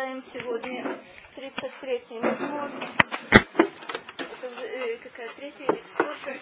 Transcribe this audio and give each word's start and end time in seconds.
читаем 0.00 0.22
сегодня 0.22 0.98
33-й 1.36 2.16
Мизмор. 2.16 2.70
Это 4.18 4.46
э, 4.46 4.96
какая 4.96 5.28
третья 5.36 5.64
или 5.66 5.82
четвертая? 5.82 6.40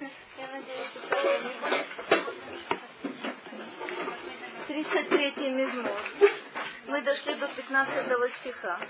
Я 0.00 0.48
надеюсь, 0.48 0.88
что 0.88 1.16
это 1.16 1.44
не 1.44 1.54
будет. 1.60 1.86
33-й 4.68 5.50
Мизмор. 5.50 6.02
Мы 6.88 7.00
дошли 7.02 7.34
до 7.34 7.46
15 7.46 8.32
стиха. 8.40 8.80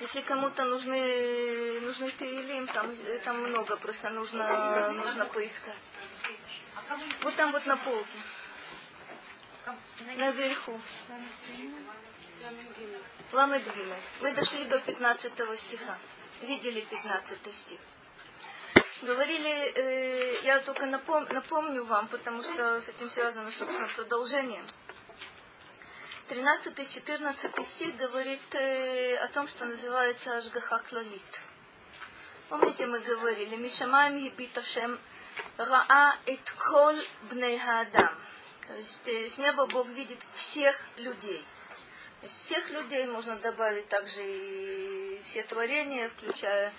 Если 0.00 0.22
кому-то 0.22 0.64
нужны, 0.64 1.80
нужны 1.82 2.10
Таилим, 2.12 2.66
там, 2.68 2.90
там 3.24 3.42
много, 3.42 3.76
просто 3.76 4.08
нужно, 4.08 4.92
нужно 4.92 5.26
поискать. 5.26 5.76
Вот 7.20 7.36
там 7.36 7.52
вот 7.52 7.66
на 7.66 7.76
полке. 7.76 8.18
Наверху. 10.16 10.80
Ламет 13.32 13.62
Гимель. 13.74 14.02
Мы 14.20 14.34
дошли 14.34 14.64
до 14.64 14.80
15 14.80 15.32
стиха. 15.60 15.98
Видели 16.42 16.80
15 16.80 17.54
стих. 17.54 17.80
Говорили, 19.02 19.72
э, 19.74 20.42
я 20.42 20.60
только 20.60 20.86
напом, 20.86 21.26
напомню 21.30 21.84
вам, 21.84 22.08
потому 22.08 22.42
что 22.42 22.80
с 22.80 22.88
этим 22.88 23.08
связано, 23.10 23.50
собственно, 23.50 23.88
продолжение. 23.88 24.62
13-14 26.28 27.64
стих 27.64 27.96
говорит 27.96 28.54
э, 28.54 29.16
о 29.16 29.28
том, 29.28 29.48
что 29.48 29.64
называется 29.64 30.36
Ашгаха. 30.36 30.82
Помните, 32.48 32.86
мы 32.86 33.00
говорили, 33.00 33.56
Мишамаем 33.56 34.16
Ебиташем 34.16 34.98
Раа 35.56 36.16
Эт 36.26 36.50
Кол 36.58 36.96
Бней 37.30 37.60
Адам. 37.60 38.29
Э, 38.70 39.28
с 39.28 39.38
неба 39.38 39.66
Бог 39.66 39.88
видит 39.88 40.18
всех 40.34 40.76
людей. 40.96 41.44
То 42.20 42.26
есть 42.26 42.38
всех 42.40 42.70
людей 42.70 43.06
можно 43.06 43.36
добавить 43.36 43.88
также 43.88 44.20
и 44.22 45.22
все 45.24 45.42
творения, 45.44 46.10
включая 46.10 46.72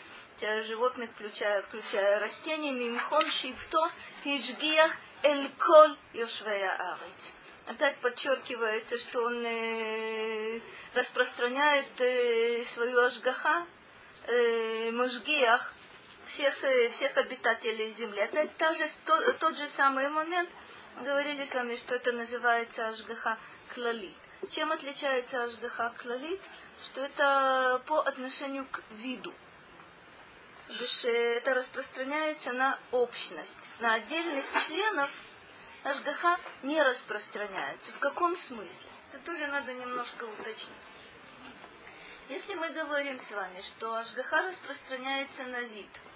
животных, 0.64 1.10
включая, 1.12 1.62
включая 1.64 2.20
растения, 2.20 2.72
мимхон, 2.72 3.30
шифто, 3.30 3.92
хиджгиях, 4.24 4.92
эль 5.24 5.50
кол, 5.60 5.98
йошвея 6.14 6.94
арец. 6.94 7.34
Опять 7.68 7.98
подчеркивается, 7.98 8.98
что 9.00 9.24
он 9.24 9.46
э, 9.46 10.62
распространяет 10.94 12.00
э, 12.00 12.64
свою 12.66 13.00
ашгаха, 13.00 13.66
э, 14.28 14.92
мажгиях, 14.92 15.74
всех, 16.26 16.64
э, 16.64 16.90
всех 16.90 17.18
обитателей 17.18 17.90
земли. 17.90 18.22
Опять 18.22 18.56
та 18.58 18.74
же, 18.74 18.90
то, 19.06 19.34
тот 19.34 19.58
же 19.58 19.68
самый 19.70 20.10
момент, 20.10 20.50
говорили 21.00 21.46
с 21.46 21.54
вами, 21.54 21.76
что 21.78 21.96
это 21.96 22.12
называется 22.12 22.88
Ашгаха 22.88 23.38
Клалит. 23.74 24.16
Чем 24.50 24.72
отличается 24.72 25.44
Ашгаха 25.44 25.94
Клалит? 25.98 26.42
Что 26.86 27.02
это 27.02 27.82
по 27.86 28.02
отношению 28.02 28.66
к 28.66 28.82
виду. 28.92 29.34
Это 31.04 31.54
распространяется 31.54 32.54
на 32.54 32.80
общность. 32.92 33.70
На 33.80 33.96
отдельных 33.96 34.46
членов 34.68 35.10
Ашгаха 35.84 36.40
не 36.64 36.82
распространяется. 36.82 37.92
В 37.94 38.00
каком 38.00 38.36
смысле? 38.36 38.90
Это 39.12 39.24
тоже 39.26 39.48
надо 39.48 39.74
немножко 39.74 40.24
уточнить. 40.24 40.70
Если 42.30 42.54
мы 42.56 42.70
говорим 42.70 43.20
с 43.20 43.32
вами, 43.32 43.62
что 43.62 43.96
Ашгаха 43.96 44.44
распространяется 44.44 45.44
на 45.46 45.62
вид– 45.62 45.90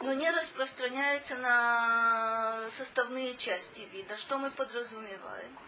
но 0.00 0.14
не 0.14 0.30
распространяется 0.30 1.36
на 1.36 2.70
составные 2.70 3.36
части 3.36 3.80
вида. 3.92 4.16
Что 4.16 4.38
мы 4.38 4.50
подразумеваем? 4.50 5.58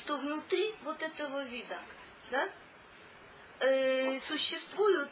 Что 0.00 0.16
внутри 0.16 0.74
вот 0.84 1.02
этого 1.02 1.44
вида 1.44 1.78
да, 2.30 2.48
э, 3.60 4.20
существуют 4.20 5.10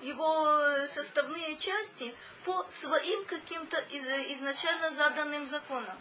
его 0.00 0.86
составные 0.88 1.56
части 1.56 2.14
по 2.44 2.64
своим 2.80 3.24
каким-то 3.26 3.78
из, 3.78 4.04
изначально 4.38 4.90
заданным 4.92 5.46
законам. 5.46 5.98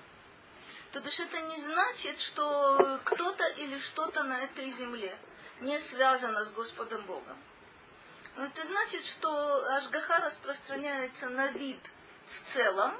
То 0.91 1.00
бишь 1.00 1.19
это 1.19 1.41
не 1.41 1.59
значит, 1.61 2.19
что 2.19 3.00
кто-то 3.03 3.45
или 3.47 3.79
что-то 3.79 4.23
на 4.23 4.44
этой 4.44 4.69
земле 4.72 5.17
не 5.61 5.79
связано 5.79 6.44
с 6.44 6.51
Господом 6.51 7.05
Богом. 7.05 7.38
Но 8.35 8.41
ну, 8.41 8.47
это 8.47 8.66
значит, 8.66 9.06
что 9.06 9.66
Ашгаха 9.75 10.18
распространяется 10.19 11.29
на 11.29 11.47
вид 11.51 11.79
в 12.29 12.53
целом, 12.53 12.94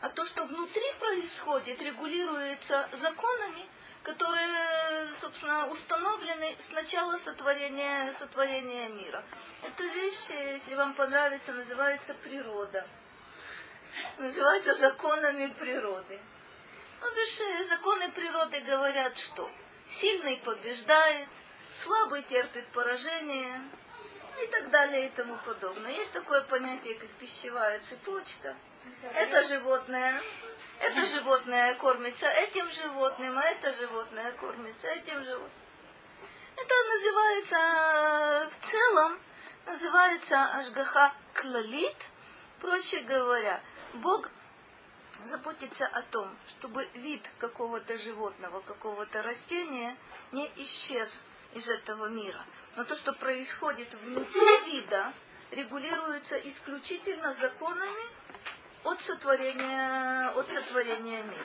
а 0.00 0.08
то, 0.08 0.24
что 0.26 0.44
внутри 0.44 0.92
происходит, 0.98 1.80
регулируется 1.80 2.88
законами, 2.92 3.64
которые, 4.02 5.14
собственно, 5.20 5.68
установлены 5.68 6.56
с 6.58 6.70
начала 6.70 7.16
сотворения, 7.18 8.12
сотворения 8.14 8.88
мира. 8.88 9.22
Эта 9.62 9.84
вещь, 9.84 10.30
если 10.30 10.74
вам 10.74 10.94
понравится, 10.94 11.52
называется 11.52 12.14
природа. 12.14 12.84
Называется 14.18 14.74
законами 14.76 15.46
природы. 15.60 16.20
Ну, 17.00 17.10
видишь, 17.14 17.68
законы 17.68 18.10
природы 18.10 18.60
говорят, 18.62 19.16
что 19.16 19.48
сильный 20.00 20.38
побеждает, 20.38 21.28
слабый 21.84 22.24
терпит 22.24 22.66
поражение, 22.72 23.60
и 24.40 24.46
так 24.48 24.70
далее 24.70 25.06
и 25.06 25.10
тому 25.10 25.36
подобное. 25.44 25.92
Есть 25.92 26.12
такое 26.12 26.42
понятие, 26.42 26.94
как 26.94 27.10
пищевая 27.10 27.80
цепочка. 27.88 28.56
Это 29.14 29.44
животное, 29.44 30.20
это 30.80 31.06
животное 31.06 31.74
кормится 31.74 32.26
этим 32.28 32.68
животным, 32.70 33.38
а 33.38 33.42
это 33.44 33.72
животное 33.74 34.32
кормится 34.32 34.88
этим 34.88 35.24
животным. 35.24 35.50
Это 36.56 36.74
называется 36.88 38.50
в 38.50 38.66
целом, 38.70 39.18
называется 39.66 40.44
Ашгаха 40.56 41.14
Клалит. 41.34 41.96
Проще 42.60 43.00
говоря, 43.00 43.60
Бог 43.94 44.28
заботится 45.24 45.86
о 45.86 46.02
том, 46.02 46.36
чтобы 46.48 46.86
вид 46.94 47.28
какого-то 47.38 47.98
животного, 47.98 48.60
какого-то 48.60 49.22
растения 49.22 49.96
не 50.32 50.50
исчез 50.56 51.08
из 51.54 51.68
этого 51.68 52.06
мира. 52.06 52.44
Но 52.76 52.84
то, 52.84 52.96
что 52.96 53.12
происходит 53.12 53.92
внутри 53.94 54.60
вида, 54.66 55.12
регулируется 55.50 56.36
исключительно 56.48 57.34
законами 57.34 58.02
от 58.84 59.00
сотворения, 59.02 60.30
от 60.30 60.48
сотворения 60.50 61.22
мира. 61.22 61.44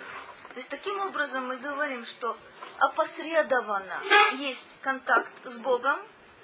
То 0.50 0.59
есть 0.59 0.69
таким 0.69 1.00
образом 1.01 1.47
мы 1.47 1.57
говорим, 1.57 2.06
что 2.06 2.38
опосредованно 2.79 4.01
есть 4.38 4.78
контакт 4.81 5.31
с 5.44 5.59
Богом, 5.59 6.00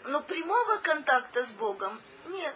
но 0.06 0.22
прямого 0.22 0.78
контакта 0.78 1.44
с 1.44 1.52
Богом 1.54 2.02
нет. 2.28 2.56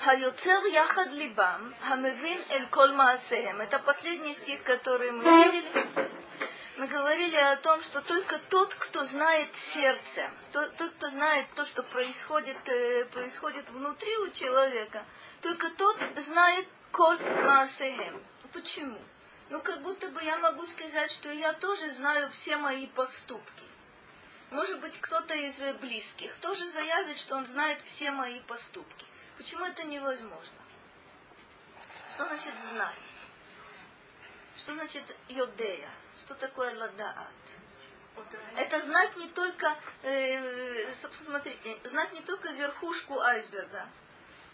Хайоцер 0.00 0.64
яхад 0.64 1.12
либам, 1.12 1.74
хамевин 1.82 2.40
эль 2.48 2.66
кол 2.68 2.88
маасеем. 2.88 3.60
Это 3.60 3.78
последний 3.78 4.34
стих, 4.34 4.62
который 4.64 5.12
мы 5.12 5.22
видели 5.22 6.21
мы 6.82 6.88
говорили 6.88 7.36
о 7.36 7.58
том, 7.58 7.80
что 7.80 8.02
только 8.02 8.40
тот, 8.50 8.74
кто 8.74 9.04
знает 9.04 9.54
сердце, 9.72 10.28
тот, 10.50 10.76
тот 10.76 10.92
кто 10.94 11.10
знает 11.10 11.46
то, 11.54 11.64
что 11.64 11.84
происходит, 11.84 12.56
э, 12.68 13.04
происходит 13.04 13.70
внутри 13.70 14.16
у 14.16 14.30
человека, 14.30 15.04
только 15.42 15.70
тот 15.76 15.96
знает 16.16 16.66
коль 16.90 17.20
маасехем. 17.20 18.20
Почему? 18.52 19.00
Ну, 19.50 19.60
как 19.60 19.80
будто 19.82 20.08
бы 20.08 20.24
я 20.24 20.38
могу 20.38 20.66
сказать, 20.66 21.12
что 21.12 21.30
я 21.30 21.52
тоже 21.52 21.88
знаю 21.92 22.30
все 22.30 22.56
мои 22.56 22.88
поступки. 22.88 23.64
Может 24.50 24.80
быть, 24.80 25.00
кто-то 25.00 25.34
из 25.34 25.76
близких 25.76 26.34
тоже 26.38 26.66
заявит, 26.70 27.16
что 27.20 27.36
он 27.36 27.46
знает 27.46 27.80
все 27.82 28.10
мои 28.10 28.40
поступки. 28.40 29.06
Почему 29.38 29.64
это 29.66 29.84
невозможно? 29.84 30.62
Что 32.12 32.24
значит 32.24 32.54
знать? 32.72 33.14
Что 34.56 34.74
значит 34.74 35.04
йодея? 35.28 35.88
Что 36.18 36.34
такое 36.34 36.74
ладаат? 36.78 37.32
Это 38.56 38.80
знать 38.80 39.16
не 39.16 39.28
только, 39.28 39.74
э, 40.02 40.92
собственно, 41.00 41.30
смотрите, 41.30 41.78
знать 41.84 42.12
не 42.12 42.20
только 42.20 42.50
верхушку 42.50 43.18
айсберга, 43.20 43.88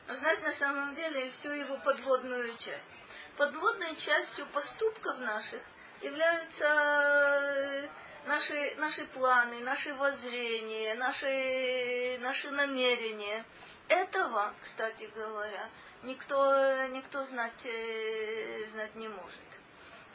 но 0.07 0.15
знать 0.15 0.43
на 0.43 0.53
самом 0.53 0.95
деле 0.95 1.31
всю 1.31 1.51
его 1.51 1.77
подводную 1.79 2.57
часть. 2.57 2.89
Подводной 3.37 3.97
частью 3.97 4.47
поступков 4.47 5.19
наших 5.19 5.63
являются 6.01 6.65
э, 6.65 7.89
наши, 8.27 8.75
наши 8.77 9.07
планы, 9.07 9.61
наши 9.61 9.93
воззрения, 9.95 10.95
наши, 10.95 12.19
наши 12.21 12.51
намерения. 12.51 13.45
Этого, 13.89 14.55
кстати 14.63 15.11
говоря, 15.15 15.69
никто, 16.05 16.87
никто 16.89 17.25
знать, 17.25 17.67
э, 17.67 18.67
знать 18.71 18.95
не 18.95 19.09
может. 19.09 19.49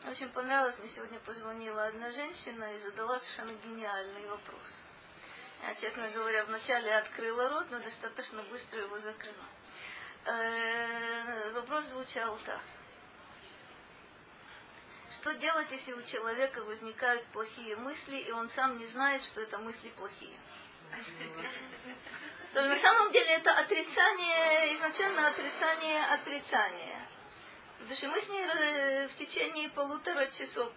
Очень 0.05 0.29
понравилось, 0.29 0.77
мне 0.79 0.89
сегодня 0.89 1.17
позвонила 1.19 1.85
одна 1.85 2.11
женщина 2.11 2.73
и 2.73 2.77
задала 2.79 3.17
совершенно 3.19 3.53
гениальный 3.63 4.27
вопрос. 4.27 4.75
Я, 5.65 5.75
честно 5.75 6.09
говоря, 6.09 6.43
вначале 6.43 6.93
открыла 6.93 7.47
рот, 7.47 7.67
но 7.71 7.79
достаточно 7.79 8.43
быстро 8.43 8.81
его 8.81 8.97
закрыла. 8.97 9.45
Э, 10.25 11.51
вопрос 11.53 11.85
звучал 11.85 12.37
так. 12.45 12.59
Что 15.21 15.35
делать, 15.35 15.71
если 15.71 15.93
у 15.93 16.01
человека 16.03 16.63
возникают 16.63 17.25
плохие 17.27 17.77
мысли, 17.77 18.17
и 18.17 18.31
он 18.31 18.49
сам 18.49 18.77
не 18.77 18.87
знает, 18.87 19.23
что 19.23 19.39
это 19.39 19.57
мысли 19.59 19.87
плохие? 19.91 20.37
То 22.53 22.59
есть 22.59 22.69
на 22.69 22.75
самом 22.75 23.11
деле 23.13 23.35
это 23.35 23.53
отрицание, 23.53 24.75
изначально 24.75 25.27
отрицание 25.29 26.03
отрицания. 26.07 27.07
Потому 27.93 28.11
что 28.11 28.19
мы 28.19 28.25
с 28.25 28.29
ней 28.29 28.43
э, 28.43 29.07
в 29.07 29.15
течение 29.17 29.69
полутора 29.69 30.25
часов, 30.31 30.71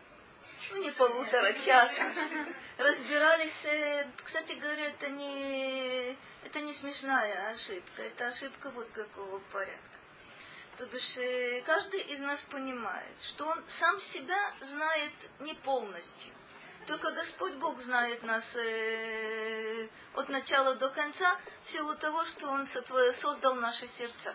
ну 0.70 0.82
не 0.82 0.90
полутора, 0.90 1.54
часа, 1.54 2.12
разбирались. 2.76 3.64
Э, 3.64 4.06
кстати 4.22 4.52
говоря, 4.52 4.88
это 4.88 5.08
не, 5.08 6.10
это 6.44 6.60
не 6.60 6.74
смешная 6.74 7.52
ошибка, 7.52 8.02
это 8.02 8.26
ошибка 8.26 8.70
вот 8.70 8.90
какого 8.90 9.38
порядка. 9.50 9.98
То 10.76 10.84
бишь, 10.88 11.16
э, 11.16 11.62
каждый 11.62 12.00
из 12.00 12.20
нас 12.20 12.42
понимает, 12.50 13.16
что 13.30 13.46
он 13.46 13.64
сам 13.66 13.98
себя 13.98 14.52
знает 14.60 15.12
не 15.40 15.54
полностью. 15.54 16.34
Только 16.86 17.12
Господь 17.12 17.54
Бог 17.54 17.80
знает 17.80 18.22
нас 18.24 18.44
э, 18.56 19.88
от 20.12 20.28
начала 20.28 20.74
до 20.74 20.90
конца 20.90 21.40
в 21.64 21.70
силу 21.70 21.96
того, 21.96 22.26
что 22.26 22.48
Он 22.48 22.66
создал 22.66 23.54
наши 23.54 23.88
сердца. 23.88 24.34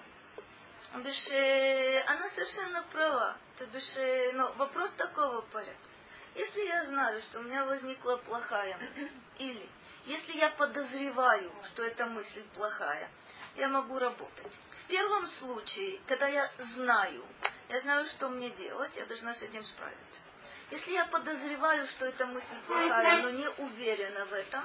Бишь, 0.96 1.28
э, 1.32 2.04
она 2.08 2.30
совершенно 2.30 2.84
права. 2.92 3.38
То 3.58 3.66
бишь, 3.68 3.98
э, 3.98 4.32
но 4.34 4.52
вопрос 4.54 4.92
такого 4.94 5.42
порядка. 5.42 5.90
Если 6.36 6.62
я 6.62 6.86
знаю, 6.86 7.22
что 7.22 7.40
у 7.40 7.44
меня 7.44 7.66
возникла 7.66 8.18
плохая 8.18 8.78
мысль, 8.78 9.12
или 9.38 9.70
если 10.06 10.34
я 10.34 10.50
подозреваю, 10.52 11.52
что 11.68 11.84
эта 11.84 12.06
мысль 12.06 12.44
плохая, 12.54 13.10
я 13.56 13.68
могу 13.68 14.00
работать 14.00 14.54
первом 14.92 15.26
случае, 15.26 16.00
когда 16.06 16.28
я 16.28 16.52
знаю, 16.60 17.24
я 17.70 17.80
знаю, 17.80 18.06
что 18.08 18.28
мне 18.28 18.50
делать, 18.50 18.92
я 18.98 19.06
должна 19.06 19.34
с 19.34 19.42
этим 19.42 19.66
справиться. 19.66 20.22
Если 20.70 20.92
я 20.92 21.06
подозреваю, 21.06 21.88
что 21.88 22.06
эта 22.06 22.26
мысль 22.28 22.56
плохая, 22.68 23.22
но 23.22 23.30
не 23.30 23.48
уверена 23.48 24.26
в 24.26 24.34
этом, 24.34 24.64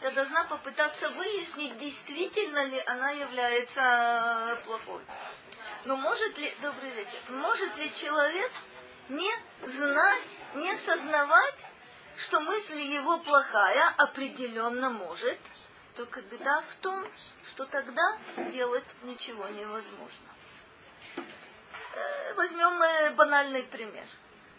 я 0.00 0.10
должна 0.12 0.44
попытаться 0.44 1.10
выяснить, 1.10 1.76
действительно 1.78 2.64
ли 2.66 2.80
она 2.86 3.10
является 3.10 4.60
плохой. 4.64 5.02
Но 5.84 5.96
может 5.96 6.38
ли, 6.38 6.54
добрый 6.62 6.90
вечер, 6.90 7.18
может 7.28 7.76
ли 7.76 7.92
человек 7.92 8.52
не 9.10 9.30
знать, 9.66 10.40
не 10.54 10.76
сознавать, 10.78 11.66
что 12.16 12.40
мысль 12.40 12.80
его 12.80 13.18
плохая, 13.18 13.94
определенно 13.98 14.88
может, 14.88 15.38
только 15.94 16.22
беда 16.22 16.62
в 16.62 16.74
том, 16.76 17.06
что 17.48 17.66
тогда 17.66 18.18
делать 18.50 18.86
ничего 19.02 19.46
невозможно. 19.48 20.28
Э, 21.16 22.34
возьмем 22.34 22.82
э, 22.82 23.10
банальный 23.14 23.64
пример. 23.64 24.06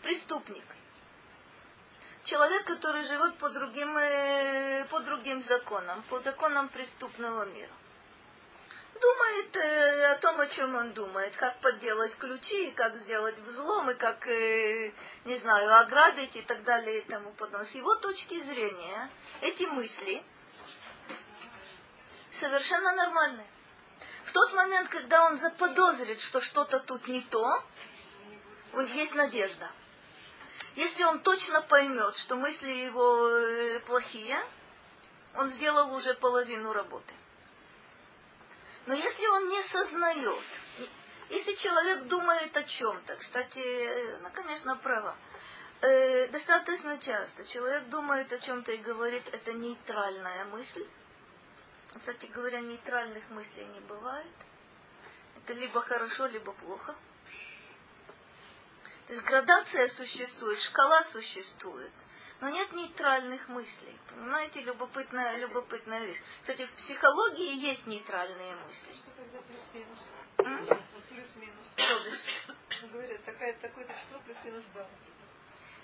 Преступник. 0.04 0.66
Человек, 2.24 2.66
который 2.66 3.04
живет 3.04 3.38
по 3.38 3.50
другим, 3.50 3.98
э, 3.98 4.86
по 4.86 5.00
другим 5.00 5.42
законам, 5.42 6.04
по 6.04 6.20
законам 6.20 6.70
преступного 6.70 7.46
мира. 7.46 7.74
Думает 9.02 9.58
о 9.58 10.16
том, 10.22 10.40
о 10.40 10.48
чем 10.48 10.74
он 10.76 10.94
думает, 10.94 11.36
как 11.36 11.60
подделать 11.60 12.16
ключи, 12.18 12.72
как 12.72 12.96
сделать 12.98 13.38
взлом, 13.40 13.92
и 13.92 13.94
как, 13.96 14.26
не 14.26 15.38
знаю, 15.38 15.80
ограбить 15.80 16.36
и 16.36 16.42
так 16.42 16.64
далее 16.64 17.00
и 17.00 17.10
тому 17.10 17.32
подобное. 17.34 17.66
С 17.66 17.76
его 17.76 17.96
точки 17.96 18.42
зрения 18.42 19.10
эти 19.42 19.64
мысли– 19.64 20.24
совершенно 22.40 22.94
нормальные. 22.94 23.48
В 24.26 24.32
тот 24.32 24.54
момент, 24.54 24.90
когда 24.90 25.26
он 25.26 25.38
заподозрит, 25.38 26.20
что 26.20 26.42
что-то 26.42 26.80
тут 26.80 27.08
не 27.08 27.22
то, 27.22 27.64
вот 28.74 28.90
есть 28.90 29.14
надежда. 29.16 29.70
Если 30.76 31.04
он 31.04 31.20
точно 31.22 31.62
поймет, 31.62 32.18
что 32.18 32.36
мысли 32.36 32.70
его 32.70 33.30
э, 33.30 33.80
плохие, 33.82 34.46
он 35.36 35.48
сделал 35.50 35.94
уже 35.94 36.14
половину 36.16 36.74
работы. 36.74 37.14
Но 38.86 38.94
если 38.94 39.26
он 39.28 39.50
не 39.50 39.64
сознает, 39.64 40.46
если 41.30 41.56
человек 41.56 42.04
думает 42.04 42.56
о 42.56 42.64
чем-то, 42.64 43.16
кстати, 43.16 44.20
ну, 44.22 44.30
конечно, 44.32 44.76
права, 44.76 45.16
э, 45.82 46.28
достаточно 46.28 46.98
часто 47.00 47.46
человек 47.46 47.90
думает 47.90 48.32
о 48.32 48.40
чем-то 48.40 48.72
и 48.72 48.78
говорит, 48.78 49.24
это 49.32 49.54
нейтральная 49.54 50.46
мысль, 50.46 50.86
кстати 51.98 52.28
говоря, 52.28 52.62
нейтральных 52.62 53.28
мыслей 53.30 53.66
не 53.66 53.80
бывает. 53.80 54.36
Это 55.38 55.54
либо 55.54 55.82
хорошо, 55.82 56.28
либо 56.28 56.52
плохо. 56.54 56.96
То 59.08 59.14
есть 59.14 59.26
градация 59.26 59.88
существует, 59.88 60.60
шкала 60.62 61.04
существует. 61.04 61.92
Но 62.42 62.50
нет 62.50 62.72
нейтральных 62.74 63.48
мыслей. 63.48 63.98
Понимаете, 64.10 64.62
любопытная, 64.62 65.38
любопытная 65.38 66.06
вещь. 66.06 66.22
Кстати, 66.42 66.66
в 66.66 66.74
психологии 66.74 67.56
есть 67.56 67.88
нейтральные 67.88 68.56
мысли. 68.56 68.94
Плюс-минус. 71.10 72.26
Говорят, 72.92 73.24
такое, 73.24 73.54
такое-то 73.54 73.94
число 73.94 74.20
плюс-минус 74.26 74.64
2. 74.74 74.86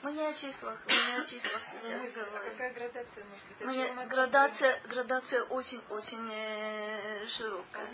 Мы 0.03 0.13
не 0.13 0.25
о 0.25 0.33
числах, 0.33 0.79
мы 0.87 0.93
не 0.93 1.21
о 1.21 1.25
числах 1.25 1.61
сейчас 1.63 2.01
ну, 2.01 2.11
говорим. 2.11 2.51
Какая 2.51 2.73
градация 2.73 3.23
может 3.23 3.85
быть? 3.85 3.95
Мы 3.95 4.05
градация, 4.07 4.81
градация 4.87 5.43
очень-очень 5.43 6.29
э, 6.31 7.27
широкая. 7.27 7.87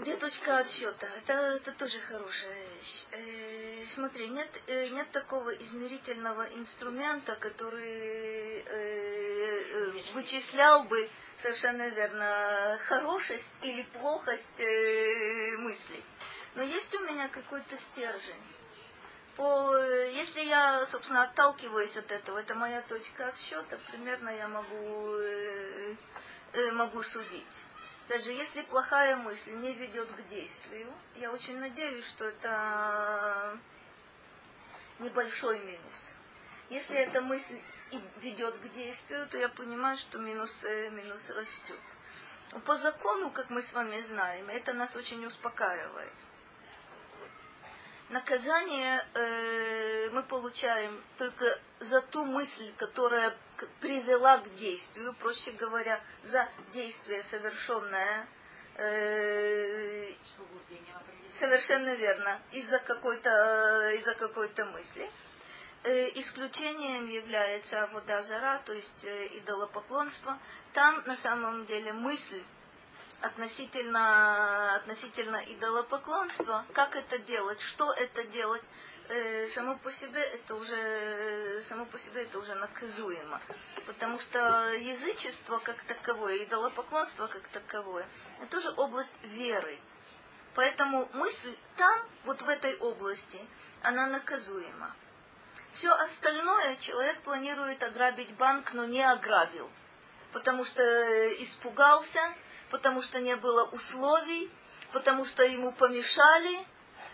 Где 0.00 0.16
точка 0.16 0.58
отсчета? 0.58 1.06
Это, 1.06 1.32
это 1.32 1.72
тоже 1.72 1.98
хорошая 2.00 2.68
вещь. 2.74 3.06
Э, 3.10 3.84
смотри, 3.94 4.28
нет, 4.28 4.48
э, 4.66 4.88
нет 4.90 5.10
такого 5.10 5.50
измерительного 5.56 6.48
инструмента, 6.54 7.34
который 7.36 8.60
э, 8.60 8.62
э, 8.66 9.92
вычислял 10.14 10.84
бы 10.84 11.08
совершенно 11.38 11.88
верно 11.88 12.78
хорошесть 12.86 13.52
или 13.62 13.82
плохость 13.92 14.60
э, 14.60 15.56
мыслей. 15.58 16.04
Но 16.54 16.62
есть 16.62 16.94
у 16.94 17.00
меня 17.00 17.28
какой-то 17.28 17.76
стержень 17.76 18.42
по, 19.38 19.76
если 19.76 20.40
я, 20.40 20.84
собственно, 20.86 21.22
отталкиваюсь 21.22 21.96
от 21.96 22.10
этого, 22.10 22.38
это 22.38 22.56
моя 22.56 22.82
точка 22.82 23.28
отсчета, 23.28 23.78
примерно 23.90 24.30
я 24.30 24.48
могу, 24.48 25.14
э, 25.16 25.94
могу 26.72 27.02
судить. 27.04 27.56
Даже 28.08 28.32
если 28.32 28.62
плохая 28.62 29.16
мысль 29.16 29.52
не 29.52 29.74
ведет 29.74 30.10
к 30.10 30.26
действию, 30.28 30.92
я 31.16 31.30
очень 31.30 31.58
надеюсь, 31.58 32.06
что 32.08 32.24
это 32.24 33.58
небольшой 34.98 35.60
минус. 35.60 36.16
Если 36.70 36.96
эта 36.96 37.20
мысль 37.20 37.60
ведет 38.16 38.58
к 38.58 38.68
действию, 38.70 39.28
то 39.28 39.38
я 39.38 39.48
понимаю, 39.48 39.96
что 39.98 40.18
минус, 40.18 40.64
э, 40.64 40.90
минус 40.90 41.28
растет. 41.30 41.80
по 42.64 42.76
закону, 42.76 43.30
как 43.30 43.50
мы 43.50 43.62
с 43.62 43.72
вами 43.72 44.00
знаем, 44.00 44.48
это 44.48 44.72
нас 44.72 44.96
очень 44.96 45.24
успокаивает 45.26 46.12
наказание 48.10 49.04
э, 49.14 50.10
мы 50.10 50.22
получаем 50.22 51.02
только 51.18 51.58
за 51.80 52.00
ту 52.00 52.24
мысль, 52.24 52.72
которая 52.76 53.34
привела 53.80 54.38
к 54.38 54.54
действию, 54.54 55.14
проще 55.14 55.52
говоря, 55.52 56.00
за 56.24 56.48
действие 56.72 57.22
совершенное 57.24 58.26
э, 58.76 60.12
совершенно 61.30 61.94
верно, 61.94 62.40
из-за 62.52 62.78
какой-то 62.78 63.90
из-за 63.98 64.14
какой-то 64.14 64.64
мысли. 64.66 65.10
Э, 65.84 66.08
исключением 66.18 67.06
является 67.06 67.88
вода 67.92 68.22
зара, 68.22 68.60
то 68.64 68.72
есть 68.72 69.04
э, 69.04 69.38
идолопоклонство. 69.38 70.38
Там 70.72 71.02
на 71.06 71.16
самом 71.16 71.66
деле 71.66 71.92
мысль 71.92 72.42
относительно, 73.20 74.76
относительно 74.76 75.36
идолопоклонства, 75.46 76.64
как 76.72 76.96
это 76.96 77.18
делать, 77.18 77.60
что 77.60 77.92
это 77.92 78.24
делать, 78.24 78.62
э, 79.08 79.48
само 79.48 79.76
по 79.78 79.90
себе 79.90 80.20
это 80.20 80.54
уже 80.54 81.62
само 81.68 81.86
по 81.86 81.98
себе 81.98 82.22
это 82.22 82.38
уже 82.38 82.54
наказуемо. 82.54 83.40
Потому 83.86 84.18
что 84.20 84.72
язычество 84.74 85.58
как 85.58 85.82
таковое, 85.84 86.44
идолопоклонство 86.44 87.26
как 87.26 87.48
таковое, 87.48 88.06
это 88.38 88.50
тоже 88.50 88.70
область 88.76 89.22
веры. 89.24 89.78
Поэтому 90.54 91.08
мысль 91.12 91.56
там, 91.76 92.00
вот 92.24 92.42
в 92.42 92.48
этой 92.48 92.76
области, 92.78 93.40
она 93.82 94.06
наказуема. 94.06 94.94
Все 95.72 95.90
остальное 95.90 96.76
человек 96.76 97.22
планирует 97.22 97.82
ограбить 97.82 98.34
банк, 98.36 98.72
но 98.72 98.84
не 98.84 99.02
ограбил. 99.02 99.70
Потому 100.32 100.64
что 100.64 100.82
испугался, 101.42 102.34
потому 102.70 103.02
что 103.02 103.20
не 103.20 103.36
было 103.36 103.64
условий, 103.64 104.50
потому 104.92 105.24
что 105.24 105.44
ему 105.44 105.72
помешали, 105.72 106.66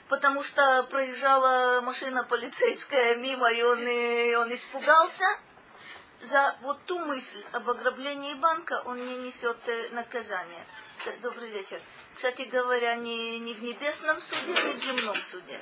потому 0.08 0.42
что 0.42 0.84
проезжала 0.84 1.80
машина 1.80 2.25
полицейская 2.25 3.16
мимо, 3.16 3.50
и 3.50 3.62
он, 3.62 3.87
и 3.87 4.34
он 4.34 4.54
испугался. 4.54 5.25
За 6.23 6.56
вот 6.62 6.82
ту 6.87 6.99
мысль 7.00 7.44
об 7.52 7.68
ограблении 7.68 8.34
банка 8.34 8.80
он 8.87 8.96
не 8.96 9.16
несет 9.16 9.58
э, 9.66 9.90
наказание. 9.90 10.64
Добрый 11.20 11.50
вечер. 11.50 11.78
Кстати 12.14 12.42
говоря, 12.42 12.94
не, 12.94 13.38
не 13.40 13.52
в 13.52 13.62
небесном 13.62 14.18
суде, 14.20 14.52
не 14.52 14.73
в 14.75 14.78
земном 14.78 15.16
суде. 15.16 15.61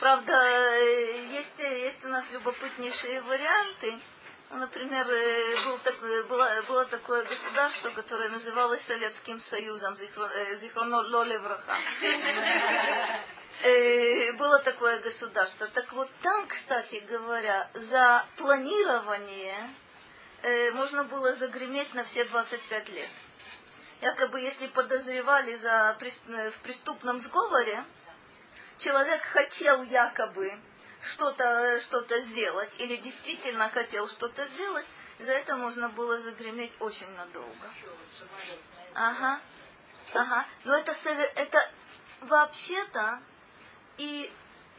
Правда, 0.00 0.32
э, 0.32 1.26
есть, 1.34 1.58
есть 1.58 2.04
у 2.04 2.08
нас 2.08 2.28
любопытнейшие 2.32 3.20
варианты. 3.20 4.00
Например, 4.50 5.08
э, 5.08 5.64
был 5.64 5.78
так, 5.78 5.96
было, 6.00 6.62
было 6.66 6.84
такое 6.86 7.24
государство, 7.24 7.90
которое 7.90 8.30
называлось 8.30 8.82
Советским 8.82 9.38
Союзом, 9.38 9.96
Зихроно 9.96 10.96
Лолевраха. 11.02 11.76
Было 14.38 14.58
такое 14.60 15.00
государство. 15.00 15.68
Так 15.68 15.92
вот 15.92 16.08
там, 16.22 16.46
кстати 16.46 17.04
говоря, 17.08 17.68
за 17.74 18.24
планирование 18.36 19.70
можно 20.72 21.04
было 21.04 21.34
загреметь 21.34 21.92
на 21.92 22.04
все 22.04 22.24
25 22.24 22.88
лет. 22.90 23.10
Якобы, 24.00 24.40
если 24.40 24.68
подозревали 24.68 25.56
за, 25.56 25.98
в 25.98 26.62
преступном 26.62 27.20
сговоре, 27.20 27.84
человек 28.78 29.22
хотел 29.24 29.82
якобы 29.82 30.58
что-то 31.02 31.80
что 31.80 32.20
сделать 32.20 32.74
или 32.78 32.96
действительно 32.96 33.68
хотел 33.70 34.08
что-то 34.08 34.44
сделать, 34.46 34.86
за 35.18 35.32
это 35.32 35.56
можно 35.56 35.88
было 35.88 36.18
загреметь 36.18 36.72
очень 36.80 37.10
надолго. 37.10 37.70
Ага. 38.94 39.40
Ага. 40.14 40.46
Но 40.64 40.76
это, 40.76 40.92
это 40.92 41.70
вообще-то 42.22 43.20
и 43.98 44.30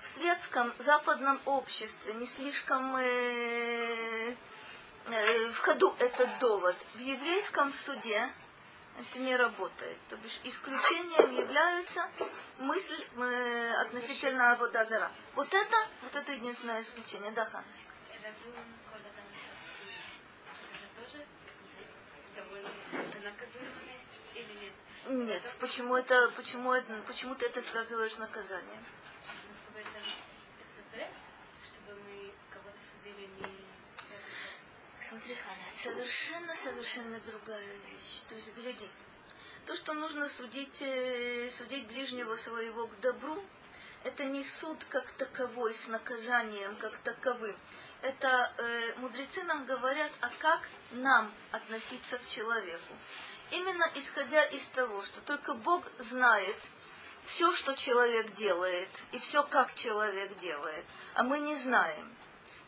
в 0.01 0.07
светском 0.09 0.73
западном 0.79 1.39
обществе 1.45 2.13
не 2.15 2.25
слишком 2.25 2.95
э, 2.95 4.35
э, 5.05 5.51
в 5.51 5.57
ходу 5.59 5.95
этот 5.99 6.39
довод. 6.39 6.75
В 6.95 6.99
еврейском 6.99 7.71
суде 7.73 8.31
это 8.97 9.19
не 9.19 9.35
работает. 9.35 9.97
То 10.09 10.17
бишь 10.17 10.39
исключением 10.43 11.31
являются 11.35 12.09
мысль 12.59 13.03
э, 13.17 13.73
относительно 13.81 14.53
Аводазара. 14.53 15.11
Вот 15.35 15.53
это, 15.53 15.87
вот 16.03 16.15
это 16.15 16.31
единственное 16.31 16.81
исключение. 16.81 17.31
Да, 17.31 17.45
Ханс? 17.45 17.65
Нет, 25.07 25.43
почему 25.59 25.95
это, 25.95 26.29
почему 26.35 26.73
это, 26.73 27.01
почему 27.07 27.35
ты 27.35 27.45
это 27.47 27.61
связываешь 27.61 28.13
с 28.13 28.17
наказанием? 28.17 28.85
Чтобы 31.63 31.99
мы 32.01 32.31
кого-то 32.51 32.77
судили 32.91 33.27
не 33.39 33.71
смотри, 35.11 35.35
Ханя, 35.35 35.65
совершенно-совершенно 35.83 37.19
другая 37.19 37.75
вещь. 37.75 38.21
То 38.29 38.35
есть, 38.35 38.55
гляди, 38.55 38.89
то, 39.65 39.75
что 39.75 39.93
нужно 39.93 40.29
судить, 40.29 40.81
э, 40.81 41.49
судить 41.51 41.85
ближнего 41.87 42.35
своего 42.37 42.87
к 42.87 42.99
добру, 43.01 43.43
это 44.03 44.23
не 44.23 44.43
суд 44.43 44.83
как 44.89 45.11
таковой, 45.11 45.75
с 45.75 45.87
наказанием 45.87 46.75
как 46.77 46.97
таковым. 46.99 47.55
Это 48.01 48.53
э, 48.57 48.95
мудрецы 48.99 49.43
нам 49.43 49.65
говорят, 49.65 50.11
а 50.21 50.29
как 50.39 50.61
нам 50.91 51.31
относиться 51.51 52.17
к 52.17 52.27
человеку. 52.29 52.93
Именно 53.51 53.91
исходя 53.95 54.45
из 54.45 54.65
того, 54.69 55.03
что 55.03 55.21
только 55.21 55.53
Бог 55.55 55.83
знает 55.99 56.57
все, 57.25 57.51
что 57.53 57.75
человек 57.75 58.33
делает, 58.33 58.89
и 59.11 59.19
все, 59.19 59.43
как 59.43 59.75
человек 59.75 60.37
делает, 60.37 60.85
а 61.13 61.23
мы 61.23 61.39
не 61.39 61.55
знаем. 61.55 62.15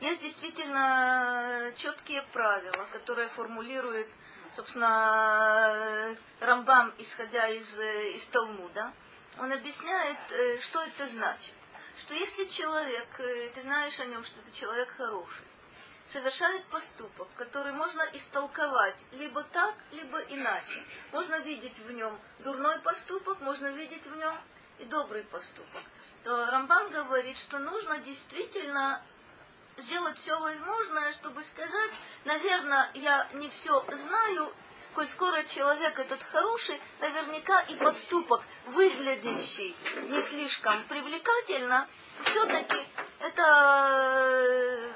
Есть 0.03 0.22
действительно 0.22 1.72
четкие 1.77 2.24
правила, 2.33 2.86
которые 2.91 3.29
формулирует, 3.29 4.10
собственно, 4.51 6.13
Рамбам, 6.41 6.93
исходя 6.98 7.48
из, 7.48 7.79
из 7.79 8.27
Талмуда. 8.27 8.91
Он 9.39 9.50
объясняет, 9.53 10.17
э, 10.29 10.60
что 10.60 10.81
это 10.81 11.07
значит. 11.07 11.53
Что 12.00 12.15
если 12.15 12.50
человек, 12.50 13.07
э, 13.17 13.51
ты 13.55 13.62
знаешь 13.62 13.98
о 14.01 14.05
нем, 14.07 14.25
что 14.25 14.41
это 14.41 14.51
человек 14.51 14.89
хороший, 14.89 15.48
совершает 16.07 16.65
поступок, 16.65 17.29
который 17.38 17.72
можно 17.72 18.01
истолковать 18.12 19.05
либо 19.13 19.41
так, 19.53 19.74
либо 19.93 20.19
иначе. 20.24 20.83
Можно 21.13 21.39
видеть 21.39 21.79
в 21.79 21.89
нем 21.93 22.19
дурной 22.39 22.77
поступок, 22.79 23.39
можно 23.39 23.67
видеть 23.67 24.05
в 24.05 24.17
нем 24.17 24.38
и 24.79 24.83
добрый 24.83 25.24
поступок. 25.24 25.83
То 26.25 26.45
Рамбам 26.48 26.89
говорит, 26.89 27.38
что 27.38 27.60
нужно 27.60 28.00
действительно 28.00 29.01
сделать 29.77 30.18
все 30.18 30.39
возможное, 30.39 31.13
чтобы 31.13 31.44
сказать, 31.44 31.92
наверное, 32.25 32.92
я 32.94 33.27
не 33.34 33.50
все 33.50 33.84
знаю, 33.89 34.53
коль 34.94 35.08
скоро 35.08 35.44
человек 35.46 35.98
этот 35.98 36.22
хороший, 36.24 36.80
наверняка 37.00 37.62
и 37.62 37.75
поступок, 37.75 38.42
выглядящий 38.68 39.75
не 40.10 40.22
слишком 40.24 40.84
привлекательно, 40.88 41.88
все-таки 42.25 42.86
это 43.20 43.42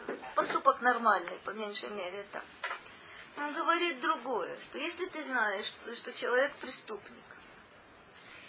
э, 0.08 0.18
поступок 0.36 0.82
нормальный, 0.82 1.40
по 1.44 1.52
меньшей 1.52 1.90
мере 1.90 2.26
так. 2.32 2.44
Он 3.38 3.54
говорит 3.54 4.00
другое, 4.00 4.58
что 4.62 4.78
если 4.78 5.06
ты 5.08 5.24
знаешь, 5.24 5.66
что, 5.66 5.96
что 5.96 6.14
человек 6.14 6.56
преступник, 6.56 7.37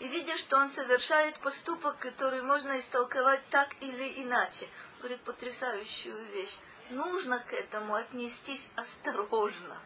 и 0.01 0.09
видишь, 0.09 0.41
что 0.41 0.59
он 0.59 0.71
совершает 0.71 1.39
поступок, 1.41 1.99
который 1.99 2.43
можно 2.43 2.79
истолковать 2.79 3.43
так 3.51 3.69
или 3.81 4.23
иначе. 4.23 4.69
Говорит 4.99 5.21
потрясающую 5.23 6.25
вещь. 6.33 6.57
Нужно 6.91 7.41
к 7.41 7.53
этому 7.53 7.95
отнестись 7.95 8.69
осторожно. 8.77 9.81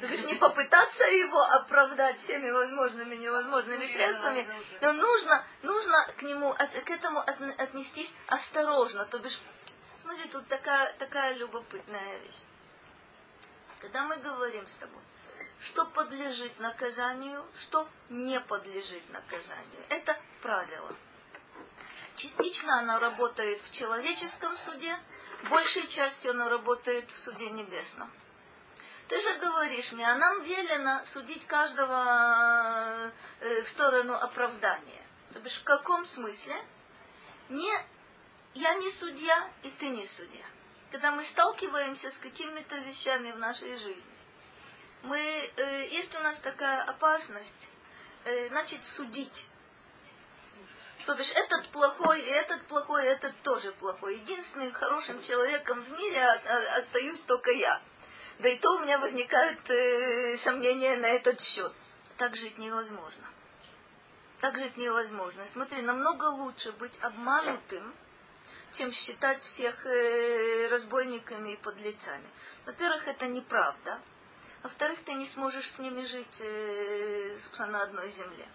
То 0.00 0.08
бишь 0.08 0.24
не 0.24 0.34
попытаться 0.34 1.04
его 1.04 1.40
оправдать 1.40 2.18
всеми 2.20 2.50
возможными 2.50 3.14
и 3.14 3.18
невозможными 3.18 3.86
средствами, 3.86 4.48
но 4.80 4.92
нужно, 4.92 5.44
нужно 5.62 6.06
к 6.16 6.22
нему, 6.22 6.54
к 6.54 6.90
этому 6.90 7.20
отнестись 7.20 8.10
осторожно. 8.26 9.04
То 9.06 9.18
бишь, 9.18 9.38
смотри, 10.00 10.28
тут 10.28 10.48
такая, 10.48 10.94
такая 10.94 11.34
любопытная 11.34 12.18
вещь. 12.18 12.40
Когда 13.80 14.04
мы 14.04 14.16
говорим 14.16 14.66
с 14.66 14.74
тобой, 14.76 15.02
что 15.64 15.86
подлежит 15.86 16.58
наказанию, 16.60 17.44
что 17.56 17.88
не 18.10 18.38
подлежит 18.40 19.08
наказанию. 19.10 19.84
Это 19.88 20.18
правило. 20.42 20.94
Частично 22.16 22.78
оно 22.78 22.98
работает 22.98 23.62
в 23.62 23.72
человеческом 23.72 24.56
суде, 24.56 24.96
большей 25.48 25.86
частью 25.88 26.32
оно 26.32 26.48
работает 26.48 27.10
в 27.10 27.16
суде 27.16 27.50
небесном. 27.50 28.10
Ты 29.08 29.20
же 29.20 29.38
говоришь 29.38 29.92
мне, 29.92 30.08
а 30.08 30.16
нам 30.16 30.42
велено 30.42 31.04
судить 31.06 31.46
каждого 31.46 33.12
э, 33.40 33.62
в 33.62 33.68
сторону 33.68 34.14
оправдания. 34.14 35.02
То 35.32 35.40
бишь, 35.40 35.58
в 35.60 35.64
каком 35.64 36.06
смысле? 36.06 36.64
Не, 37.50 37.72
я 38.54 38.74
не 38.74 38.90
судья, 38.92 39.50
и 39.62 39.70
ты 39.70 39.88
не 39.88 40.06
судья. 40.06 40.44
Когда 40.90 41.10
мы 41.10 41.24
сталкиваемся 41.24 42.10
с 42.10 42.18
какими-то 42.18 42.76
вещами 42.76 43.32
в 43.32 43.38
нашей 43.38 43.76
жизни, 43.78 44.13
мы, 45.04 45.18
э, 45.18 45.88
есть 45.88 46.14
у 46.14 46.20
нас 46.20 46.38
такая 46.38 46.82
опасность 46.82 47.68
э, 48.24 48.50
начать 48.50 48.84
судить. 48.84 49.46
То 51.06 51.14
бишь, 51.14 51.32
этот 51.34 51.68
плохой, 51.68 52.22
и 52.22 52.30
этот 52.30 52.66
плохой, 52.66 53.04
и 53.04 53.08
этот 53.08 53.36
тоже 53.42 53.72
плохой. 53.72 54.16
Единственным 54.20 54.72
хорошим 54.72 55.22
человеком 55.22 55.82
в 55.82 55.90
мире 55.90 56.24
остаюсь 56.78 57.20
только 57.22 57.50
я. 57.50 57.80
Да 58.38 58.48
и 58.48 58.58
то 58.58 58.76
у 58.76 58.78
меня 58.80 58.98
возникают 58.98 59.68
э, 59.68 60.38
сомнения 60.38 60.96
на 60.96 61.06
этот 61.06 61.40
счет. 61.40 61.72
Так 62.16 62.34
жить 62.36 62.56
невозможно. 62.58 63.26
Так 64.40 64.56
жить 64.56 64.76
невозможно. 64.76 65.44
Смотри, 65.46 65.82
намного 65.82 66.24
лучше 66.24 66.72
быть 66.72 66.92
обманутым, 67.02 67.94
чем 68.72 68.90
считать 68.92 69.42
всех 69.42 69.86
э, 69.86 70.68
разбойниками 70.68 71.52
и 71.52 71.56
подлецами. 71.56 72.26
Во-первых, 72.64 73.06
это 73.06 73.26
неправда. 73.26 74.00
Во-вторых, 74.64 75.04
ты 75.04 75.12
не 75.12 75.26
сможешь 75.26 75.70
с 75.72 75.78
ними 75.78 76.04
жить, 76.06 76.40
э, 76.40 77.36
собственно, 77.38 77.72
на 77.72 77.82
одной 77.82 78.10
земле. 78.12 78.48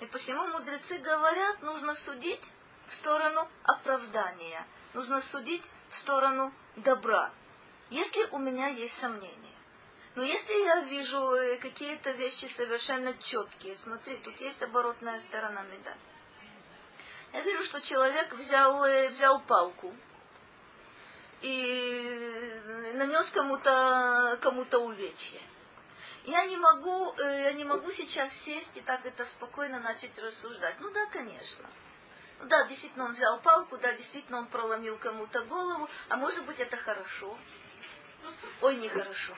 И 0.00 0.06
посему 0.06 0.44
мудрецы 0.48 0.98
говорят, 0.98 1.62
нужно 1.62 1.94
судить 1.94 2.50
в 2.88 2.94
сторону 2.94 3.48
оправдания, 3.62 4.66
нужно 4.92 5.20
судить 5.20 5.64
в 5.90 5.96
сторону 5.98 6.52
добра, 6.74 7.30
если 7.90 8.24
у 8.32 8.38
меня 8.38 8.66
есть 8.70 8.98
сомнения. 8.98 9.54
Но 10.16 10.24
если 10.24 10.52
я 10.64 10.80
вижу 10.80 11.20
э, 11.20 11.58
какие-то 11.58 12.10
вещи 12.10 12.46
совершенно 12.56 13.14
четкие, 13.22 13.76
смотри, 13.76 14.16
тут 14.16 14.40
есть 14.40 14.60
оборотная 14.64 15.20
сторона 15.20 15.62
медали. 15.62 16.00
Я 17.32 17.42
вижу, 17.42 17.62
что 17.62 17.80
человек 17.82 18.32
взял, 18.32 18.84
э, 18.84 19.10
взял 19.10 19.40
палку, 19.42 19.94
и 21.42 22.60
нанес 22.94 23.30
кому-то 23.30 24.38
кому 24.40 24.66
увечье. 24.70 25.40
Я 26.24 26.44
не 26.44 26.56
могу, 26.56 27.14
э, 27.14 27.44
я 27.44 27.52
не 27.52 27.64
могу 27.64 27.90
сейчас 27.92 28.30
сесть 28.44 28.76
и 28.76 28.80
так 28.80 29.04
это 29.06 29.24
спокойно 29.24 29.80
начать 29.80 30.18
рассуждать. 30.18 30.76
Ну 30.80 30.90
да, 30.90 31.06
конечно. 31.06 31.66
Ну 32.40 32.48
да, 32.48 32.64
действительно 32.64 33.06
он 33.06 33.12
взял 33.12 33.40
палку, 33.40 33.78
да, 33.78 33.92
действительно 33.92 34.38
он 34.38 34.46
проломил 34.46 34.98
кому-то 34.98 35.42
голову, 35.44 35.88
а 36.08 36.16
может 36.16 36.44
быть 36.44 36.60
это 36.60 36.76
хорошо. 36.76 37.36
Ой, 38.60 38.76
нехорошо. 38.76 39.34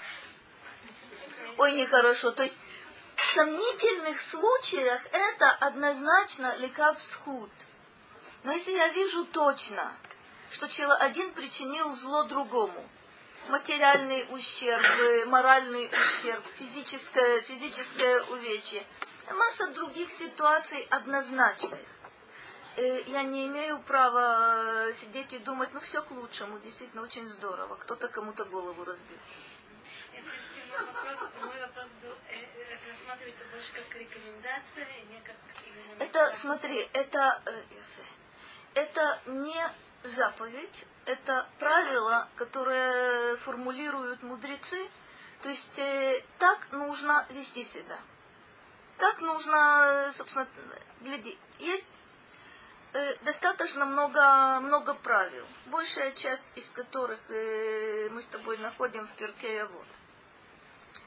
Ой, 1.58 1.72
нехорошо. 1.72 2.32
То 2.32 2.42
есть 2.42 2.56
в 3.16 3.34
сомнительных 3.34 4.20
случаях 4.22 5.02
это 5.12 5.50
однозначно 5.50 6.56
лекав 6.56 7.00
схуд. 7.00 7.50
Но 8.42 8.52
если 8.52 8.72
я 8.72 8.88
вижу 8.88 9.24
точно, 9.26 9.96
что 10.52 10.68
один 10.96 11.32
причинил 11.32 11.90
зло 11.92 12.24
другому, 12.24 12.88
материальный 13.48 14.26
ущерб, 14.30 15.28
моральный 15.28 15.86
ущерб, 15.86 16.44
физическое, 16.58 17.40
физическое 17.42 18.22
увечье, 18.24 18.86
масса 19.34 19.68
других 19.68 20.10
ситуаций 20.10 20.86
однозначных. 20.90 21.80
Э, 22.74 23.02
я 23.02 23.22
не 23.22 23.46
имею 23.48 23.80
права 23.82 24.88
э, 24.88 24.92
сидеть 24.94 25.32
и 25.34 25.38
думать, 25.38 25.70
ну 25.74 25.80
все 25.80 26.02
к 26.02 26.10
лучшему, 26.10 26.58
действительно 26.60 27.02
очень 27.02 27.26
здорово, 27.28 27.76
кто-то 27.76 28.08
кому-то 28.08 28.44
голову 28.46 28.84
разбил. 28.84 29.18
э. 35.98 36.04
Это, 36.04 36.34
смотри, 36.34 36.88
это, 36.94 37.42
это 38.74 39.20
не 39.26 39.70
заповедь, 40.04 40.86
это 41.04 41.48
правило, 41.58 42.28
которое 42.36 43.36
формулируют 43.38 44.22
мудрецы, 44.22 44.88
то 45.42 45.48
есть 45.48 45.78
э, 45.78 46.24
так 46.38 46.70
нужно 46.72 47.26
вести 47.30 47.64
себя. 47.64 47.98
Так 48.98 49.20
нужно, 49.20 50.12
собственно, 50.12 50.46
гляди. 51.00 51.36
Есть 51.58 51.88
э, 52.92 53.16
достаточно 53.24 53.84
много, 53.84 54.60
много 54.60 54.94
правил, 54.94 55.44
большая 55.66 56.12
часть 56.12 56.44
из 56.54 56.70
которых 56.70 57.18
э, 57.28 58.08
мы 58.10 58.22
с 58.22 58.26
тобой 58.26 58.58
находим 58.58 59.06
в 59.06 59.12
Перке 59.16 59.64
вот. 59.64 59.86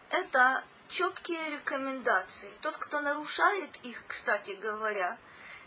Это 0.09 0.63
четкие 0.89 1.51
рекомендации. 1.51 2.51
Тот, 2.61 2.77
кто 2.77 2.99
нарушает 3.01 3.75
их, 3.83 4.03
кстати 4.07 4.51
говоря, 4.51 5.17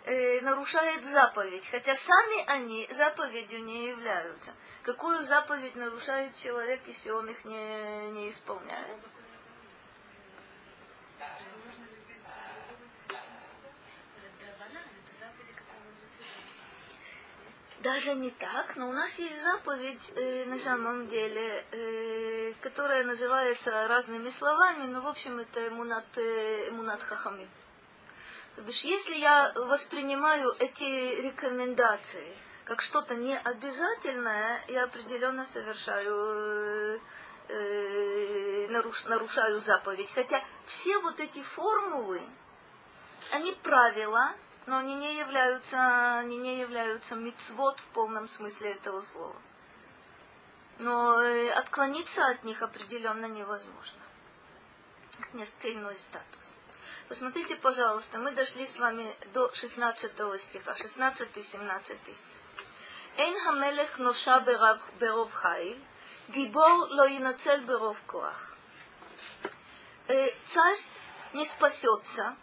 э, 0.08 0.40
нарушает 0.40 1.04
заповедь, 1.04 1.66
хотя 1.70 1.94
сами 1.94 2.44
они 2.46 2.88
заповедью 2.90 3.64
не 3.64 3.88
являются. 3.88 4.54
Какую 4.82 5.22
заповедь 5.24 5.76
нарушает 5.76 6.34
человек, 6.36 6.80
если 6.86 7.10
он 7.10 7.28
их 7.28 7.44
не, 7.44 8.10
не 8.12 8.30
исполняет? 8.30 9.00
Даже 17.82 18.14
не 18.14 18.30
так, 18.30 18.74
но 18.74 18.88
у 18.88 18.92
нас 18.92 19.16
есть 19.18 19.40
заповедь 19.40 20.12
э, 20.16 20.46
на 20.46 20.58
самом 20.58 21.06
деле, 21.06 21.64
э, 21.70 22.52
которая 22.60 23.04
называется 23.04 23.86
разными 23.86 24.30
словами, 24.30 24.86
но 24.86 25.00
в 25.00 25.06
общем 25.06 25.38
это 25.38 25.68
эмунат, 25.68 26.06
э, 26.16 26.70
эмунат 26.70 27.00
хахамим. 27.02 27.48
То 28.58 28.64
бишь, 28.64 28.82
если 28.82 29.14
я 29.14 29.52
воспринимаю 29.54 30.52
эти 30.58 30.82
рекомендации 31.20 32.36
как 32.64 32.80
что-то 32.80 33.14
необязательное, 33.14 34.64
я 34.66 34.82
определенно 34.82 35.46
совершаю, 35.46 36.96
э, 36.96 36.98
э, 37.50 38.66
наруш, 38.70 39.04
нарушаю 39.04 39.60
заповедь. 39.60 40.10
Хотя 40.12 40.42
все 40.66 40.98
вот 40.98 41.20
эти 41.20 41.40
формулы, 41.40 42.20
они 43.30 43.52
правила, 43.62 44.32
но 44.66 44.78
они 44.78 44.96
не 44.96 45.18
являются, 45.20 46.18
они 46.18 46.36
не 46.36 46.58
являются 46.58 47.14
мицвод 47.14 47.78
в 47.78 47.86
полном 47.90 48.26
смысле 48.26 48.72
этого 48.72 49.02
слова. 49.02 49.36
Но 50.80 51.20
э, 51.20 51.52
отклониться 51.52 52.26
от 52.26 52.42
них 52.42 52.60
определенно 52.60 53.26
невозможно. 53.26 54.02
Несколько 55.32 55.72
иной 55.74 55.94
статус. 55.94 56.57
Посмотрите, 57.08 57.56
пожалуйста, 57.56 58.18
мы 58.18 58.32
дошли 58.32 58.66
с 58.66 58.78
вами 58.78 59.16
до 59.32 59.50
16 59.54 60.12
стиха, 60.42 60.74
16 60.76 61.36
и 61.38 61.42
17 61.42 61.98
стих. 62.02 62.16
Эйн 63.16 63.40
хамелех 63.40 63.98
ноша 63.98 64.40
беров 65.00 65.32
хайль, 65.32 65.80
гибор 66.28 66.70
ло 66.90 67.08
иноцель 67.08 67.64
беров 67.64 67.96
коах. 68.06 68.56
Э, 70.08 70.30
царь 70.48 70.78
не 71.32 71.46
спасется, 71.46 72.36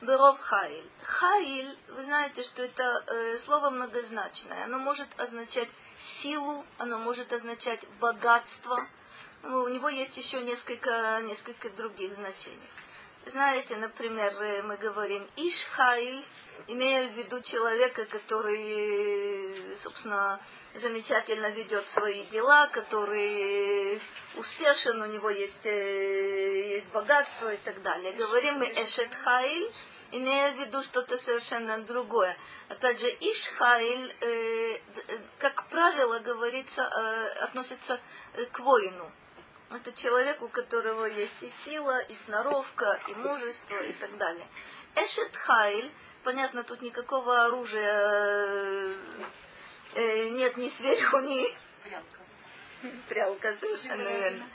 беров 0.00 0.40
хайль. 0.40 0.90
Хайль, 1.02 1.78
вы 1.88 2.02
знаете, 2.04 2.44
что 2.44 2.62
это 2.62 3.04
э, 3.06 3.36
слово 3.40 3.68
многозначное. 3.68 4.64
Оно 4.64 4.78
может 4.78 5.08
означать 5.20 5.68
силу, 5.98 6.64
оно 6.78 6.98
может 6.98 7.30
означать 7.30 7.86
богатство. 8.00 8.88
Ну, 9.42 9.64
у 9.64 9.68
него 9.68 9.90
есть 9.90 10.16
еще 10.16 10.40
несколько, 10.40 11.20
несколько 11.24 11.68
других 11.68 12.14
значений. 12.14 12.70
Знаете, 13.26 13.74
например, 13.76 14.32
э, 14.40 14.62
мы 14.62 14.76
говорим 14.76 15.28
Ишхайль, 15.34 16.24
имея 16.68 17.08
в 17.08 17.12
виду 17.12 17.40
человека, 17.42 18.04
который, 18.06 19.76
собственно, 19.78 20.38
замечательно 20.74 21.50
ведет 21.50 21.88
свои 21.88 22.24
дела, 22.26 22.68
который 22.68 24.00
успешен, 24.36 25.02
у 25.02 25.06
него 25.06 25.28
есть, 25.30 25.66
э, 25.66 26.76
есть 26.76 26.92
богатство 26.92 27.52
и 27.52 27.56
так 27.56 27.82
далее. 27.82 28.12
Говорим 28.12 28.60
мы 28.60 28.66
Эшет 28.66 29.12
Хайль, 29.12 29.72
имея 30.12 30.52
в 30.52 30.58
виду 30.58 30.84
что-то 30.84 31.18
совершенно 31.18 31.78
другое. 31.78 32.36
Опять 32.68 33.00
же, 33.00 33.08
Ишхайль, 33.08 34.14
э, 34.20 34.78
как 35.38 35.68
правило, 35.68 36.20
говорится, 36.20 36.86
относится 37.42 37.98
к 38.52 38.60
воину. 38.60 39.10
Это 39.76 39.92
человек, 39.92 40.40
у 40.40 40.48
которого 40.48 41.04
есть 41.04 41.42
и 41.42 41.50
сила, 41.64 41.98
и 42.00 42.14
сноровка, 42.24 42.98
и 43.08 43.14
мужество, 43.14 43.76
и 43.82 43.92
так 43.92 44.16
далее. 44.16 44.46
Эшет 44.94 45.36
Хайль, 45.36 45.90
понятно, 46.24 46.64
тут 46.64 46.80
никакого 46.80 47.44
оружия 47.44 48.94
э, 49.94 50.28
нет 50.30 50.56
ни 50.56 50.70
сверху, 50.70 51.18
ни... 51.18 51.54
Прялка. 51.82 52.18
Прялка, 53.08 53.54
совершенно 53.56 54.08
верно. 54.08 54.46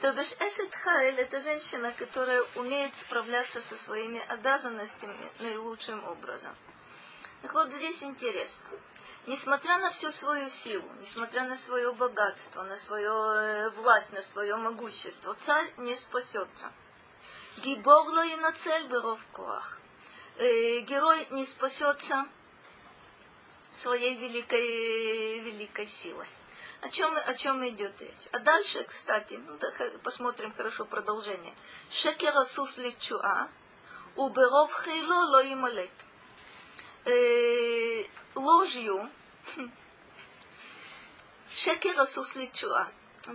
То 0.00 0.12
бишь 0.14 0.32
Эшет 0.32 0.74
Хайль 0.74 1.20
это 1.20 1.40
женщина, 1.40 1.92
которая 1.92 2.42
умеет 2.54 2.96
справляться 2.96 3.60
со 3.60 3.76
своими 3.76 4.20
обязанностями 4.28 5.30
наилучшим 5.40 6.02
образом. 6.08 6.56
Так 7.42 7.52
вот 7.52 7.70
здесь 7.70 8.02
интересно 8.02 8.66
несмотря 9.26 9.78
на 9.78 9.90
всю 9.90 10.10
свою 10.12 10.48
силу, 10.48 10.88
несмотря 11.00 11.44
на 11.44 11.56
свое 11.56 11.92
богатство, 11.92 12.62
на 12.62 12.76
свою 12.76 13.12
э, 13.12 13.70
власть, 13.70 14.12
на 14.12 14.22
свое 14.22 14.56
могущество, 14.56 15.36
царь 15.46 15.72
не 15.78 15.96
спасется. 15.96 16.72
Гибогло 17.58 18.24
и 18.26 18.36
на 18.36 18.52
цель 18.52 18.86
беров 18.88 19.20
коах. 19.32 19.80
Э, 20.36 20.80
герой 20.80 21.26
не 21.30 21.44
спасется 21.44 22.26
своей 23.82 24.16
великой, 24.16 25.40
великой 25.40 25.86
силой. 25.86 26.26
О 26.80 26.88
чем, 26.88 27.14
о 27.14 27.34
чем 27.34 27.68
идет 27.68 28.00
речь? 28.00 28.28
А 28.32 28.38
дальше, 28.38 28.84
кстати, 28.84 29.34
ну, 29.34 29.58
да, 29.58 29.70
посмотрим 30.02 30.52
хорошо 30.54 30.86
продолжение. 30.86 31.54
Шекер 31.90 32.34
асус 32.36 32.78
личуа, 32.78 33.48
уберов 34.16 34.72
хейло 34.84 35.26
ло 35.26 35.52
ималет. 35.52 35.90
Э, 37.04 38.04
ложью 38.34 39.10
Шекер 41.52 41.98
Асус 41.98 42.34
Личуа. 42.36 42.88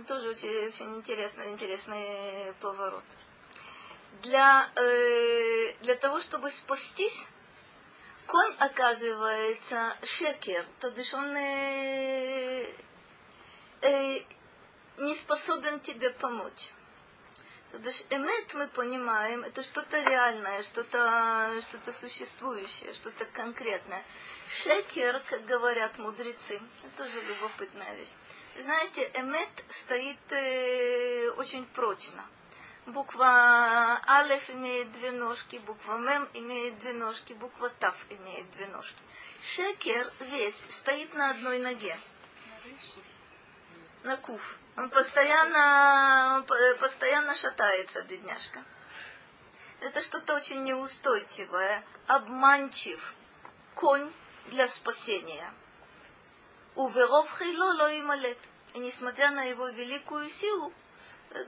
Тоже 0.08 0.30
очень, 0.30 0.68
очень 0.68 0.96
интересный, 0.96 1.50
интересный 1.52 2.54
поворот. 2.60 3.04
Для, 4.22 4.70
э, 4.74 5.74
для 5.80 5.96
того, 5.96 6.20
чтобы 6.20 6.50
спастись, 6.50 7.26
конь 8.26 8.54
оказывается 8.58 9.96
шекер, 10.02 10.66
то 10.80 10.90
бишь 10.90 11.12
он 11.12 11.36
э, 11.36 12.72
э, 13.82 14.20
не 14.98 15.14
способен 15.16 15.80
тебе 15.80 16.10
помочь. 16.10 16.72
То 17.70 17.78
бишь 17.78 18.02
эмет 18.10 18.54
мы 18.54 18.68
понимаем, 18.68 19.44
это 19.44 19.62
что-то 19.62 20.00
реальное, 20.02 20.62
что-то 20.64 21.60
что 21.68 21.92
существующее, 21.92 22.94
что-то 22.94 23.26
конкретное. 23.26 24.02
Шекер, 24.62 25.20
как 25.28 25.44
говорят 25.44 25.98
мудрецы, 25.98 26.60
это 26.82 26.96
тоже 26.96 27.20
любопытная 27.20 27.94
вещь. 27.94 28.12
Знаете, 28.58 29.10
эмет 29.14 29.50
стоит 29.68 30.32
э, 30.32 31.30
очень 31.36 31.66
прочно. 31.66 32.24
Буква 32.86 34.00
Алеф 34.06 34.48
имеет 34.50 34.92
две 34.92 35.10
ножки, 35.10 35.56
буква 35.56 35.98
Мем 35.98 36.28
имеет 36.34 36.78
две 36.78 36.92
ножки, 36.92 37.32
буква 37.32 37.70
Тав 37.80 37.96
имеет 38.08 38.50
две 38.52 38.66
ножки. 38.68 39.02
Шекер 39.42 40.12
весь 40.20 40.66
стоит 40.78 41.12
на 41.14 41.30
одной 41.30 41.58
ноге. 41.58 41.98
На 44.04 44.16
куф. 44.18 44.58
Он 44.76 44.88
постоянно, 44.88 46.46
постоянно 46.78 47.34
шатается, 47.34 48.02
бедняжка. 48.02 48.62
Это 49.80 50.00
что-то 50.00 50.34
очень 50.34 50.62
неустойчивое, 50.62 51.84
обманчив. 52.06 53.14
Конь 53.74 54.12
для 54.48 54.68
спасения. 54.68 55.52
У 56.74 56.88
веров 56.88 57.28
хейло 57.38 57.72
ло 57.74 58.00
ималет. 58.00 58.38
И 58.74 58.78
несмотря 58.78 59.30
на 59.30 59.44
его 59.44 59.68
великую 59.68 60.28
силу, 60.28 60.72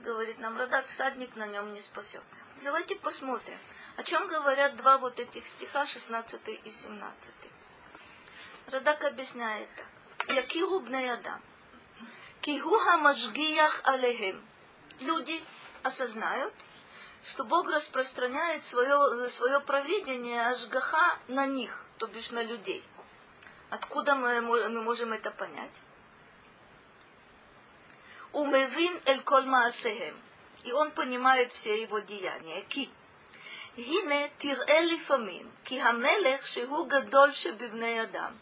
говорит 0.01 0.39
нам 0.39 0.57
Радак, 0.57 0.87
всадник 0.87 1.35
на 1.35 1.47
нем 1.47 1.73
не 1.73 1.81
спасется. 1.81 2.45
Давайте 2.63 2.95
посмотрим, 2.95 3.57
о 3.97 4.03
чем 4.03 4.27
говорят 4.27 4.75
два 4.77 4.97
вот 4.97 5.19
этих 5.19 5.45
стиха, 5.45 5.85
16 5.85 6.47
и 6.47 6.69
17. 6.69 7.33
Радак 8.67 9.03
объясняет 9.03 9.69
так. 9.75 10.35
Якиру 10.35 10.79
бней 10.81 11.11
адам. 11.11 11.41
Кигу 12.41 12.77
хамашгиях 12.77 13.81
алехем. 13.83 14.45
Люди 14.99 15.43
осознают, 15.83 16.53
что 17.25 17.43
Бог 17.45 17.69
распространяет 17.69 18.63
свое, 18.65 19.29
свое 19.29 19.59
провидение 19.61 20.47
Ашгаха 20.47 21.19
на 21.27 21.45
них, 21.47 21.85
то 21.98 22.06
бишь 22.06 22.30
на 22.30 22.42
людей. 22.42 22.82
Откуда 23.70 24.14
мы, 24.14 24.40
мы 24.40 24.82
можем 24.82 25.12
это 25.12 25.30
понять? 25.30 25.72
Умевин 28.32 29.00
эль 29.04 29.22
коль 29.22 29.46
маасехем. 29.46 30.20
И 30.64 30.72
он 30.72 30.92
понимает 30.92 31.52
все 31.52 31.82
его 31.82 31.98
деяния. 32.00 32.62
Ки. 32.62 32.90
הנה 33.76 34.28
תראה 34.38 34.80
לפעמים, 34.80 35.50
כי 35.64 35.80
המלך 35.80 36.46
שהוא 36.46 36.88
גדול 36.88 37.32
שבבני 37.32 38.02
אדם, 38.02 38.32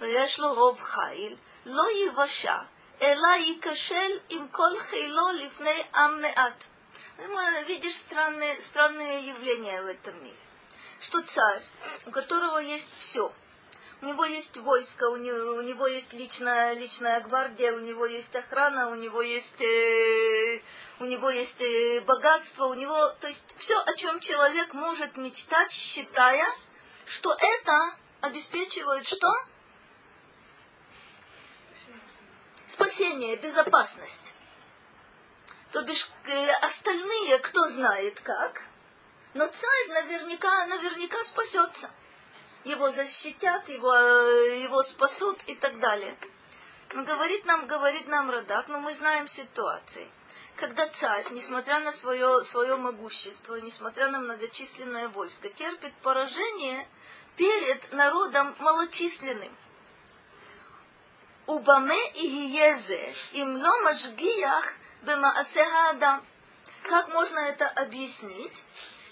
ויש 0.00 0.38
לו 0.38 0.54
רוב 0.54 0.80
חיל, 0.80 1.36
לא 1.66 1.82
ייוושע, 1.90 2.58
אלא 3.02 3.28
ייכשל 3.38 4.12
עם 4.28 4.48
כל 4.48 4.78
חילו 4.78 5.28
לפני 5.32 5.82
עם 5.94 6.22
מעט. 6.22 6.64
Видишь 7.66 7.96
странные, 7.96 8.60
странные 8.62 9.26
явления 9.26 9.82
в 9.82 9.86
этом 9.86 10.22
мире. 10.22 10.38
Что 11.03 11.21
царь, 11.21 11.63
у 12.05 12.11
которого 12.11 12.59
есть 12.59 12.87
все, 12.99 13.33
у 14.01 14.05
него 14.05 14.25
есть 14.25 14.55
войско, 14.57 15.09
у 15.09 15.17
него, 15.17 15.57
у 15.57 15.61
него 15.61 15.87
есть 15.87 16.11
личная, 16.13 16.73
личная 16.73 17.21
гвардия, 17.21 17.73
у 17.73 17.79
него 17.79 18.05
есть 18.05 18.35
охрана, 18.35 18.89
у 18.89 18.95
него 18.95 19.21
есть, 19.21 19.61
э, 19.61 20.61
у 20.99 21.05
него 21.05 21.29
есть 21.29 21.61
э, 21.61 22.01
богатство, 22.01 22.65
у 22.65 22.73
него, 22.73 23.09
то 23.19 23.27
есть 23.27 23.55
все, 23.57 23.77
о 23.79 23.93
чем 23.95 24.19
человек 24.19 24.73
может 24.73 25.15
мечтать, 25.17 25.71
считая, 25.71 26.45
что 27.05 27.33
это 27.33 27.95
обеспечивает 28.21 29.07
что? 29.07 29.27
Спасение, 32.67 33.37
безопасность. 33.37 34.33
То 35.71 35.81
бишь 35.83 36.09
э, 36.25 36.51
остальные, 36.61 37.39
кто 37.39 37.67
знает 37.69 38.19
как, 38.21 38.61
но 39.33 39.47
царь 39.47 39.87
наверняка, 39.89 40.65
наверняка 40.67 41.23
спасется 41.23 41.89
его 42.63 42.89
защитят, 42.91 43.67
его, 43.69 43.93
э, 43.93 44.63
его 44.63 44.81
спасут 44.83 45.41
и 45.47 45.55
так 45.55 45.79
далее. 45.79 46.17
Но 46.93 47.03
говорит 47.03 47.45
нам, 47.45 47.67
говорит 47.67 48.07
нам 48.07 48.29
Радак, 48.29 48.67
но 48.67 48.79
мы 48.79 48.93
знаем 48.93 49.27
ситуации, 49.27 50.09
когда 50.55 50.87
царь, 50.87 51.31
несмотря 51.31 51.79
на 51.79 51.91
свое, 51.91 52.43
свое 52.45 52.75
могущество, 52.75 53.55
несмотря 53.55 54.09
на 54.09 54.19
многочисленное 54.19 55.09
войско, 55.09 55.49
терпит 55.49 55.93
поражение 56.01 56.87
перед 57.35 57.91
народом 57.91 58.55
малочисленным. 58.59 59.57
Убаме 61.47 62.11
и 62.13 62.25
Езе, 62.25 63.13
им 63.33 63.57
ломашгиях 63.57 64.73
бемаасе 65.01 65.63
адам. 65.89 66.23
Как 66.83 67.09
можно 67.09 67.39
это 67.39 67.67
объяснить? 67.69 68.63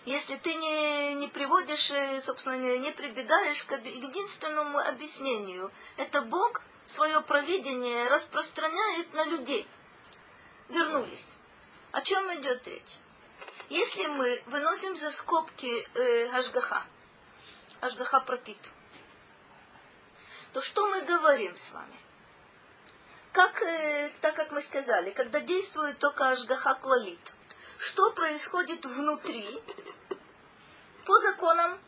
Если 0.06 0.36
ты 0.38 0.54
не, 0.56 1.14
не 1.16 1.28
приводишь, 1.28 1.92
э, 1.92 2.22
собственно, 2.22 2.58
не, 2.58 2.80
не 2.80 2.92
прибегаешь 2.92 3.64
к 3.66 3.74
единственному 3.74 4.80
объяснению. 4.80 5.72
Это 5.98 6.24
Бог 6.24 6.62
свое 6.86 7.22
провидение 7.22 8.08
распространяет 8.08 9.14
на 9.14 9.26
людей. 9.26 9.68
Вернулись. 10.70 11.38
О 11.92 12.02
чем 12.02 12.34
идет 12.40 12.66
речь? 12.68 12.98
Если 13.70 14.08
мы 14.08 14.42
выносим 14.48 14.96
за 14.98 15.12
скобки 15.12 15.88
э, 15.94 16.30
Ашгаха, 16.30 16.86
Ашгаха 17.80 18.22
протит, 18.22 18.60
то 20.54 20.62
что 20.62 20.88
мы 20.88 21.02
говорим 21.04 21.56
с 21.56 21.72
вами? 21.72 21.96
Как, 23.34 23.62
э, 23.62 24.12
так 24.22 24.36
как 24.36 24.52
мы 24.52 24.62
сказали, 24.64 25.12
когда 25.12 25.42
действует 25.42 26.00
только 26.00 26.28
Ашгаха 26.30 26.74
клалит– 26.76 27.20
что 27.82 28.12
происходит 28.12 28.86
внутри 28.86 29.60
по 31.06 31.17
законам 31.20 31.80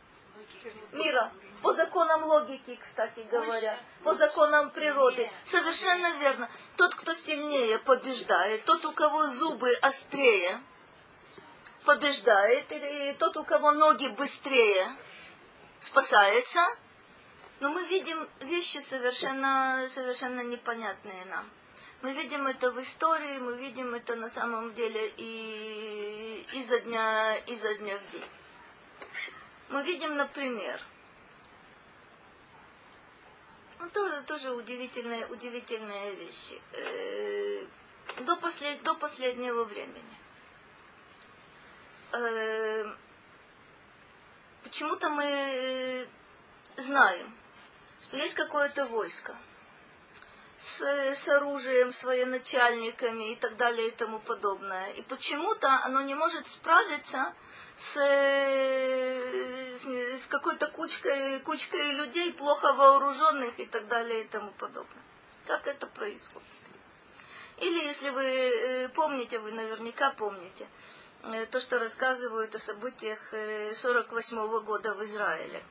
мира, 0.91 1.31
по 1.61 1.71
законам 1.73 2.23
логики, 2.23 2.75
кстати 2.81 3.21
говоря, 3.31 3.79
по 4.03 4.15
законам 4.15 4.71
природы. 4.71 5.29
Совершенно 5.45 6.17
верно. 6.17 6.49
Тот, 6.77 6.95
кто 6.95 7.13
сильнее, 7.13 7.77
побеждает. 7.79 8.65
Тот, 8.65 8.83
у 8.85 8.91
кого 8.93 9.27
зубы 9.27 9.73
острее, 9.75 10.61
побеждает. 11.85 12.71
И 12.71 13.15
тот, 13.19 13.37
у 13.37 13.43
кого 13.43 13.71
ноги 13.71 14.07
быстрее, 14.07 14.97
спасается. 15.79 16.61
Но 17.59 17.69
мы 17.69 17.85
видим 17.85 18.27
вещи 18.41 18.79
совершенно, 18.79 19.85
совершенно 19.89 20.41
непонятные 20.41 21.25
нам. 21.25 21.49
Мы 22.03 22.11
видим 22.11 22.45
это 22.47 22.69
в 22.69 22.81
истории, 22.81 23.37
мы 23.37 23.55
видим 23.55 23.95
это 23.95 24.15
на 24.15 24.27
самом 24.27 24.73
деле 24.73 25.13
и 25.15 26.45
изо 26.51 26.81
дня, 26.81 27.37
изо 27.37 27.75
дня 27.75 27.97
в 27.97 28.11
день. 28.11 28.29
Мы 29.69 29.83
видим, 29.83 30.17
например, 30.17 30.81
ну, 33.79 33.89
тоже, 33.89 34.21
тоже 34.23 34.51
удивительные, 34.51 35.27
удивительные 35.27 36.15
вещи. 36.15 36.61
Э, 36.73 37.65
до, 38.25 38.35
послед, 38.35 38.83
до 38.83 38.95
последнего 38.95 39.63
времени. 39.63 40.17
Э, 42.11 42.95
почему-то 44.63 45.09
мы 45.09 46.05
знаем, 46.75 47.33
что 48.01 48.17
есть 48.17 48.35
какое-то 48.35 48.87
войско– 48.87 49.33
с, 50.63 50.81
с 50.81 51.27
оружием, 51.27 51.91
с 51.91 52.03
военачальниками 52.03 53.33
и 53.33 53.35
так 53.35 53.57
далее 53.57 53.89
и 53.89 53.91
тому 53.91 54.19
подобное. 54.19 54.93
И 54.93 55.01
почему-то 55.01 55.67
оно 55.83 56.01
не 56.01 56.15
может 56.15 56.47
справиться 56.47 57.33
с, 57.75 57.95
с, 57.95 59.85
с 60.23 60.27
какой-то 60.27 60.67
кучкой, 60.67 61.41
кучкой 61.41 61.91
людей, 61.93 62.33
плохо 62.33 62.71
вооруженных 62.73 63.59
и 63.59 63.65
так 63.65 63.87
далее 63.87 64.23
и 64.23 64.27
тому 64.27 64.51
подобное. 64.51 65.03
Как 65.45 65.67
это 65.67 65.85
происходит? 65.87 66.47
Или 67.57 67.83
если 67.83 68.09
вы 68.09 68.23
э, 68.23 68.89
помните, 68.89 69.39
вы 69.39 69.51
наверняка 69.51 70.11
помните, 70.11 70.67
э, 71.23 71.45
то, 71.47 71.59
что 71.59 71.77
рассказывают 71.77 72.55
о 72.55 72.59
событиях 72.59 73.19
48 73.75 74.37
э, 74.37 74.59
года 74.61 74.93
в 74.93 75.03
Израиле. 75.03 75.63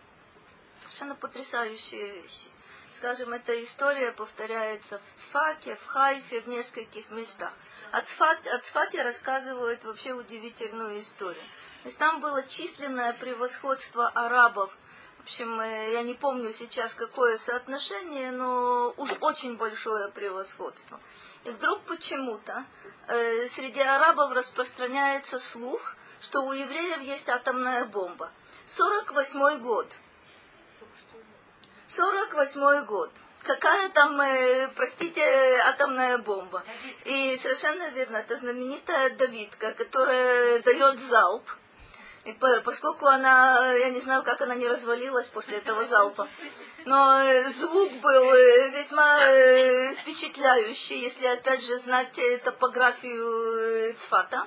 Совершенно 0.82 1.14
потрясающие 1.14 2.20
вещи. 2.20 2.50
Скажем, 2.96 3.32
эта 3.32 3.62
история 3.64 4.12
повторяется 4.12 4.98
в 4.98 5.20
Цфате, 5.20 5.76
в 5.76 5.86
Хайфе, 5.86 6.42
в 6.42 6.48
нескольких 6.48 7.08
местах. 7.10 7.52
О 7.90 8.02
Цфате, 8.02 8.50
о 8.50 8.58
Цфате 8.58 9.02
рассказывают 9.02 9.82
вообще 9.84 10.12
удивительную 10.12 11.00
историю. 11.00 11.42
То 11.82 11.88
есть 11.88 11.98
там 11.98 12.20
было 12.20 12.42
численное 12.42 13.14
превосходство 13.14 14.08
арабов. 14.08 14.76
В 15.18 15.22
общем, 15.22 15.58
э, 15.60 15.92
я 15.92 16.02
не 16.02 16.14
помню 16.14 16.52
сейчас 16.52 16.92
какое 16.94 17.38
соотношение, 17.38 18.30
но 18.30 18.92
уж 18.96 19.10
очень 19.20 19.56
большое 19.56 20.10
превосходство. 20.10 21.00
И 21.44 21.50
вдруг 21.50 21.84
почему-то 21.84 22.66
э, 23.08 23.48
среди 23.48 23.80
арабов 23.80 24.32
распространяется 24.32 25.38
слух, 25.38 25.80
что 26.20 26.42
у 26.42 26.52
евреев 26.52 27.00
есть 27.00 27.28
атомная 27.28 27.86
бомба. 27.86 28.30
48 28.66 29.60
год– 29.60 29.90
48 31.88 32.84
год. 32.86 33.10
Какая 33.42 33.88
там, 33.88 34.20
э, 34.20 34.68
простите, 34.76 35.20
атомная 35.64 36.18
бомба. 36.18 36.62
И 37.04 37.36
совершенно 37.38 37.88
верно, 37.88 38.18
это 38.18 38.36
знаменитая 38.36 39.10
давидка, 39.16 39.72
которая 39.72 40.62
дает 40.62 41.00
залп. 41.00 41.42
И 42.24 42.32
поскольку 42.64 43.06
она, 43.06 43.72
я 43.72 43.90
не 43.90 44.00
знаю, 44.00 44.22
как 44.22 44.40
она 44.40 44.54
не 44.54 44.68
развалилась 44.68 45.26
после 45.26 45.56
этого 45.58 45.84
залпа, 45.86 46.28
но 46.84 47.20
э, 47.20 47.48
звук 47.48 47.92
был 47.94 48.32
э, 48.32 48.68
весьма 48.70 49.18
впечатляющий, 50.02 51.00
если 51.00 51.26
опять 51.26 51.64
же 51.64 51.78
знать 51.80 52.16
топографию 52.44 53.94
Цфата. 53.94 54.46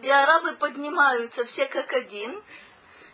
И 0.00 0.08
арабы 0.08 0.52
поднимаются 0.52 1.44
все 1.44 1.66
как 1.66 1.92
один 1.92 2.40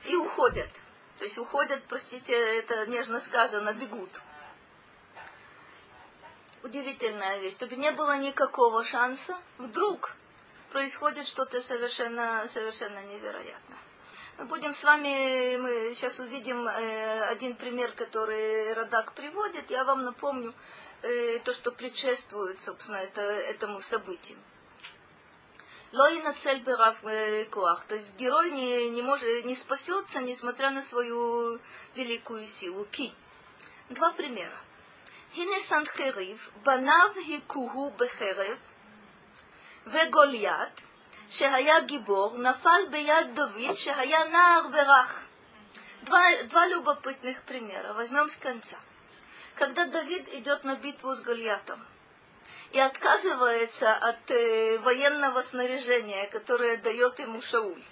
и 0.05 0.17
уходят. 0.17 0.69
То 1.19 1.25
есть 1.25 1.37
уходят, 1.37 1.83
простите, 1.89 2.33
это 2.33 2.87
нежно 2.87 3.21
сказано, 3.21 3.73
бегут. 3.75 4.11
Удивительная 6.63 7.39
вещь. 7.41 7.55
Чтобы 7.55 7.77
не 7.77 7.91
было 7.91 8.17
никакого 8.19 8.85
шанса, 8.85 9.37
вдруг 9.59 10.15
происходит 10.71 11.27
что-то 11.27 11.61
совершенно, 11.61 12.47
совершенно 12.47 13.05
невероятное. 13.05 13.79
Мы 14.39 14.45
будем 14.45 14.73
с 14.73 14.85
вами, 14.85 15.57
мы 15.57 15.95
сейчас 15.95 16.21
увидим 16.21 16.69
э, 16.69 17.25
один 17.25 17.57
пример, 17.57 17.93
который 17.93 18.73
Радак 18.75 19.13
приводит. 19.15 19.69
Я 19.71 19.83
вам 19.83 20.05
напомню 20.05 20.55
э, 21.03 21.41
то, 21.41 21.53
что 21.53 21.73
предшествует, 21.73 22.61
собственно, 22.61 22.99
это, 22.99 23.23
этому 23.23 23.81
событию. 23.81 24.39
Лоина 25.92 26.34
цель 26.42 26.62
берав 26.64 27.00
куах. 27.52 27.86
То 27.86 27.96
есть 27.96 28.16
герой 28.16 28.52
не, 28.52 28.90
не, 28.90 29.02
может, 29.02 29.46
не 29.46 29.56
спасется, 29.56 30.22
несмотря 30.22 30.72
на 30.72 30.82
свою 30.82 31.60
великую 31.96 32.48
силу. 32.48 32.86
Ки. 32.86 33.14
Два 33.90 34.12
примера. 34.12 34.58
הנה 35.36 35.60
סנחריב, 35.60 36.50
בניו 36.64 37.10
היכוהו 37.16 37.94
בחרב, 37.98 38.58
וגוליית, 39.86 40.82
שהיה 41.30 41.80
גיבור, 41.80 42.38
נפל 42.38 42.82
ביד 42.92 43.36
דוד, 43.36 43.76
שהיה 43.76 44.24
נער 44.24 44.68
ורך. 44.74 45.28
Два, 46.04 46.44
два 46.50 46.68
любопытных 46.68 47.44
примера. 47.44 47.94
Возьмем 47.94 48.28
с 48.28 48.36
конца. 48.36 48.78
Когда 49.56 49.86
Давид 49.86 50.28
идет 50.34 50.66
на 50.66 50.76
битву 50.76 51.14
с 51.14 51.22
Гольятом 51.22 51.86
и 52.73 52.79
отказывается 52.79 53.95
от 53.95 54.31
э, 54.31 54.79
военного 54.81 55.41
снаряжения, 55.43 56.29
которое 56.29 56.77
дает 56.79 57.19
ему 57.19 57.41
Шауль, 57.41 57.83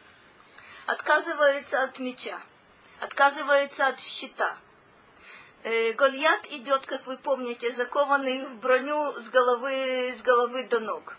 отказывается 0.86 1.82
от 1.82 1.98
меча, 1.98 2.40
отказывается 3.00 3.86
от 3.86 4.00
щита. 4.00 4.58
Э, 5.62 5.92
Гольят 5.92 6.46
идет, 6.50 6.86
как 6.86 7.06
вы 7.06 7.16
помните, 7.16 7.72
закованный 7.72 8.44
в 8.46 8.60
броню 8.60 9.12
с 9.14 9.30
головы, 9.30 10.14
с 10.16 10.22
головы 10.22 10.64
до 10.68 10.80
ног. 10.80 11.16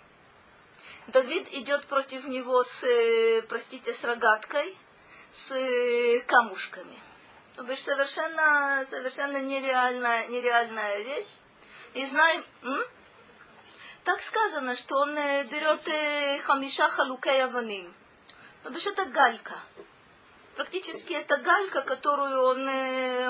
Давид 1.07 1.47
идет 1.53 1.87
против 1.87 2.25
него 2.25 2.63
с, 2.63 2.83
э, 2.83 3.41
простите, 3.43 3.93
с 3.93 4.03
рогаткой, 4.03 4.77
с 5.31 5.51
э, 5.51 6.19
камушками. 6.27 6.97
То 7.55 7.63
бишь 7.63 7.81
совершенно, 7.81 8.85
совершенно 8.89 9.37
нереальная, 9.37 10.27
нереальная 10.27 10.99
вещь. 10.99 11.39
И 11.93 12.05
знаем, 12.05 12.45
м? 12.61 12.83
Так 14.07 14.21
сказано, 14.21 14.77
что 14.77 14.95
он 14.99 15.15
берет 15.15 15.83
хамиша 16.43 16.87
халукей 16.87 17.43
аваним. 17.43 17.93
То 18.63 18.69
бишь 18.69 18.87
это 18.87 19.03
галька. 19.03 19.59
Практически 20.55 21.11
это 21.11 21.35
галька, 21.39 21.81
которую 21.81 22.41
он, 22.41 22.69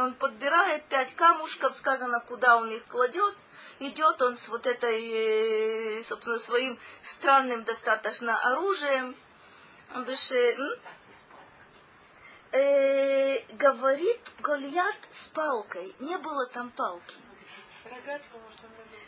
он 0.06 0.14
подбирает, 0.14 0.84
пять 0.86 1.16
камушков, 1.16 1.74
сказано, 1.74 2.20
куда 2.28 2.58
он 2.58 2.70
их 2.70 2.86
кладет, 2.86 3.36
идет 3.80 4.22
он 4.22 4.36
с 4.38 4.48
вот 4.50 4.68
этой, 4.68 6.04
собственно, 6.04 6.38
своим 6.38 6.80
странным 7.02 7.64
достаточно 7.64 8.38
оружием. 8.38 9.16
Э, 12.52 13.40
говорит 13.56 14.22
Гольят 14.42 14.96
с 15.12 15.28
палкой. 15.30 15.96
Не 15.98 16.20
было 16.20 16.46
там 16.46 16.70
палки. 16.70 17.27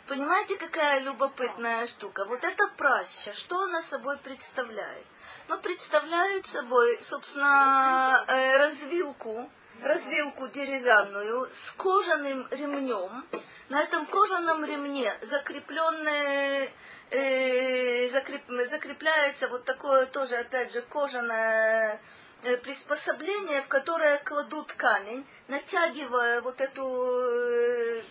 Понимаете, 0.06 0.56
какая 0.56 1.00
любопытная 1.00 1.86
штука? 1.86 2.24
Вот 2.24 2.42
эта 2.44 2.66
праща, 2.76 3.32
что 3.34 3.62
она 3.62 3.82
собой 3.82 4.18
представляет? 4.18 5.06
Ну, 5.48 5.58
представляет 5.58 6.46
собой, 6.46 6.98
собственно, 7.02 8.24
э, 8.26 8.56
развилку, 8.56 9.50
развилку 9.82 10.48
деревянную 10.48 11.48
с 11.50 11.70
кожаным 11.76 12.48
ремнем. 12.50 13.24
На 13.68 13.82
этом 13.82 14.06
кожаном 14.06 14.64
ремне 14.64 15.12
закрепленное, 15.22 16.72
э, 17.10 18.08
закреп, 18.08 18.42
закрепляется 18.68 19.46
вот 19.48 19.64
такое 19.64 20.06
тоже, 20.06 20.36
опять 20.36 20.72
же, 20.72 20.82
кожаное 20.82 22.00
э, 22.42 22.56
приспособление, 22.56 23.62
в 23.62 23.68
которое 23.68 24.18
кладут 24.18 24.72
камень, 24.72 25.24
натягивая 25.46 26.40
вот 26.40 26.60
эту, 26.60 26.82
э 26.82 28.02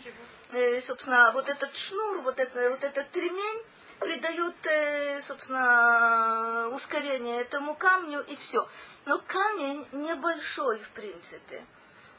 собственно, 0.85 1.31
вот 1.31 1.47
этот 1.47 1.75
шнур, 1.75 2.21
вот, 2.21 2.39
это, 2.39 2.69
вот 2.71 2.83
этот 2.83 3.15
ремень, 3.15 3.63
придают, 3.99 4.55
э, 4.65 5.21
собственно, 5.21 6.69
ускорение 6.73 7.41
этому 7.41 7.75
камню 7.75 8.21
и 8.21 8.35
все. 8.35 8.67
Но 9.05 9.19
камень 9.19 9.87
небольшой, 9.91 10.79
в 10.79 10.89
принципе. 10.91 11.65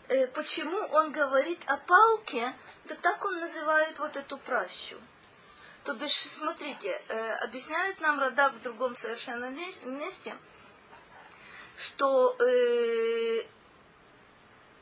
Э, 0.08 0.26
почему 0.28 0.78
он 0.78 1.12
говорит 1.12 1.60
о 1.66 1.76
палке, 1.78 2.54
да 2.84 2.94
так 2.96 3.24
он 3.24 3.40
называет 3.40 3.98
вот 3.98 4.16
эту 4.16 4.38
пращу. 4.38 4.96
То 5.84 5.94
бишь, 5.94 6.16
смотрите, 6.38 7.02
э, 7.08 7.32
объясняет 7.36 8.00
нам 8.00 8.20
Радак 8.20 8.54
в 8.54 8.62
другом 8.62 8.94
совершенно 8.94 9.46
месте, 9.46 10.36
что 11.78 12.36
э, 12.38 13.46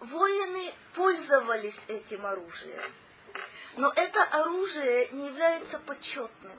воины 0.00 0.74
пользовались 0.94 1.80
этим 1.86 2.26
оружием. 2.26 2.92
Но 3.78 3.92
это 3.94 4.24
оружие 4.24 5.08
не 5.12 5.28
является 5.28 5.78
почетным. 5.78 6.58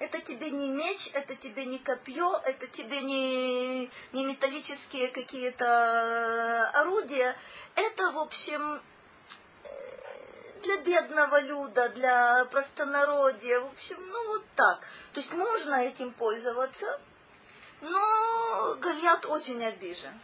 Это 0.00 0.20
тебе 0.20 0.50
не 0.50 0.68
меч, 0.68 1.08
это 1.12 1.36
тебе 1.36 1.64
не 1.64 1.78
копье, 1.78 2.34
это 2.44 2.66
тебе 2.66 3.02
не, 3.02 3.88
не 4.12 4.24
металлические 4.26 5.10
какие-то 5.10 6.70
орудия. 6.70 7.36
Это, 7.76 8.10
в 8.10 8.18
общем, 8.18 8.82
для 10.64 10.78
бедного 10.78 11.40
люда, 11.40 11.90
для 11.90 12.44
простонародья. 12.46 13.60
В 13.60 13.66
общем, 13.66 14.04
ну 14.04 14.26
вот 14.30 14.44
так. 14.56 14.80
То 15.12 15.20
есть 15.20 15.32
можно 15.32 15.84
этим 15.84 16.12
пользоваться, 16.14 17.00
но 17.80 18.76
Гольят 18.80 19.24
очень 19.26 19.64
обижен. 19.64 20.20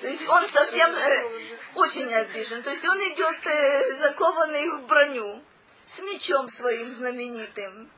То 0.00 0.06
есть 0.08 0.28
он 0.28 0.48
совсем 0.48 0.90
э, 0.90 1.50
очень 1.74 2.12
обижен. 2.14 2.62
То 2.62 2.70
есть 2.70 2.86
он 2.86 2.98
идет 2.98 3.46
э, 3.46 3.94
закованный 3.96 4.70
в 4.70 4.86
броню 4.86 5.42
с 5.86 5.98
мечом 6.00 6.48
своим 6.48 6.90
знаменитым. 6.90 7.90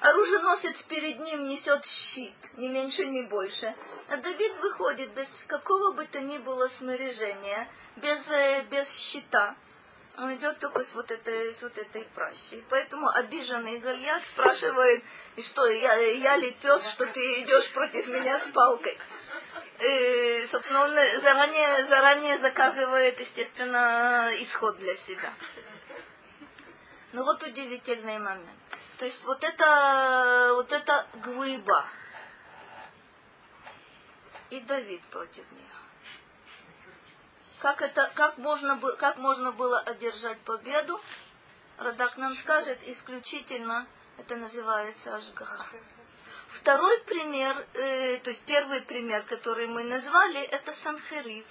Оруженосец 0.00 0.82
перед 0.82 1.18
ним 1.20 1.48
несет 1.48 1.84
щит, 1.84 2.34
ни 2.56 2.68
меньше, 2.68 3.06
ни 3.06 3.22
больше. 3.22 3.74
А 4.08 4.16
Давид 4.18 4.52
выходит 4.60 5.14
без 5.14 5.28
какого 5.44 5.92
бы 5.92 6.06
то 6.06 6.20
ни 6.20 6.38
было 6.38 6.68
снаряжения, 6.68 7.68
без, 7.96 8.30
э, 8.30 8.64
без 8.70 8.88
щита. 9.10 9.56
Он 10.16 10.32
идет 10.36 10.60
только 10.60 10.84
с 10.84 10.94
вот 10.94 11.10
этой, 11.10 11.52
с 11.52 11.62
вот 11.62 11.76
этой 11.76 12.04
пращей. 12.14 12.64
Поэтому 12.70 13.08
обиженный 13.08 13.80
Гольят 13.80 14.24
спрашивает, 14.26 15.02
и 15.34 15.42
что, 15.42 15.66
я, 15.66 15.94
я 15.94 16.36
ли 16.36 16.52
пес, 16.52 16.88
что 16.92 17.06
ты 17.06 17.42
идешь 17.42 17.72
против 17.72 18.06
меня 18.06 18.38
с 18.38 18.48
палкой? 18.50 18.96
И, 19.80 20.46
собственно, 20.46 20.84
он 20.84 21.20
заранее, 21.20 21.84
заранее 21.86 22.38
заказывает, 22.38 23.18
естественно, 23.18 24.30
исход 24.38 24.78
для 24.78 24.94
себя. 24.94 25.34
Ну 27.12 27.24
вот 27.24 27.42
удивительный 27.42 28.18
момент. 28.18 28.50
То 28.98 29.06
есть 29.06 29.24
вот 29.24 29.42
это, 29.42 30.52
вот 30.54 30.70
это 30.70 31.08
глыба. 31.24 31.86
И 34.50 34.60
Давид 34.60 35.02
против 35.06 35.50
нее. 35.50 35.83
Как, 37.64 37.80
это, 37.80 38.12
как, 38.14 38.36
можно, 38.36 38.78
как 38.98 39.16
можно 39.16 39.50
было 39.52 39.80
одержать 39.80 40.38
победу? 40.40 41.00
Радак 41.78 42.18
нам 42.18 42.34
скажет, 42.34 42.78
исключительно 42.82 43.86
это 44.18 44.36
называется 44.36 45.16
Ашгаха. 45.16 45.64
Второй 46.60 47.00
пример, 47.04 47.66
э, 47.72 48.18
то 48.18 48.28
есть 48.28 48.44
первый 48.44 48.82
пример, 48.82 49.22
который 49.22 49.66
мы 49.66 49.82
назвали, 49.84 50.42
это 50.42 50.72
Санхерив. 50.72 51.46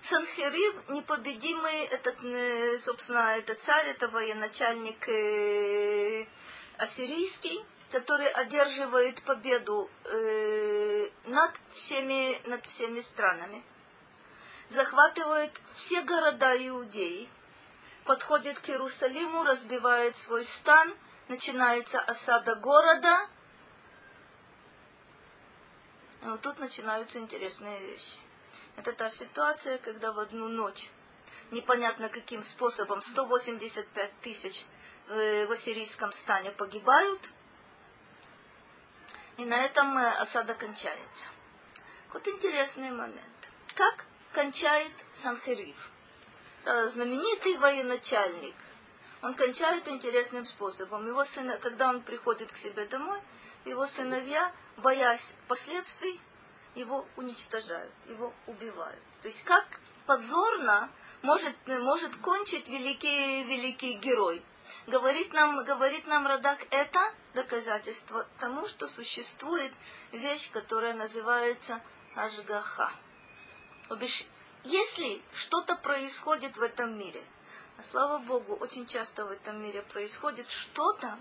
Санхерив 0.00 0.88
непобедимый, 0.88 1.84
этот, 1.84 2.16
э, 2.24 2.80
собственно, 2.80 3.36
это 3.38 3.54
царь, 3.54 3.86
это 3.90 4.08
военачальник 4.08 5.08
э, 5.08 6.26
ассирийский, 6.76 7.64
который 7.92 8.28
одерживает 8.32 9.22
победу 9.22 9.88
э, 10.06 11.08
над, 11.26 11.52
всеми, 11.74 12.40
над 12.48 12.66
всеми 12.66 13.00
странами, 13.00 13.62
захватывает 14.70 15.52
все 15.74 16.02
города 16.02 16.56
Иудеи, 16.68 17.28
подходит 18.04 18.58
к 18.58 18.68
Иерусалиму, 18.68 19.44
разбивает 19.44 20.16
свой 20.18 20.44
стан, 20.44 20.96
начинается 21.28 22.00
осада 22.00 22.54
города. 22.56 23.28
И 26.22 26.26
вот 26.26 26.40
тут 26.40 26.58
начинаются 26.58 27.18
интересные 27.18 27.80
вещи. 27.80 28.18
Это 28.76 28.92
та 28.92 29.10
ситуация, 29.10 29.78
когда 29.78 30.12
в 30.12 30.18
одну 30.18 30.48
ночь 30.48 30.90
непонятно 31.50 32.08
каким 32.08 32.42
способом 32.42 33.02
185 33.02 34.20
тысяч 34.20 34.64
в 35.08 35.52
ассирийском 35.52 36.12
стане 36.12 36.52
погибают, 36.52 37.20
и 39.36 39.44
на 39.44 39.64
этом 39.64 39.96
э, 39.96 40.10
осада 40.18 40.54
кончается. 40.54 41.28
Вот 42.12 42.26
интересный 42.28 42.90
момент. 42.90 43.48
Как 43.74 44.04
кончает 44.32 44.92
Санхериф? 45.14 45.76
Знаменитый 46.64 47.56
военачальник. 47.56 48.54
Он 49.22 49.34
кончает 49.34 49.86
интересным 49.88 50.46
способом. 50.46 51.06
Его 51.06 51.24
сына, 51.24 51.58
когда 51.58 51.88
он 51.88 52.02
приходит 52.02 52.50
к 52.52 52.56
себе 52.56 52.86
домой, 52.86 53.20
его 53.64 53.86
сыновья, 53.86 54.52
боясь 54.78 55.34
последствий, 55.48 56.20
его 56.74 57.06
уничтожают, 57.16 57.92
его 58.06 58.32
убивают. 58.46 59.02
То 59.22 59.28
есть 59.28 59.42
как 59.44 59.66
позорно 60.06 60.90
может, 61.22 61.54
может 61.66 62.16
кончить 62.16 62.68
великий, 62.68 63.44
великий 63.44 63.94
герой. 63.94 64.42
Говорит 64.86 65.32
нам, 65.32 65.64
говорит 65.64 66.06
нам 66.06 66.26
Радак, 66.26 66.64
это 66.70 67.14
доказательство 67.34 68.26
тому, 68.38 68.68
что 68.68 68.86
существует 68.86 69.72
вещь, 70.12 70.50
которая 70.52 70.94
называется 70.94 71.82
Ашгаха. 72.14 72.92
Если 74.64 75.22
что-то 75.32 75.74
происходит 75.76 76.56
в 76.56 76.62
этом 76.62 76.96
мире, 76.98 77.22
А 77.78 77.82
слава 77.82 78.18
Богу, 78.18 78.56
очень 78.56 78.86
часто 78.86 79.24
в 79.24 79.30
этом 79.30 79.62
мире 79.62 79.82
происходит 79.82 80.46
что-то, 80.48 81.18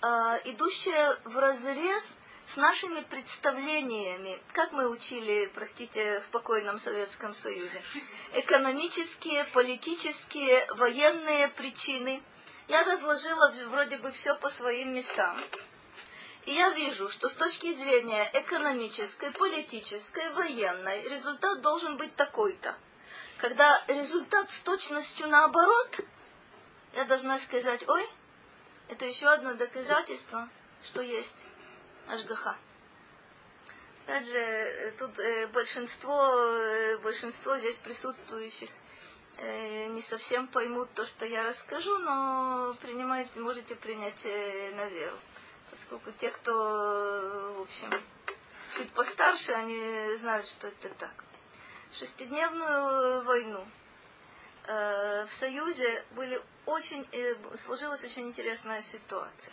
э, 0.00 0.06
идущее 0.44 1.18
в 1.24 1.36
разрез 1.36 2.16
с 2.46 2.56
нашими 2.56 3.00
представлениями, 3.00 4.40
как 4.52 4.72
мы 4.72 4.88
учили, 4.88 5.50
простите, 5.54 6.20
в 6.20 6.30
покойном 6.30 6.78
Советском 6.78 7.34
Союзе, 7.34 7.82
экономические, 8.32 9.44
политические, 9.52 10.66
военные 10.74 11.48
причины. 11.48 12.22
Я 12.68 12.84
разложила 12.84 13.52
вроде 13.68 13.98
бы 13.98 14.12
все 14.12 14.34
по 14.36 14.50
своим 14.50 14.94
местам. 14.94 15.42
И 16.44 16.54
я 16.54 16.70
вижу, 16.70 17.08
что 17.08 17.28
с 17.28 17.34
точки 17.34 17.72
зрения 17.74 18.28
экономической, 18.32 19.30
политической, 19.32 20.32
военной, 20.34 21.08
результат 21.08 21.60
должен 21.60 21.96
быть 21.96 22.16
такой-то. 22.16 22.76
Когда 23.38 23.84
результат 23.86 24.50
с 24.50 24.60
точностью 24.62 25.28
наоборот, 25.28 26.00
я 26.94 27.04
должна 27.04 27.38
сказать, 27.38 27.88
ой, 27.88 28.08
это 28.88 29.04
еще 29.04 29.26
одно 29.28 29.54
доказательство, 29.54 30.48
что 30.84 31.00
есть 31.00 31.46
Ашгаха. 32.08 32.56
Опять 34.04 34.26
же, 34.26 34.94
тут 34.98 35.16
э, 35.20 35.46
большинство, 35.46 36.34
э, 36.34 36.98
большинство 36.98 37.56
здесь 37.58 37.78
присутствующих 37.78 38.68
э, 39.38 39.86
не 39.86 40.02
совсем 40.02 40.48
поймут 40.48 40.92
то, 40.94 41.06
что 41.06 41.24
я 41.24 41.44
расскажу, 41.44 41.98
но 41.98 42.76
принимайте, 42.82 43.38
можете 43.38 43.76
принять 43.76 44.24
на 44.24 44.86
веру. 44.86 45.16
Поскольку 45.72 46.12
те, 46.12 46.30
кто, 46.30 46.52
в 46.52 47.62
общем, 47.62 47.90
чуть 48.76 48.92
постарше, 48.92 49.52
они 49.52 50.14
знают, 50.16 50.46
что 50.46 50.68
это 50.68 50.90
так. 50.90 51.24
Шестидневную 51.98 53.24
войну 53.24 53.66
в 54.66 55.28
Союзе 55.40 56.04
были 56.12 56.40
очень, 56.66 57.08
сложилась 57.64 58.04
очень 58.04 58.28
интересная 58.28 58.82
ситуация. 58.82 59.52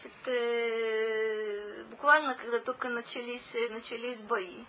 Значит, 0.00 0.28
э, 0.28 1.84
буквально, 1.90 2.34
когда 2.34 2.60
только 2.60 2.88
начались, 2.88 3.54
начались 3.70 4.22
бои, 4.22 4.64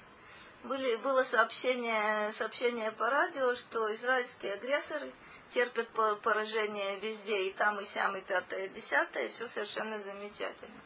были, 0.64 0.96
было 0.98 1.24
сообщение, 1.24 2.32
сообщение 2.34 2.92
по 2.92 3.10
радио, 3.10 3.56
что 3.56 3.94
израильские 3.94 4.54
агрессоры 4.54 5.12
терпят 5.54 5.90
поражение 6.22 7.00
везде, 7.00 7.50
и 7.50 7.54
там, 7.54 7.80
и 7.80 7.86
сям, 7.86 8.16
и 8.18 8.22
пятое, 8.22 8.66
и 8.66 8.70
десятое, 8.70 9.28
и 9.28 9.30
все 9.30 9.48
совершенно 9.48 10.00
замечательно. 10.00 10.82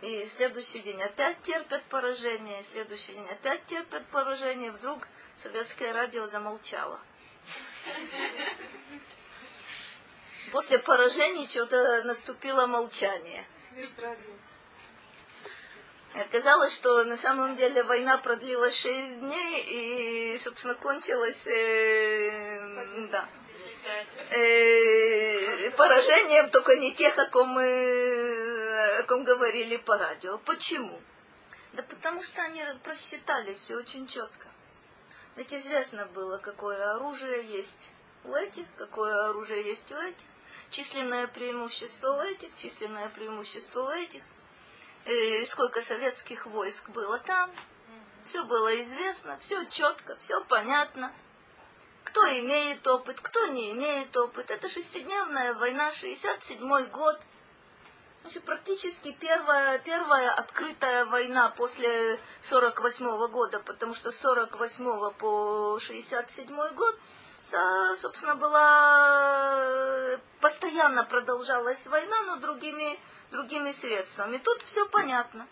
И 0.00 0.26
следующий 0.36 0.80
день 0.80 1.00
опять 1.00 1.42
терпят 1.42 1.84
поражение, 1.84 2.60
и 2.60 2.64
следующий 2.64 3.12
день 3.12 3.28
опять 3.28 3.64
терпят 3.66 4.04
поражение, 4.06 4.68
и 4.68 4.72
вдруг 4.72 5.06
советское 5.36 5.92
радио 5.92 6.26
замолчало. 6.26 7.00
После 10.50 10.80
поражения 10.80 11.48
что-то 11.48 12.02
наступило 12.04 12.66
молчание. 12.66 13.46
Оказалось, 16.14 16.74
что 16.74 17.04
на 17.04 17.16
самом 17.16 17.56
деле 17.56 17.84
война 17.84 18.18
продлилась 18.18 18.74
шесть 18.74 19.18
дней 19.20 20.34
и, 20.34 20.38
собственно, 20.40 20.74
кончилась 20.74 21.46
э, 21.46 23.06
да, 23.10 23.28
э, 24.30 25.70
поражением, 25.72 26.50
только 26.50 26.76
не 26.76 26.94
тех, 26.94 27.16
о 27.18 27.26
ком 27.26 27.48
мы 27.48 28.98
о 28.98 29.02
ком 29.04 29.24
говорили 29.24 29.76
по 29.78 29.96
радио. 29.96 30.38
Почему? 30.38 31.00
Да 31.72 31.82
потому 31.82 32.22
что 32.22 32.42
они 32.42 32.62
просчитали 32.82 33.54
все 33.54 33.76
очень 33.76 34.06
четко. 34.06 34.48
Ведь 35.36 35.52
известно 35.52 36.06
было, 36.06 36.38
какое 36.38 36.94
оружие 36.94 37.46
есть 37.46 37.90
у 38.24 38.34
этих, 38.34 38.66
какое 38.76 39.30
оружие 39.30 39.64
есть 39.64 39.90
у 39.90 39.96
этих 39.96 40.26
численное 40.72 41.26
преимущество 41.28 42.12
у 42.14 42.20
этих, 42.22 42.56
численное 42.56 43.08
преимущество 43.10 43.82
у 43.82 43.90
этих, 43.90 44.22
и 45.04 45.44
сколько 45.46 45.82
советских 45.82 46.46
войск 46.46 46.88
было 46.90 47.18
там. 47.20 47.50
Все 48.24 48.44
было 48.44 48.80
известно, 48.82 49.36
все 49.38 49.64
четко, 49.66 50.16
все 50.16 50.42
понятно. 50.44 51.12
Кто 52.04 52.20
имеет 52.40 52.86
опыт, 52.86 53.20
кто 53.20 53.46
не 53.46 53.72
имеет 53.72 54.16
опыт. 54.16 54.50
Это 54.50 54.68
шестидневная 54.68 55.54
война, 55.54 55.92
67 55.92 56.86
год. 56.90 57.20
Значит, 58.22 58.44
практически 58.44 59.12
первая, 59.12 59.78
первая 59.80 60.30
открытая 60.30 61.04
война 61.06 61.50
после 61.50 62.20
48 62.42 63.06
-го 63.06 63.28
года, 63.28 63.58
потому 63.60 63.94
что 63.94 64.12
с 64.12 64.20
48 64.20 65.10
по 65.12 65.78
67 65.80 66.74
год 66.74 66.96
это, 67.52 67.96
собственно, 67.96 68.34
была 68.36 70.18
постоянно 70.40 71.04
продолжалась 71.04 71.86
война, 71.86 72.22
но 72.22 72.36
другими, 72.36 72.98
другими 73.30 73.72
средствами. 73.72 74.38
Тут 74.38 74.62
все 74.62 74.88
понятно. 74.88 75.46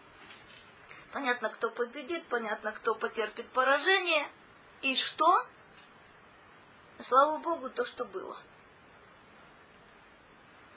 Понятно, 1.13 1.51
кто 1.51 1.71
победит, 1.71 2.25
понятно, 2.29 2.73
кто 2.73 2.95
потерпит 2.95 3.51
поражение. 3.51 4.27
И 4.81 4.97
что? 4.97 5.45
Слава 7.03 7.39
Богу, 7.39 7.71
то, 7.71 7.85
что 7.85 8.05
было. 8.05 8.37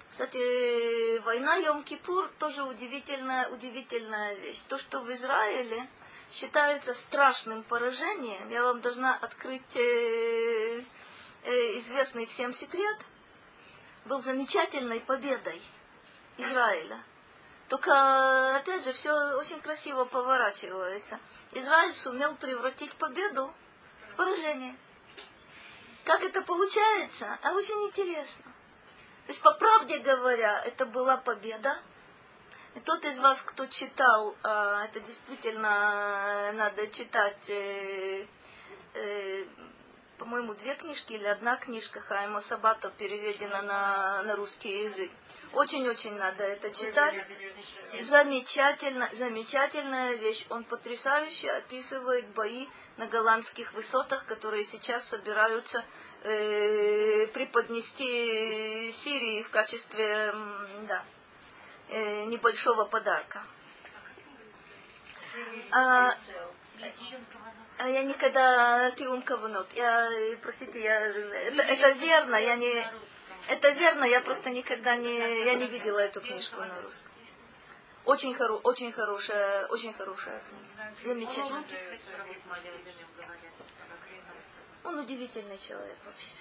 Кстати, 0.10 1.20
война 1.20 1.60
Йом-Кипур 1.60 2.30
тоже 2.38 2.64
удивительная, 2.64 3.50
удивительная 3.50 4.36
вещь. 4.36 4.62
То, 4.68 4.78
что 4.78 5.00
в 5.02 5.12
Израиле 5.12 5.88
считается 6.32 6.94
страшным 6.94 7.64
поражением, 7.64 8.50
я 8.50 8.64
вам 8.64 8.82
должна 8.82 9.16
открыть 9.16 9.76
э, 9.76 10.84
Э, 11.46 11.78
известный 11.80 12.26
всем 12.26 12.54
секрет 12.54 12.98
был 14.06 14.20
замечательной 14.20 15.02
победой 15.02 15.62
Израиля. 16.38 17.04
Только, 17.68 18.56
опять 18.56 18.86
же, 18.86 18.94
все 18.94 19.12
очень 19.36 19.60
красиво 19.60 20.06
поворачивается. 20.06 21.20
Израиль 21.52 21.94
сумел 21.96 22.36
превратить 22.36 22.96
победу 22.96 23.54
в 24.12 24.16
поражение. 24.16 24.78
Как 26.06 26.22
это 26.22 26.42
получается? 26.42 27.40
А 27.42 27.54
очень 27.54 27.88
интересно. 27.88 28.44
То 29.26 29.32
есть, 29.32 29.42
по 29.42 29.54
правде 29.54 30.00
говоря, 30.00 30.62
это 30.66 30.86
была 30.86 31.18
победа. 31.18 31.80
И 32.76 32.80
тот 32.80 33.06
из 33.06 33.20
вас, 33.20 33.42
кто 33.44 33.68
читал, 33.68 34.36
а, 34.44 34.86
это 34.86 35.00
действительно 35.00 36.52
надо 36.54 36.88
читать 36.88 37.50
э, 37.50 38.26
э, 38.96 39.46
по-моему, 40.18 40.54
две 40.56 40.76
книжки 40.76 41.14
или 41.14 41.26
одна 41.26 41.58
книжка 41.58 42.00
Хайма 42.00 42.42
Сабата 42.42 42.90
переведена 42.98 43.62
на, 43.62 44.24
на 44.24 44.36
русский 44.36 44.84
язык. 44.84 45.12
Очень-очень 45.54 46.16
надо 46.16 46.44
это 46.44 46.72
читать. 46.72 47.16
Замечательно, 48.02 49.10
замечательная 49.14 50.14
вещь. 50.14 50.46
Он 50.50 50.64
потрясающе 50.64 51.52
описывает 51.52 52.28
бои 52.34 52.68
на 52.98 53.08
голландских 53.08 53.74
высотах, 53.74 54.26
которые 54.26 54.66
сейчас 54.66 55.08
собираются 55.08 55.84
э, 56.24 57.28
преподнести 57.28 58.92
Сирии 58.92 59.44
в 59.44 59.50
качестве 59.50 60.34
да, 60.88 61.04
э, 61.90 62.26
небольшого 62.26 62.86
подарка. 62.86 63.44
А, 65.72 66.16
а 67.80 67.90
я 67.90 68.04
никогда 68.04 68.92
кавунот. 69.26 69.68
Я, 69.74 70.10
простите, 70.42 70.82
я, 70.82 71.08
это, 71.08 71.62
это 71.64 71.92
верно, 71.92 72.36
я 72.36 72.56
не, 72.56 72.92
это 73.48 73.70
верно, 73.70 74.04
я 74.06 74.22
просто 74.22 74.52
никогда 74.52 74.96
не, 74.96 75.46
я 75.46 75.56
не 75.56 75.68
видела 75.68 76.00
эту 76.00 76.22
книжку 76.22 76.60
на 76.60 76.82
русском. 76.82 77.13
Очень, 78.06 78.36
хоро, 78.36 78.56
очень 78.64 78.92
хорошая, 78.92 79.66
очень 79.68 79.94
хорошая 79.94 80.42
книга. 80.42 80.94
Замечательно. 81.06 81.64
Он 84.84 85.00
удивительный 85.00 85.58
человек 85.58 85.98
вообще. 86.06 86.34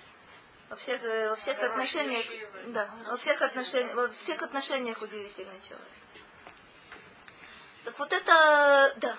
Во 0.68 0.76
всех, 0.76 1.02
во 1.02 1.36
всех 1.36 1.62
отношениях, 1.62 2.26
да, 2.68 2.90
во 3.06 3.16
всех 3.16 3.40
отношениях, 3.42 3.94
во 3.94 4.08
всех 4.08 4.42
отношениях 4.42 5.00
удивительный 5.00 5.60
человек. 5.60 5.88
Так 7.84 7.98
вот 7.98 8.12
это, 8.12 8.94
да, 8.96 9.18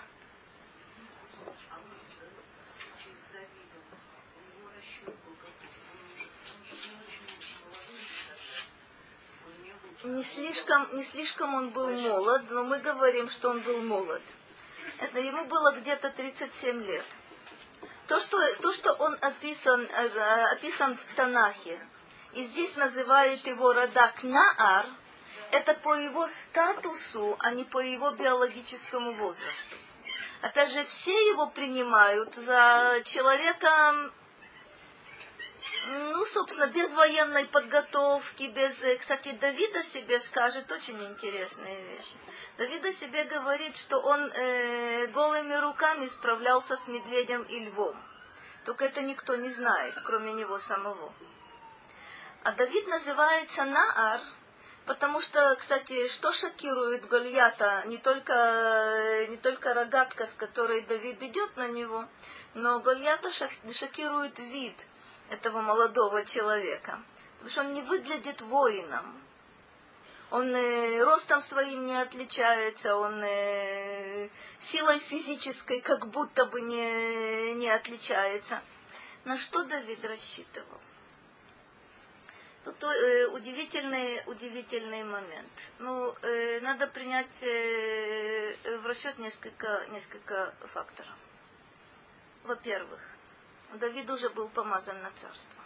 не 10.04 10.24
слишком, 10.24 10.96
не 10.96 11.04
слишком 11.04 11.54
он 11.54 11.70
был 11.70 11.90
молод, 11.90 12.44
но 12.50 12.64
мы 12.64 12.80
говорим, 12.80 13.30
что 13.30 13.50
он 13.50 13.62
был 13.62 13.82
молод. 13.82 14.22
Это 15.00 15.20
ему 15.20 15.46
было 15.46 15.74
где-то 15.74 16.10
37 16.10 16.84
лет. 16.84 17.06
То, 18.08 18.20
что, 18.20 18.38
то, 18.58 18.74
что 18.74 18.94
он 18.94 19.18
описан, 19.22 19.82
э, 19.82 20.52
описан 20.52 20.98
в 20.98 21.16
Танахе, 21.16 21.80
и 22.34 22.44
здесь 22.46 22.76
называет 22.76 23.46
его 23.48 23.74
Радак 23.74 24.24
Наар, 24.24 24.88
это 25.52 25.74
по 25.76 25.96
его 25.96 26.28
статусу, 26.28 27.36
а 27.40 27.52
не 27.52 27.64
по 27.64 27.80
его 27.80 28.12
биологическому 28.12 29.14
возрасту. 29.14 29.76
Опять 30.42 30.72
же, 30.72 30.84
все 30.86 31.14
его 31.30 31.48
принимают 31.48 32.34
за 32.36 33.02
человека 33.06 34.12
ну, 35.86 36.26
собственно, 36.26 36.68
без 36.68 36.94
военной 36.94 37.46
подготовки, 37.48 38.44
без... 38.44 38.82
э, 38.84 38.98
Кстати, 38.98 39.34
Давид 39.34 39.76
о 39.76 39.84
себе 39.84 40.20
скажет 40.22 40.72
очень 40.72 41.02
интересные 41.06 41.84
вещи. 41.88 42.16
Давид 42.58 42.86
о 42.86 42.94
себе 42.94 43.26
говорит, 43.26 43.76
что 43.78 44.00
он 44.00 44.32
э, 44.32 45.08
голыми 45.08 45.54
руками 45.56 46.08
справлялся 46.08 46.78
с 46.78 46.88
медведем 46.88 47.44
и 47.44 47.66
львом. 47.66 47.98
Только 48.66 48.86
это 48.86 49.02
никто 49.02 49.36
не 49.36 49.50
знает, 49.50 49.96
кроме 50.06 50.34
него 50.34 50.58
самого. 50.58 51.14
А 52.44 52.54
Давид 52.54 52.88
называется 52.88 53.66
Наар, 53.66 54.22
потому 54.86 55.20
что, 55.20 55.56
кстати, 55.58 56.08
что 56.10 56.32
шокирует 56.32 57.08
Гольята, 57.08 57.84
не 57.88 57.98
только, 57.98 58.34
э, 58.34 59.28
не 59.28 59.38
только 59.38 59.74
рогатка, 59.74 60.28
с 60.28 60.34
которой 60.36 60.82
Давид 60.84 61.22
идет 61.24 61.58
на 61.58 61.68
него, 61.68 62.06
но 62.54 62.80
Гольята 62.80 63.32
шокирует 63.32 64.40
вид– 64.40 64.76
этого 65.30 65.62
молодого 65.62 66.26
человека. 66.26 67.02
Потому 67.34 67.50
что 67.50 67.62
он 67.62 67.74
не 67.74 67.82
выглядит 67.82 68.42
воином. 68.42 69.22
Он 70.32 70.56
э, 70.56 71.04
ростом 71.04 71.42
своим 71.42 71.86
не 71.86 72.02
отличается, 72.02 72.96
он 72.96 73.22
э, 73.24 74.30
силой 74.60 75.00
физической 75.00 75.82
как 75.82 76.08
будто 76.10 76.46
бы 76.46 76.62
не, 76.62 77.54
не 77.54 77.70
отличается. 77.70 78.62
На 79.26 79.38
что 79.38 79.64
Давид 79.64 80.04
рассчитывал? 80.04 80.82
Тут 82.64 82.82
э, 82.82 83.28
удивительный, 83.28 84.24
удивительный 84.26 85.04
момент. 85.04 85.52
Ну, 85.80 86.16
э, 86.22 86.62
надо 86.62 86.88
принять 86.88 87.44
э, 87.44 88.78
в 88.80 88.86
расчет 88.86 89.20
несколько, 89.20 89.86
несколько 89.92 90.54
факторов. 90.74 91.18
Во-первых, 92.44 93.02
Давид 93.80 94.10
уже 94.10 94.30
был 94.30 94.50
помазан 94.50 95.02
на 95.02 95.12
царство. 95.12 95.64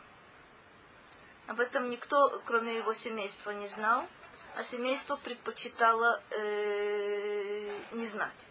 Об 1.48 1.60
этом 1.60 1.90
никто, 1.90 2.42
кроме 2.46 2.78
его 2.78 2.94
семейства, 2.94 3.52
не 3.52 3.68
знал, 3.70 4.08
а 4.56 4.64
семейство 4.64 5.16
предпочитало 5.18 6.22
э, 6.32 7.80
не 7.92 8.08
знать. 8.08 8.46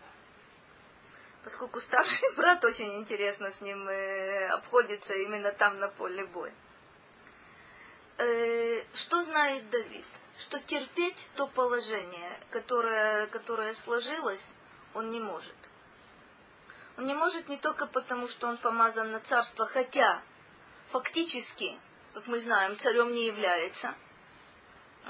Поскольку 1.45 1.81
старший 1.81 2.33
брат 2.37 2.65
очень 2.65 2.97
интересно 2.97 3.51
с 3.51 3.61
ним 3.61 3.89
э, 3.89 4.49
обходится 4.49 5.15
именно 5.15 5.53
там 5.53 5.79
на 5.79 5.89
поле 5.89 6.25
боя. 6.27 6.55
Э, 8.19 8.83
что 8.95 9.23
знает 9.23 9.69
Давид? 9.71 10.05
Что 10.39 10.59
терпеть 10.61 11.29
то 11.35 11.47
положение, 11.49 12.39
которое, 12.51 13.27
которое 13.29 13.75
сложилось, 13.75 14.55
он 14.95 15.11
не 15.11 15.21
может. 15.21 15.55
Он 16.97 17.07
не 17.07 17.15
может 17.15 17.49
не 17.49 17.59
только 17.59 17.87
потому, 17.87 18.29
что 18.29 18.49
он 18.49 18.57
помазан 18.57 19.13
на 19.13 19.21
царство, 19.21 19.67
хотя 19.67 20.23
фактически, 20.89 21.79
как 22.15 22.27
мы 22.27 22.39
знаем, 22.41 22.79
царем 22.79 23.13
не 23.13 23.27
является. 23.27 23.95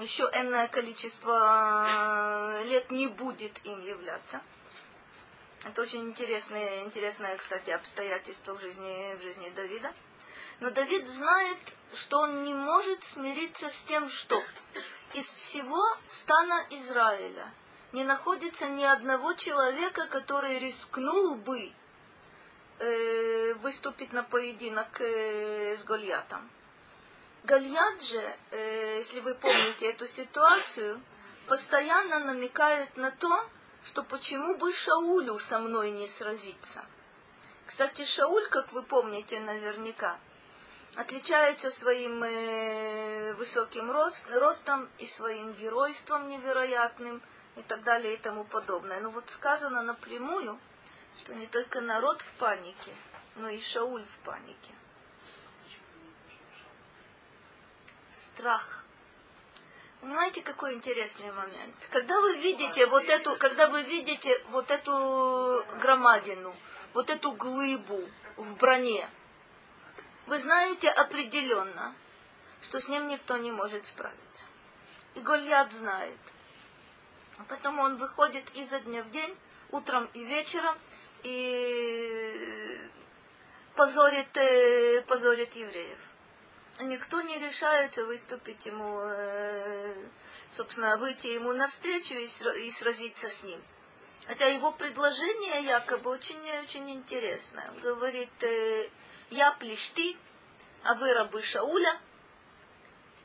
Еще 0.01 0.24
энное 0.24 0.68
количество 0.68 2.62
лет 2.64 2.91
не 2.91 3.07
будет 3.07 3.64
им 3.64 3.80
являться. 3.82 4.43
Это 5.64 5.82
очень 5.82 6.11
интересное, 6.11 6.84
интересное, 6.84 7.37
кстати, 7.37 7.70
обстоятельство 7.70 8.55
в 8.55 8.61
жизни, 8.61 9.16
в 9.16 9.22
жизни 9.22 9.51
Давида. 9.51 9.95
Но 10.61 10.70
Давид 10.70 11.09
знает, 11.09 11.59
что 11.95 12.18
он 12.18 12.43
не 12.43 12.55
может 12.55 13.03
смириться 13.05 13.70
с 13.70 13.82
тем, 13.82 14.09
что 14.09 14.43
из 15.14 15.30
всего 15.32 15.82
стана 16.07 16.66
Израиля– 16.70 17.53
не 17.97 18.05
находится 18.05 18.68
ни 18.68 18.84
одного 18.84 19.32
человека, 19.32 20.07
который 20.09 20.59
рискнул 20.59 21.36
бы 21.36 21.72
э, 22.78 23.55
выступить 23.55 24.12
на 24.12 24.22
поединок 24.22 25.01
э, 25.01 25.78
с 25.78 25.84
Гольятом. 25.84 26.51
Гольят 27.44 28.03
же, 28.03 28.36
э, 28.51 28.99
если 28.99 29.20
вы 29.20 29.34
помните 29.34 29.86
эту 29.86 30.07
ситуацию, 30.07 31.01
постоянно 31.47 32.18
намекает 32.18 32.94
на 32.99 33.12
то, 33.12 33.49
что 33.86 34.03
почему 34.03 34.59
бы 34.59 34.74
Шаулю 34.74 35.38
со 35.38 35.59
мной 35.59 35.90
не 35.90 36.07
сразиться. 36.07 36.84
Кстати, 37.64 38.05
Шауль, 38.05 38.47
как 38.51 38.72
вы 38.72 38.82
помните 38.82 39.40
наверняка, 39.40 40.18
отличается 40.97 41.70
своим 41.70 42.22
э, 42.22 43.32
высоким 43.38 43.90
рост, 43.90 44.26
ростом 44.34 44.86
и 44.99 45.07
своим 45.07 45.55
геройством 45.55 46.28
невероятным– 46.28 47.22
и 47.57 47.62
так 47.62 47.82
далее 47.82 48.14
и 48.14 48.18
тому 48.18 48.44
подобное. 48.44 49.00
Но 49.00 49.11
вот 49.11 49.28
сказано 49.30 49.82
напрямую, 49.82 50.59
что 51.18 51.34
не 51.34 51.46
только 51.46 51.80
народ 51.80 52.20
в 52.20 52.32
панике, 52.38 52.94
но 53.36 53.48
и 53.48 53.61
Шауль 53.61 54.04
в 54.04 54.18
панике. 54.24 54.74
Страх. 58.11 58.84
Понимаете, 60.00 60.42
какой 60.42 60.74
интересный 60.74 61.32
момент? 61.32 61.74
Когда 61.90 62.20
вы 62.20 62.36
видите 62.36 62.86
вот 62.86 63.09
эту, 63.09 63.36
когда 63.38 63.68
вы 63.68 63.82
видите 63.82 64.38
вот 64.50 64.70
эту 64.70 65.64
громадину, 65.80 66.54
вот 66.92 67.09
эту 67.09 67.32
глыбу 67.32 68.07
в 68.36 68.57
броне, 68.57 69.09
вы 70.26 70.38
знаете 70.38 70.90
определенно, 70.90 71.94
что 72.62 72.80
с 72.80 72.88
ним 72.88 73.09
никто 73.09 73.38
не 73.38 73.50
может 73.50 73.86
справиться. 73.86 74.44
И 75.14 75.20
Гольят 75.20 75.72
знает– 75.72 76.18
Поэтому 77.49 77.82
он 77.82 77.97
выходит 77.97 78.45
изо 78.55 78.80
дня 78.80 79.03
в 79.03 79.11
день, 79.11 79.37
утром 79.70 80.09
и 80.14 80.24
вечером, 80.24 80.76
и 81.22 82.91
позорит, 83.74 84.37
э, 84.37 85.03
позорит 85.03 85.55
евреев. 85.55 85.99
Никто 86.80 87.20
не 87.22 87.39
решается 87.39 88.05
выступить 88.05 88.64
ему, 88.66 89.01
э, 89.01 90.09
собственно, 90.51 90.97
выйти 90.97 91.28
ему 91.28 91.53
навстречу 91.53 92.14
и 92.14 92.70
сразиться 92.70 93.28
с 93.28 93.43
ним. 93.43 93.62
Хотя 94.26 94.47
его 94.47 94.72
предложение 94.72 95.64
якобы 95.64 96.11
очень-очень 96.11 96.91
интересное. 96.91 97.70
Он 97.70 97.80
говорит, 97.80 98.43
э, 98.43 98.91
я 99.30 99.53
плешти, 99.53 100.16
а 100.82 100.95
вы 100.95 101.12
рабы 101.14 101.43
Шауля. 101.43 102.01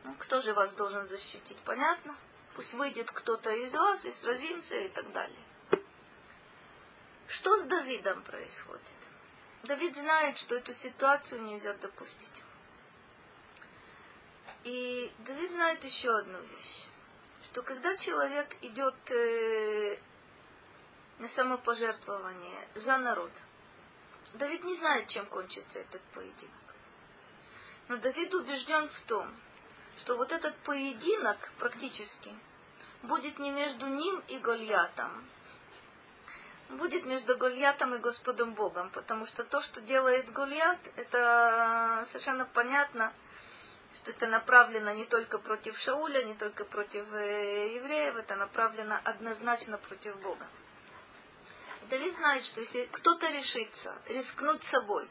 Ну, 0.04 0.14
кто 0.20 0.42
же 0.42 0.54
вас 0.54 0.74
должен 0.76 1.08
защитить? 1.08 1.58
Понятно? 1.66 2.16
Пусть 2.56 2.74
выйдет 2.74 3.10
кто-то 3.12 3.50
из 3.52 3.74
вас 3.74 4.04
и 4.06 4.12
сразимся 4.12 4.76
и 4.76 4.90
так 4.90 5.12
далее. 5.12 5.40
Что 7.28 7.56
с 7.58 7.64
Давидом 7.64 8.24
происходит? 8.24 8.82
Давид 9.64 9.96
знает, 9.96 10.38
что 10.38 10.56
эту 10.56 10.74
ситуацию 10.74 11.44
нельзя 11.44 11.74
допустить. 11.76 12.44
И 14.64 15.12
Давид 15.20 15.52
знает 15.52 15.84
еще 15.84 16.16
одну 16.16 16.40
вещь, 16.42 16.88
что 17.46 17.64
когда 17.64 17.96
человек 17.98 18.56
идет 18.62 18.96
э, 19.12 19.98
на 21.20 21.28
самопожертвование 21.30 22.68
за 22.76 22.98
народ, 22.98 23.32
Давид 24.34 24.64
не 24.64 24.76
знает, 24.76 25.08
чем 25.08 25.26
кончится 25.28 25.80
этот 25.80 26.02
поединок. 26.14 26.54
Но 27.88 27.98
Давид 27.98 28.34
убежден 28.34 28.88
в 28.90 29.02
том, 29.02 29.34
что 30.02 30.18
вот 30.18 30.32
этот 30.32 30.56
поединок 30.64 31.38
практически 31.60 32.34
будет 33.04 33.38
не 33.38 33.52
между 33.52 33.86
ним 33.86 34.24
и 34.28 34.40
Гольятом, 34.40 35.30
будет 36.70 37.06
между 37.06 37.38
Гольятом 37.38 37.94
и 37.94 38.00
Господом 38.00 38.54
Богом, 38.54 38.90
потому 38.92 39.26
что 39.28 39.44
то, 39.44 39.62
что 39.62 39.80
делает 39.82 40.32
Гольят, 40.32 40.80
это 40.96 42.04
совершенно 42.08 42.46
понятно, 42.46 43.14
что 43.96 44.10
это 44.12 44.26
направлено 44.26 44.92
не 44.94 45.06
только 45.06 45.38
против 45.38 45.78
Шауля, 45.78 46.24
не 46.24 46.34
только 46.34 46.66
против 46.66 47.06
э, 47.14 47.76
евреев, 47.76 48.16
это 48.16 48.36
направлено 48.36 49.00
однозначно 49.04 49.78
против 49.78 50.20
Бога. 50.22 50.48
Давид 51.90 52.16
знает, 52.16 52.46
что 52.46 52.62
если 52.62 52.86
кто-то 52.86 53.30
решится 53.30 53.96
рискнуть 54.08 54.64
собой, 54.64 55.10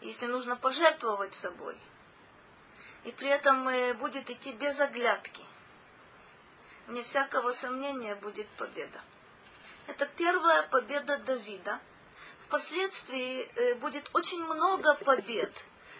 если 0.00 0.26
нужно 0.26 0.56
пожертвовать 0.56 1.34
собой, 1.34 1.78
и 3.06 3.12
при 3.12 3.28
этом 3.28 3.68
э, 3.68 3.94
будет 3.94 4.28
идти 4.28 4.50
без 4.52 4.78
оглядки. 4.80 5.44
Не 6.88 7.02
всякого 7.04 7.52
сомнения 7.52 8.16
будет 8.16 8.48
победа. 8.58 9.00
Это 9.86 10.06
первая 10.06 10.64
победа 10.64 11.18
Давида. 11.18 11.78
Впоследствии 12.46 13.42
э, 13.42 13.74
будет 13.76 14.10
очень 14.12 14.42
много 14.44 14.94
побед 14.96 15.52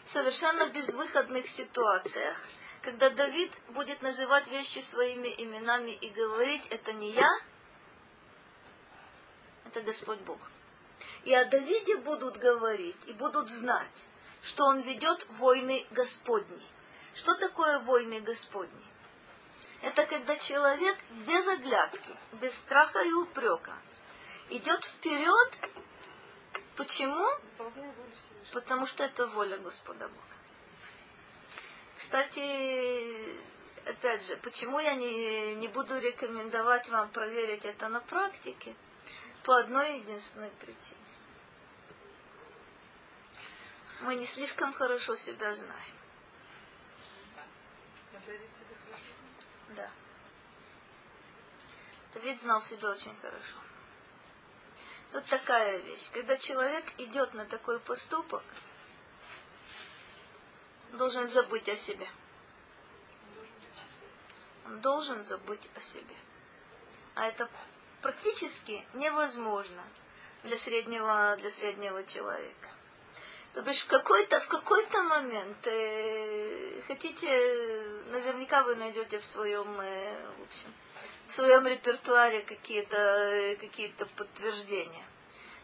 в 0.05 0.11
совершенно 0.11 0.69
безвыходных 0.71 1.49
ситуациях, 1.49 2.41
когда 2.83 3.11
Давид 3.11 3.53
будет 3.69 4.03
называть 4.03 4.49
вещи 4.49 4.81
своими 4.81 5.29
именами 5.29 5.93
и 5.93 6.11
говорить, 6.11 6.67
это 6.71 6.93
не 6.93 7.13
я, 7.13 7.31
это 9.67 9.81
Господь 9.83 10.21
Бог. 10.21 10.41
И 11.23 11.33
о 11.33 11.45
Давиде 11.45 11.99
будут 11.99 12.37
говорить 12.39 13.07
и 13.07 13.13
будут 13.13 13.49
знать, 13.49 14.05
что 14.43 14.65
он 14.65 14.81
ведет 14.81 15.25
войны 15.39 15.87
Господни. 15.93 16.76
Что 17.17 17.35
такое 17.37 17.79
войны 17.81 18.21
Господни? 18.21 18.87
Это 19.83 20.07
когда 20.07 20.37
человек 20.37 20.99
без 21.27 21.47
оглядки, 21.47 22.17
без 22.41 22.57
страха 22.61 23.01
и 23.03 23.13
упрека 23.13 23.75
идет 24.51 24.85
вперед. 24.85 25.71
Почему? 26.77 27.27
Потому 28.53 28.87
что 28.87 29.05
это 29.05 29.27
воля 29.29 29.57
Господа 29.59 30.09
Бога. 30.09 30.23
Кстати, 31.97 33.41
опять 33.89 34.27
же, 34.27 34.37
почему 34.37 34.79
я 34.79 34.95
не, 34.95 35.55
не 35.57 35.69
буду 35.69 35.99
рекомендовать 35.99 36.89
вам 36.89 37.11
проверить 37.11 37.65
это 37.65 37.89
на 37.89 38.01
практике? 38.01 38.75
По 39.43 39.59
одной 39.59 40.01
единственной 40.01 40.51
причине. 40.51 41.01
Мы 44.03 44.17
не 44.17 44.27
слишком 44.27 44.75
хорошо 44.75 45.17
себя 45.17 45.55
знаем. 45.55 45.97
Да. 49.75 49.91
Давид 52.17 52.41
знал 52.41 52.63
себя 52.63 52.93
очень 52.93 53.15
хорошо. 53.21 53.59
Тут 55.13 55.27
такая 55.27 55.77
вещь. 55.81 56.09
Когда 56.15 56.39
человек 56.39 56.87
идет 56.97 57.35
на 57.35 57.45
такой 57.45 57.79
поступок, 57.79 58.43
должен 60.93 61.29
забыть 61.29 61.69
о 61.69 61.77
себе. 61.77 62.09
Он 64.65 64.81
должен 64.81 65.25
забыть 65.25 65.69
о 65.75 65.81
себе. 65.81 66.17
А 67.17 67.27
это 67.27 67.51
практически 68.01 68.83
невозможно 68.95 69.85
для 70.43 70.57
среднего, 70.57 71.37
для 71.37 71.51
среднего 71.51 72.03
человека. 72.05 72.71
То 73.53 73.61
бишь 73.61 73.83
в 73.83 73.89
какой-то, 73.89 74.41
в 74.41 74.49
какой-то 74.49 75.03
момент 75.03 75.67
э, 75.67 76.81
хотите, 76.87 77.29
наверняка 78.07 78.63
вы 78.63 78.75
найдете 78.77 79.19
в 79.19 79.25
своем, 79.27 79.69
э, 79.81 80.27
в 80.39 80.43
общем, 80.45 80.75
в 81.27 81.33
своем 81.33 81.67
репертуаре 81.67 82.43
какие-то 82.43 83.57
какие 83.61 83.89
подтверждения. 84.17 85.05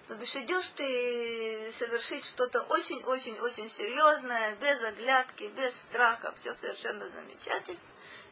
То 0.09 0.17
бишь 0.17 0.35
идешь 0.35 0.69
ты 0.71 1.73
совершить 1.79 2.25
что-то 2.25 2.63
очень-очень-очень 2.63 3.69
серьезное, 3.69 4.57
без 4.57 4.83
оглядки, 4.83 5.45
без 5.45 5.75
страха, 5.83 6.33
все 6.37 6.53
совершенно 6.55 7.09
замечательно. 7.09 7.79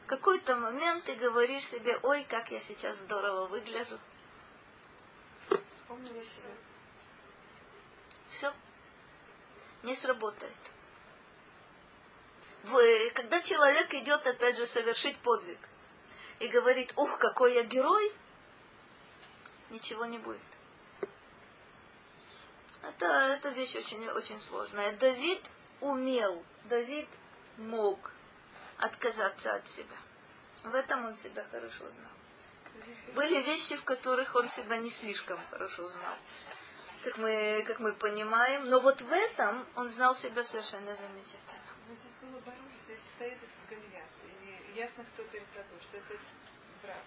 В 0.04 0.06
какой-то 0.06 0.56
момент 0.56 1.04
ты 1.04 1.14
говоришь 1.14 1.66
себе, 1.66 1.96
ой, 2.02 2.26
как 2.28 2.50
я 2.50 2.60
сейчас 2.60 2.96
здорово 2.98 3.46
выгляжу. 3.46 3.98
Вспомнили 5.48 6.20
себя. 6.20 6.54
Все 8.30 8.52
не 9.84 9.94
сработает. 9.94 10.52
Когда 13.14 13.40
человек 13.40 13.94
идет, 13.94 14.26
опять 14.26 14.56
же, 14.56 14.66
совершить 14.66 15.18
подвиг 15.18 15.58
и 16.40 16.48
говорит, 16.48 16.92
ух, 16.96 17.18
какой 17.18 17.54
я 17.54 17.62
герой, 17.64 18.12
ничего 19.70 20.04
не 20.06 20.18
будет. 20.18 20.40
Это, 22.82 23.06
это 23.06 23.50
вещь 23.50 23.76
очень, 23.76 24.08
очень 24.08 24.40
сложная. 24.40 24.92
Давид 24.96 25.42
умел, 25.80 26.44
Давид 26.64 27.08
мог 27.58 28.12
отказаться 28.78 29.54
от 29.54 29.68
себя. 29.68 29.96
В 30.64 30.74
этом 30.74 31.04
он 31.04 31.14
себя 31.14 31.44
хорошо 31.50 31.88
знал. 31.88 32.12
Были 33.14 33.42
вещи, 33.42 33.76
в 33.76 33.84
которых 33.84 34.34
он 34.34 34.48
себя 34.48 34.78
не 34.78 34.90
слишком 34.90 35.38
хорошо 35.50 35.86
знал 35.86 36.16
как 37.02 37.16
мы, 37.18 37.64
как 37.66 37.80
мы 37.80 37.94
понимаем. 37.94 38.68
Но 38.68 38.80
вот 38.80 39.00
в 39.00 39.12
этом 39.12 39.66
он 39.74 39.88
знал 39.88 40.14
себя 40.16 40.42
совершенно 40.44 40.94
замечательно. 40.94 41.60
Но 41.88 41.94
здесь 41.94 42.12
было 42.20 42.40
Баруш, 42.40 42.72
здесь 42.84 43.00
стоит 43.16 43.38
этот 43.38 43.68
Голиаф. 43.68 44.08
И 44.69 44.69
ясно, 44.80 45.04
кто 45.12 45.22
перед 45.24 45.46
тобой, 45.52 45.78
что 45.82 45.96
это 45.98 46.14
враг. 46.82 47.04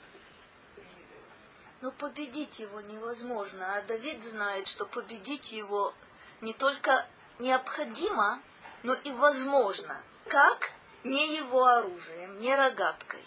Но 1.82 1.92
победить 1.92 2.60
его 2.60 2.82
невозможно. 2.82 3.76
А 3.76 3.82
Давид 3.82 4.24
знает, 4.24 4.68
что 4.68 4.86
победить 4.86 5.52
его 5.52 5.94
не 6.42 6.54
только 6.54 7.08
необходимо, 7.40 8.42
но 8.84 8.94
и 8.94 9.12
возможно. 9.12 10.02
Как? 10.28 10.72
Не 11.04 11.36
его 11.36 11.66
оружием, 11.66 12.40
не 12.40 12.56
рогаткой. 12.56 13.26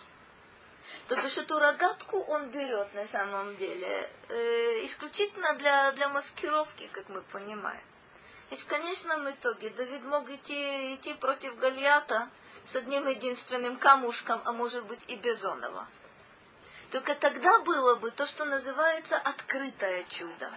То 1.09 1.16
бишь 1.16 1.36
эту 1.36 1.59
рогатку 1.59 2.18
он 2.18 2.51
берет 2.51 2.94
на 2.94 3.07
самом 3.09 3.57
деле 3.57 4.09
э, 4.28 4.84
исключительно 4.86 5.55
для, 5.57 5.92
для 5.92 6.09
маскировки, 6.09 6.88
как 6.92 7.09
мы 7.09 7.20
понимаем. 7.22 7.82
Ведь 8.51 8.61
в 8.61 8.66
конечном 8.66 9.28
итоге 9.30 9.70
Давид 9.70 10.05
мог 10.05 10.30
идти, 10.30 10.94
идти 10.94 11.14
против 11.14 11.59
Гольята 11.59 12.30
с 12.66 12.76
одним 12.76 13.06
единственным 13.06 13.78
камушком, 13.78 14.42
а 14.44 14.52
может 14.52 14.86
быть 14.86 15.00
и 15.08 15.16
Бизонова. 15.16 15.86
Только 16.90 17.14
тогда 17.16 17.60
было 17.60 17.96
бы 17.96 18.10
то, 18.10 18.26
что 18.26 18.44
называется 18.44 19.16
открытое 19.18 20.04
чудо. 20.04 20.52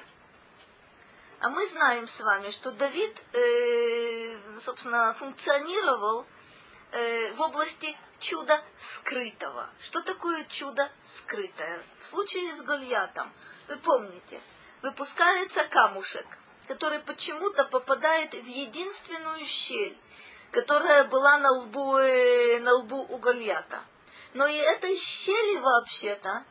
А 1.40 1.50
мы 1.50 1.68
знаем 1.68 2.08
с 2.08 2.20
вами, 2.20 2.52
что 2.52 2.72
Давид, 2.72 3.18
э, 3.34 4.60
собственно, 4.60 5.14
функционировал 5.14 6.26
э, 6.92 7.34
в 7.34 7.42
области 7.42 7.98
чуда 8.20 8.62
скрытого. 8.96 9.70
Что 9.84 10.02
такое 10.02 10.44
чудо 10.46 10.92
скрытое? 11.04 11.82
В 12.02 12.06
случае 12.08 12.56
с 12.56 12.62
Гольятом, 12.64 13.32
вы 13.68 13.78
помните, 13.78 14.42
выпускается 14.82 15.66
камушек, 15.66 16.26
который 16.68 17.00
почему-то 17.00 17.64
попадает 17.66 18.34
в 18.34 18.46
единственную 18.46 19.46
щель, 19.46 19.98
которая 20.52 21.06
была 21.06 21.38
на 21.38 21.52
лбу, 21.52 21.98
э, 21.98 22.60
на 22.60 22.74
лбу 22.76 23.06
у 23.10 23.18
Гольята. 23.18 23.84
Но 24.34 24.48
и 24.48 24.56
этой 24.56 24.96
щели 24.96 25.60
вообще-то 25.60 26.44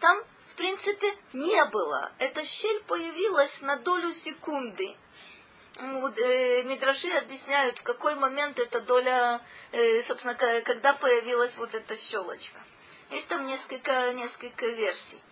там, 0.00 0.18
в 0.52 0.56
принципе, 0.56 1.14
не 1.32 1.64
было. 1.66 2.12
Эта 2.18 2.44
щель 2.44 2.82
появилась 2.84 3.60
на 3.62 3.76
долю 3.76 4.12
секунды 4.12 4.96
ну, 5.78 6.08
э, 6.08 6.62
Мидраши 6.62 7.10
объясняют, 7.10 7.78
в 7.78 7.82
какой 7.82 8.14
момент 8.14 8.58
эта 8.58 8.80
доля, 8.80 9.40
э, 9.72 10.02
собственно, 10.04 10.34
когда 10.34 10.94
появилась 10.94 11.56
вот 11.56 11.74
эта 11.74 11.96
щелочка. 11.96 12.60
Есть 13.10 13.28
там 13.28 13.46
несколько, 13.46 14.12
несколько 14.12 14.66
версий. 14.66 15.22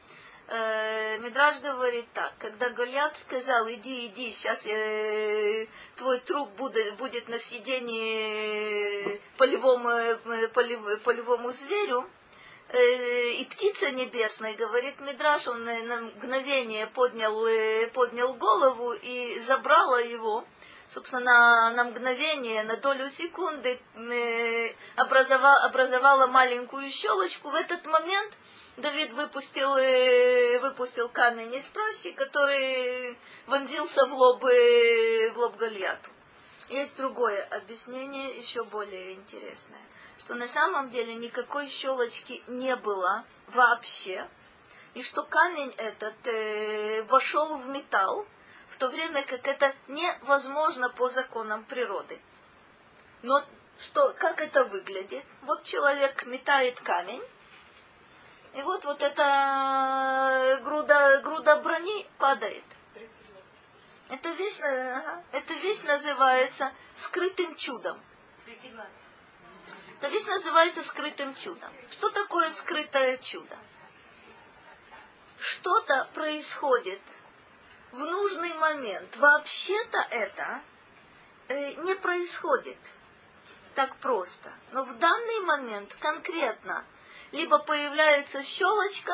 Э, 0.47 1.19
Мидраш 1.19 1.61
говорит 1.61 2.07
так, 2.13 2.35
когда 2.39 2.71
Гольят 2.71 3.17
сказал, 3.19 3.69
иди, 3.71 4.07
иди, 4.07 4.31
сейчас 4.33 4.65
я, 4.67 5.67
твой 5.97 6.21
труп 6.21 6.51
будет, 6.57 6.97
будет 6.97 7.29
на 7.29 7.39
съедении 7.39 9.21
полевому, 9.39 9.89
полев, 10.53 11.03
полевому 11.03 11.51
зверю, 11.51 12.09
Э, 12.69 13.31
и 13.31 13.45
птица 13.45 13.91
небесная, 13.91 14.57
говорит 14.57 14.99
Мидраш, 15.01 15.47
он 15.47 15.65
на 15.65 15.97
мгновение 16.01 16.87
поднял, 16.89 17.47
э, 17.47 17.89
поднял 17.89 18.35
голову 18.35 18.95
и 18.95 19.39
забрала 19.41 20.01
его, 20.01 20.45
собственно, 20.89 21.71
на 21.73 21.85
мгновение, 21.85 22.65
на 22.65 22.79
долю 22.79 23.09
секунды 23.11 23.79
э, 23.95 24.75
образовала, 24.97 25.67
образовала 25.67 26.27
маленькую 26.27 26.91
щелочку. 26.91 27.51
В 27.51 27.55
этот 27.55 27.85
момент 27.87 28.33
Давид 28.77 29.12
выпустил, 29.12 29.75
выпустил 30.61 31.09
камень 31.09 31.55
из 31.55 31.64
пращи, 31.66 32.12
который 32.12 33.16
вонзился 33.47 34.07
в 34.07 34.12
лоб, 34.12 34.43
в 34.43 35.39
лоб 35.39 35.57
Гольяту. 35.57 36.11
Есть 36.68 36.97
другое 36.97 37.45
объяснение, 37.45 38.39
еще 38.39 38.64
более 38.64 39.12
интересное 39.14 39.81
что 40.25 40.35
на 40.35 40.49
самом 40.49 40.91
деле 40.91 41.14
никакой 41.14 41.68
щелочки 41.68 42.43
не 42.47 42.75
было 42.77 43.25
вообще, 43.49 44.29
и 44.95 45.03
что 45.03 45.25
камень 45.25 45.72
этот 45.77 46.27
э, 46.27 47.03
вошел 47.05 47.59
в 47.59 47.68
металл, 47.68 48.27
в 48.70 48.79
то 48.79 48.89
время 48.89 49.22
как 49.25 49.47
это 49.47 49.75
невозможно 49.89 50.89
по 50.91 51.09
законам 51.09 51.64
природы. 51.64 52.20
Но 53.22 53.43
что, 53.79 54.14
как 54.14 54.41
это 54.41 54.64
выглядит? 54.64 55.25
Вот 55.43 55.64
человек 55.64 56.25
метает 56.25 56.81
камень, 56.81 57.22
и 58.55 58.63
вот 58.63 58.85
вот 58.85 59.03
эта 59.03 60.61
груда, 60.63 61.21
груда 61.25 61.57
брони 61.57 62.07
падает. 62.19 62.65
Эта 64.09 64.29
вещь, 64.31 64.59
эта 65.33 65.55
вещь 65.55 65.83
называется 65.83 66.73
скрытым 66.95 67.57
чудом. 67.57 68.01
Эта 70.01 70.09
вещь 70.09 70.27
называется 70.27 70.83
скрытым 70.85 71.35
чудом. 71.35 71.73
Что 71.91 72.11
такое 72.11 72.51
скрытое 72.53 73.19
чудо? 73.19 73.57
Что-то 75.39 76.09
происходит 76.15 77.01
в 77.91 77.99
нужный 77.99 78.55
момент. 78.55 79.17
Вообще-то 79.17 79.99
это 80.11 80.63
э, 81.49 81.75
не 81.83 81.95
происходит 81.97 82.79
так 83.75 83.97
просто. 83.97 84.53
Но 84.73 84.85
в 84.85 84.99
данный 84.99 85.41
момент 85.41 85.95
конкретно 86.01 86.85
либо 87.35 87.59
появляется 87.59 88.43
щелочка, 88.45 89.12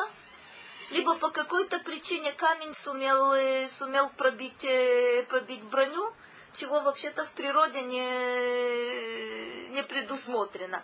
либо 0.91 1.15
по 1.17 1.31
какой-то 1.31 1.79
причине 1.79 2.33
камень 2.33 2.73
сумел, 2.75 3.33
э, 3.33 3.67
сумел 3.69 4.11
пробить, 4.11 4.63
э, 4.63 5.23
пробить 5.23 5.63
броню, 5.63 6.13
чего 6.53 6.81
вообще-то 6.81 7.25
в 7.25 7.31
природе 7.31 7.81
не, 7.81 9.69
не 9.69 9.83
предусмотрено. 9.83 10.83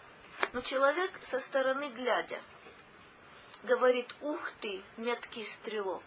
Но 0.53 0.61
человек 0.61 1.11
со 1.23 1.39
стороны 1.41 1.89
глядя 1.89 2.41
говорит, 3.63 4.15
ух 4.21 4.39
ты, 4.59 4.81
меткий 4.97 5.45
стрелок. 5.45 6.03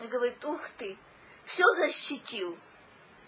И 0.00 0.06
говорит, 0.08 0.44
ух 0.44 0.60
ты, 0.78 0.98
все 1.44 1.64
защитил. 1.74 2.58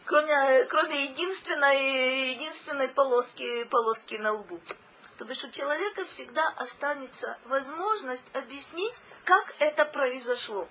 кроме, 0.07 0.64
кроме 0.64 1.04
единственной, 1.04 2.30
единственной 2.32 2.88
полоски, 2.88 3.64
полоски 3.64 4.16
на 4.16 4.32
лбу. 4.32 4.61
То 5.17 5.25
бишь 5.25 5.43
у 5.45 5.51
человека 5.51 6.05
всегда 6.05 6.49
останется 6.51 7.39
возможность 7.45 8.35
объяснить, 8.35 8.95
как 9.25 9.55
это 9.59 9.87
произошло. 9.87 10.69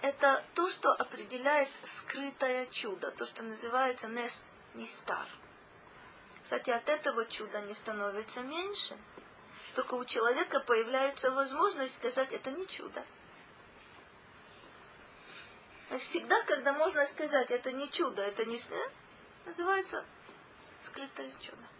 Это 0.00 0.42
то, 0.54 0.68
что 0.68 0.92
определяет 0.92 1.68
скрытое 1.84 2.66
чудо, 2.66 3.10
то, 3.10 3.26
что 3.26 3.42
называется 3.42 4.08
нес 4.08 4.44
нистар. 4.74 5.26
Кстати, 6.44 6.70
от 6.70 6.88
этого 6.88 7.26
чуда 7.26 7.60
не 7.62 7.74
становится 7.74 8.40
меньше. 8.40 8.96
Только 9.74 9.94
у 9.94 10.04
человека 10.04 10.60
появляется 10.60 11.30
возможность 11.30 11.96
сказать, 11.96 12.32
это 12.32 12.50
не 12.50 12.66
чудо. 12.66 13.04
Всегда, 15.98 16.42
когда 16.44 16.72
можно 16.72 17.06
сказать, 17.06 17.50
это 17.50 17.72
не 17.72 17.90
чудо, 17.90 18.22
это 18.22 18.44
не... 18.44 18.60
Называется 19.44 20.04
скрытое 20.82 21.32
чудо. 21.40 21.75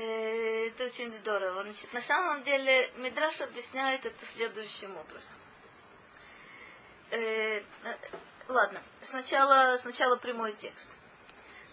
Это 0.00 0.84
очень 0.84 1.12
здорово. 1.18 1.62
Значит, 1.62 1.92
на 1.92 2.02
самом 2.02 2.42
деле 2.42 2.90
Мидраш 2.96 3.40
объясняет 3.40 4.04
это 4.04 4.26
следующим 4.26 4.96
образом. 4.96 5.36
Э, 7.10 7.58
э, 7.58 7.62
ладно, 8.48 8.82
сначала, 9.02 9.76
сначала 9.78 10.16
прямой 10.16 10.52
текст. 10.54 10.88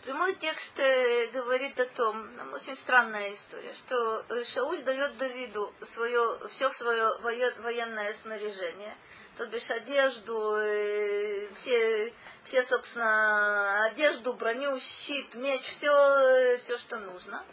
Прямой 0.03 0.35
текст 0.35 0.77
э, 0.79 1.27
говорит 1.31 1.79
о 1.79 1.85
том, 1.85 2.29
очень 2.53 2.75
странная 2.75 3.33
история, 3.33 3.73
что 3.73 4.25
э, 4.29 4.43
Шауль 4.45 4.83
дает 4.83 5.17
Давиду 5.17 5.73
свое, 5.81 6.39
все 6.49 6.69
свое 6.71 7.17
военное 7.19 8.13
снаряжение, 8.15 8.97
то 9.37 9.47
бишь 9.47 9.69
одежду, 9.71 10.57
э, 10.57 11.49
все, 11.55 12.13
все, 12.43 12.63
собственно, 12.63 13.85
одежду, 13.85 14.33
броню, 14.33 14.77
щит, 14.79 15.35
меч, 15.35 15.61
все, 15.61 16.57
все, 16.57 16.77
что 16.79 16.99
нужно. 16.99 17.45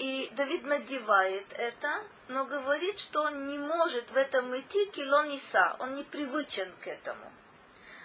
И 0.00 0.30
Давид 0.30 0.64
надевает 0.64 1.52
это, 1.52 2.02
но 2.28 2.46
говорит, 2.46 2.98
что 2.98 3.20
он 3.20 3.50
не 3.50 3.58
может 3.58 4.10
в 4.10 4.16
этом 4.16 4.58
идти 4.58 4.86
килониса, 4.86 5.76
он 5.78 5.94
не 5.94 6.04
привычен 6.04 6.72
к 6.80 6.86
этому. 6.86 7.30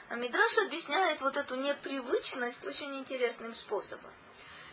А 0.09 0.15
Мидраш 0.15 0.57
объясняет 0.57 1.21
вот 1.21 1.37
эту 1.37 1.55
непривычность 1.55 2.65
очень 2.65 2.93
интересным 2.97 3.53
способом. 3.53 4.11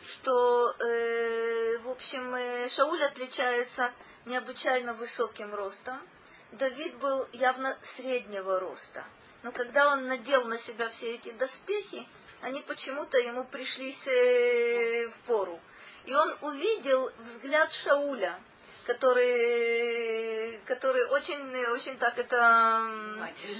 Что, 0.04 0.72
э, 0.72 1.78
в 1.78 1.90
общем, 1.90 2.34
э, 2.34 2.68
Шауль 2.68 3.04
отличается 3.04 3.92
необычайно 4.24 4.92
высоким 4.94 5.54
ростом. 5.54 6.02
Давид 6.50 6.96
был 6.96 7.28
явно 7.32 7.78
среднего 7.94 8.58
роста. 8.58 9.04
Но 9.44 9.52
когда 9.52 9.92
он 9.92 10.08
надел 10.08 10.46
на 10.46 10.58
себя 10.58 10.88
все 10.88 11.14
эти 11.14 11.30
доспехи, 11.30 12.04
они 12.40 12.62
почему-то 12.62 13.16
ему 13.18 13.44
пришлись 13.44 14.08
э, 14.08 15.08
в 15.08 15.20
пору 15.20 15.60
и 16.04 16.14
он 16.14 16.36
увидел 16.40 17.10
взгляд 17.18 17.72
Шауля, 17.72 18.38
который, 18.86 20.58
который 20.66 21.06
очень, 21.06 21.66
очень 21.66 21.96
так 21.98 22.18
это 22.18 22.88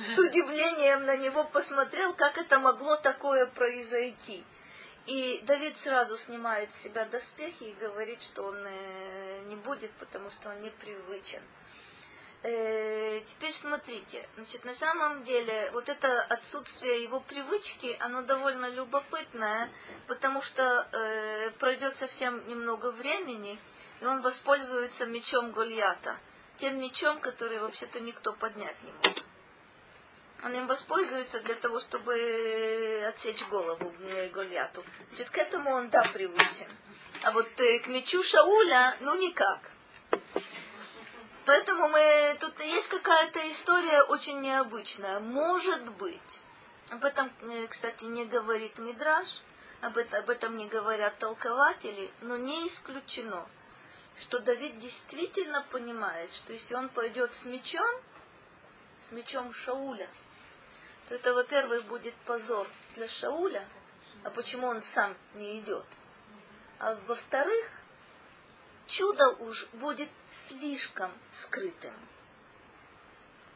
с 0.07 0.19
удивлением 0.19 1.05
на 1.05 1.17
него 1.17 1.45
посмотрел, 1.45 2.15
как 2.15 2.39
это 2.39 2.59
могло 2.59 2.97
такое 2.97 3.47
произойти. 3.47 4.45
И 5.07 5.41
Давид 5.47 5.77
сразу 5.79 6.17
снимает 6.17 6.73
с 6.73 6.83
себя 6.83 7.05
доспехи 7.07 7.65
и 7.65 7.75
говорит, 7.75 8.23
что 8.23 8.45
он 8.45 8.57
э, 8.65 9.41
не 9.47 9.57
будет, 9.57 9.91
потому 9.95 10.31
что 10.31 10.51
он 10.51 10.63
непривычен. 10.63 11.43
Э, 12.45 13.21
теперь 13.21 13.53
смотрите, 13.53 14.29
значит, 14.35 14.65
на 14.65 14.75
самом 14.75 15.23
деле 15.23 15.71
вот 15.73 15.89
это 15.89 16.23
отсутствие 16.23 17.05
его 17.05 17.21
привычки, 17.21 17.97
оно 18.01 18.23
довольно 18.23 18.69
любопытное, 18.69 19.71
потому 20.09 20.43
что 20.43 20.89
э, 20.93 21.51
пройдет 21.61 21.97
совсем 21.99 22.45
немного 22.49 22.91
времени, 22.91 23.61
и 24.01 24.05
он 24.05 24.23
воспользуется 24.23 25.07
мечом 25.07 25.53
Гольята, 25.53 26.19
тем 26.57 26.81
мечом, 26.81 27.21
который 27.21 27.61
вообще-то 27.61 28.01
никто 28.01 28.33
поднять 28.33 28.83
не 28.83 28.91
может. 28.91 29.23
Он 30.43 30.53
им 30.57 30.67
воспользуется 30.67 31.39
для 31.43 31.55
того, 31.55 31.79
чтобы 31.79 33.05
отсечь 33.07 33.47
голову 33.47 33.95
Гольяту. 34.33 34.85
Значит, 35.11 35.31
к 35.31 35.39
этому 35.39 35.71
он, 35.71 35.91
да, 35.91 36.03
привычен. 36.13 36.67
А 37.23 37.31
вот 37.31 37.49
э, 37.61 37.79
к 37.79 37.87
мечу 37.87 38.21
Шауля, 38.25 38.97
ну 39.01 39.15
никак. 39.15 39.61
Поэтому 41.45 41.89
мы, 41.89 42.37
тут 42.39 42.61
есть 42.61 42.89
какая-то 42.89 43.51
история 43.51 44.03
очень 44.03 44.41
необычная. 44.41 45.19
Может 45.19 45.91
быть, 45.95 46.41
об 46.91 47.05
этом, 47.05 47.33
э, 47.43 47.67
кстати, 47.67 48.05
не 48.05 48.27
говорит 48.27 48.79
Мидраш, 48.79 49.27
об 49.81 49.97
этом, 49.97 50.21
об 50.21 50.31
этом 50.31 50.57
не 50.57 50.69
говорят 50.69 51.19
толкователи, 51.19 52.13
но 52.21 52.37
не 52.37 52.69
исключено, 52.69 53.49
что 54.21 54.39
Давид 54.39 54.79
действительно 54.79 55.63
понимает, 55.71 56.33
что 56.33 56.53
если 56.53 56.75
он 56.75 56.89
пойдет 56.91 57.33
с 57.33 57.45
мечом, 57.45 58.01
с 58.99 59.11
мечом 59.11 59.53
Шауля, 59.53 60.09
то 61.09 61.17
это, 61.17 61.35
во-первых, 61.35 61.87
будет 61.87 62.15
позор 62.25 62.69
для 62.95 63.09
Шауля, 63.09 63.67
а 64.23 64.31
почему 64.31 64.69
он 64.69 64.81
сам 64.83 65.17
не 65.35 65.59
идет? 65.59 65.85
А 66.79 66.95
во-вторых, 67.07 67.67
чудо 68.93 69.31
уж 69.41 69.67
будет 69.75 70.09
слишком 70.49 71.13
скрытым. 71.33 71.95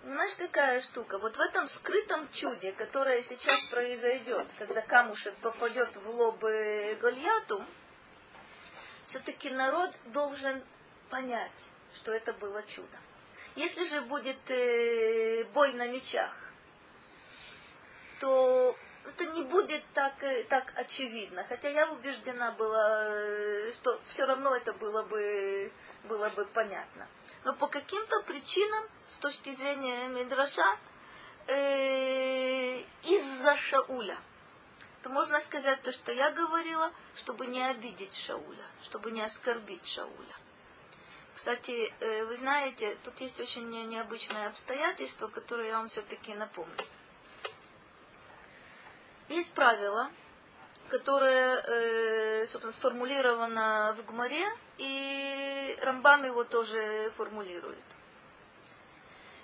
Понимаешь, 0.02 0.34
какая 0.36 0.80
штука? 0.82 1.18
Вот 1.18 1.36
в 1.36 1.40
этом 1.40 1.66
скрытом 1.66 2.28
чуде, 2.32 2.72
которое 2.72 3.22
сейчас 3.22 3.64
произойдет, 3.64 4.46
когда 4.58 4.80
камушек 4.82 5.34
попадет 5.36 5.96
в 5.96 6.08
лоб 6.08 6.38
Гольяту, 6.40 7.64
все-таки 9.04 9.50
народ 9.50 9.90
должен 10.06 10.62
понять, 11.10 11.64
что 11.94 12.12
это 12.12 12.32
было 12.34 12.62
чудо. 12.64 12.98
Если 13.56 13.84
же 13.86 14.02
будет 14.02 14.38
э, 14.50 15.44
бой 15.52 15.72
на 15.72 15.88
мечах, 15.88 16.32
то 18.20 18.76
это 19.06 19.24
не 19.26 19.42
будет 19.42 19.82
так, 19.94 20.22
э, 20.22 20.44
так 20.44 20.72
очевидно. 20.76 21.44
Хотя 21.44 21.68
я 21.68 21.90
убеждена 21.90 22.52
была, 22.52 23.08
э, 23.08 23.72
что 23.72 24.00
все 24.06 24.24
равно 24.26 24.54
это 24.54 24.72
было 24.72 25.02
бы, 25.02 25.72
было 26.04 26.28
бы 26.30 26.44
понятно. 26.46 27.06
Но 27.44 27.54
по 27.54 27.68
каким-то 27.68 28.22
причинам, 28.22 28.84
с 29.06 29.18
точки 29.18 29.54
зрения 29.54 30.08
Мидраша, 30.08 30.78
э, 31.46 32.80
из-за 33.02 33.56
Шауля, 33.56 34.18
то 35.02 35.10
можно 35.10 35.40
сказать 35.40 35.82
то, 35.82 35.92
что 35.92 36.12
я 36.12 36.32
говорила, 36.32 36.90
чтобы 37.14 37.46
не 37.46 37.62
обидеть 37.64 38.14
Шауля, 38.16 38.66
чтобы 38.82 39.12
не 39.12 39.22
оскорбить 39.22 39.86
Шауля. 39.86 40.36
Кстати, 41.34 41.92
э, 42.00 42.24
вы 42.24 42.36
знаете, 42.36 42.96
тут 43.04 43.20
есть 43.20 43.38
очень 43.38 43.68
необычное 43.88 44.48
обстоятельство, 44.48 45.28
которое 45.28 45.68
я 45.68 45.78
вам 45.78 45.88
все-таки 45.88 46.34
напомню. 46.34 46.84
Есть 49.28 49.52
правило, 49.54 50.10
которое, 50.88 51.60
э, 51.60 52.46
собственно, 52.46 52.72
сформулировано 52.74 53.96
в 53.98 54.06
Гмаре, 54.06 54.46
и 54.78 55.78
Рамбам 55.82 56.24
его 56.24 56.44
тоже 56.44 57.10
формулирует. 57.16 57.82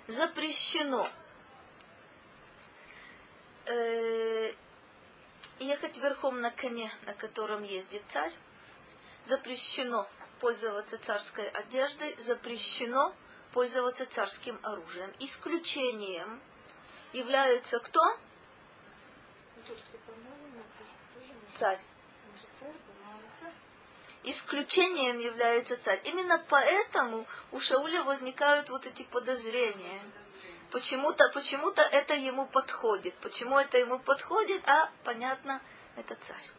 Запрещено 0.07 1.09
э, 3.65 4.53
ехать 5.59 5.97
верхом 5.97 6.39
на 6.39 6.51
коне, 6.51 6.91
на 7.05 7.13
котором 7.13 7.63
ездит 7.63 8.03
царь. 8.07 8.33
Запрещено 9.25 10.07
пользоваться 10.39 10.97
царской 10.97 11.49
одеждой, 11.49 12.15
запрещено 12.19 13.13
пользоваться 13.53 14.05
царским 14.05 14.59
оружием. 14.63 15.13
Исключением 15.19 16.41
являются 17.13 17.79
кто? 17.79 18.01
Царь. 21.63 21.79
Исключением 24.25 25.19
является 25.19 25.77
царь. 25.77 26.01
Именно 26.03 26.43
поэтому 26.49 27.25
у 27.51 27.59
Шауля 27.61 28.03
возникают 28.03 28.69
вот 28.69 28.85
эти 28.85 29.03
подозрения. 29.03 30.01
Почему-то 30.71 31.29
почему 31.33 31.69
это 31.69 32.15
ему 32.15 32.47
подходит. 32.47 33.13
Почему 33.15 33.57
это 33.57 33.77
ему 33.77 33.99
подходит? 33.99 34.61
А, 34.67 34.91
понятно, 35.05 35.61
это 35.95 36.15
царь. 36.15 36.49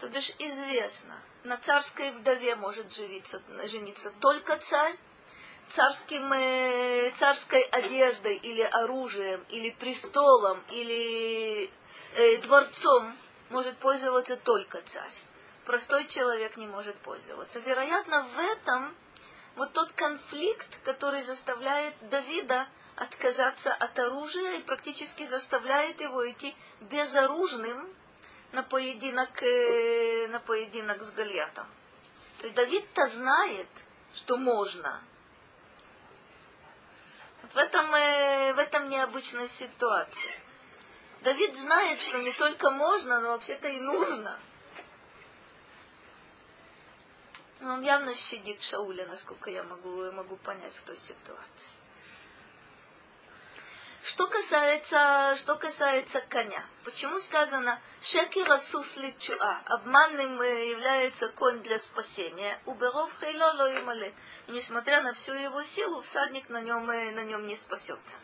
То 0.00 0.08
бишь 0.08 0.30
известно, 0.38 1.18
на 1.44 1.56
царской 1.58 2.10
вдове 2.10 2.56
может 2.56 2.92
жениться, 2.92 3.42
жениться 3.68 4.12
только 4.20 4.58
царь, 4.58 4.96
царским, 5.70 6.30
э, 6.32 7.10
царской 7.18 7.62
одеждой 7.62 8.36
или 8.36 8.62
оружием, 8.62 9.44
или 9.48 9.70
престолом, 9.70 10.62
или 10.70 11.70
э, 12.14 12.36
дворцом 12.42 13.16
может 13.50 13.76
пользоваться 13.78 14.36
только 14.36 14.80
царь. 14.82 15.12
простой 15.64 16.06
человек 16.06 16.56
не 16.56 16.66
может 16.66 16.96
пользоваться. 16.98 17.58
Вероятно, 17.60 18.22
в 18.22 18.38
этом 18.38 18.94
вот 19.56 19.72
тот 19.72 19.92
конфликт, 19.92 20.68
который 20.84 21.22
заставляет 21.22 21.94
Давида 22.08 22.68
отказаться 22.94 23.72
от 23.74 23.98
оружия 23.98 24.58
и 24.58 24.62
практически 24.62 25.26
заставляет 25.26 26.00
его 26.00 26.30
идти 26.30 26.54
безоружным 26.80 27.94
на 28.52 28.62
поединок, 28.62 29.42
э, 29.42 30.28
на 30.28 30.40
поединок 30.40 31.02
с 31.02 31.10
Гольятом. 31.12 31.66
То 32.38 32.44
есть 32.44 32.54
Давид-то 32.54 33.06
знает, 33.06 33.68
что 34.14 34.36
можно. 34.36 35.00
В 37.52 37.56
этом, 37.56 37.94
э, 37.94 38.54
в 38.54 38.58
этом 38.58 38.88
необычная 38.88 39.48
ситуация. 39.48 40.34
Давид 41.26 41.56
знает, 41.56 42.00
что 42.02 42.18
не 42.18 42.32
только 42.34 42.70
можно, 42.70 43.20
но 43.20 43.30
вообще-то 43.30 43.66
и 43.66 43.80
нужно. 43.80 44.38
Он 47.62 47.82
явно 47.82 48.14
щадит 48.14 48.62
Шауля, 48.62 49.06
насколько 49.06 49.50
я 49.50 49.64
могу, 49.64 50.12
могу 50.12 50.36
понять 50.36 50.72
в 50.76 50.82
той 50.84 50.96
ситуации. 50.96 51.70
Что 54.04 54.28
касается, 54.28 55.34
что 55.38 55.56
касается 55.56 56.20
коня, 56.28 56.64
почему 56.84 57.18
сказано 57.18 57.80
«шекер 58.02 58.48
асус 58.52 58.96
личуа» 58.96 59.62
обманным 59.64 60.40
э, 60.40 60.70
является 60.70 61.30
конь 61.30 61.60
для 61.60 61.80
спасения, 61.80 62.60
уберов 62.66 63.10
хейло. 63.18 63.52
И 64.46 64.52
несмотря 64.52 65.02
на 65.02 65.12
всю 65.14 65.32
его 65.32 65.60
силу, 65.64 66.02
всадник 66.02 66.48
на 66.50 66.60
нем, 66.60 66.88
э, 66.88 67.10
на 67.10 67.24
нем 67.24 67.48
не 67.48 67.56
спасется. 67.56 68.16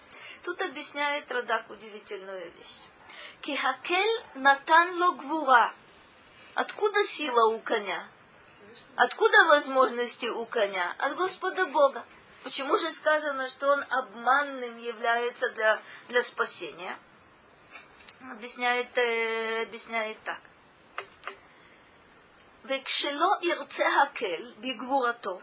Тут 0.44 0.62
объясняет 0.62 1.28
Радак 1.32 1.68
удивительную 1.68 2.52
вещь. 2.52 2.91
Кихакель 3.41 4.23
натан 4.35 5.01
ло 5.01 5.11
гвура. 5.13 5.73
Откуда 6.55 7.05
сила 7.05 7.55
у 7.55 7.61
коня? 7.61 8.07
Откуда 8.95 9.45
возможности 9.45 10.25
у 10.25 10.45
коня? 10.45 10.95
От 10.97 11.15
Господа 11.15 11.65
Бога. 11.67 12.03
Почему 12.43 12.77
же 12.77 12.91
сказано, 12.93 13.49
что 13.49 13.67
он 13.73 13.83
обманным 13.89 14.77
является 14.77 15.49
для, 15.49 15.81
для 16.07 16.23
спасения? 16.23 16.97
Объясняет, 18.31 18.97
э, 18.97 19.63
объясняет 19.63 20.17
так. 20.23 20.39
וכשלא 22.67 23.31
ירצה 23.41 24.01
הקל 24.03 24.51
בגבורתו, 24.59 25.39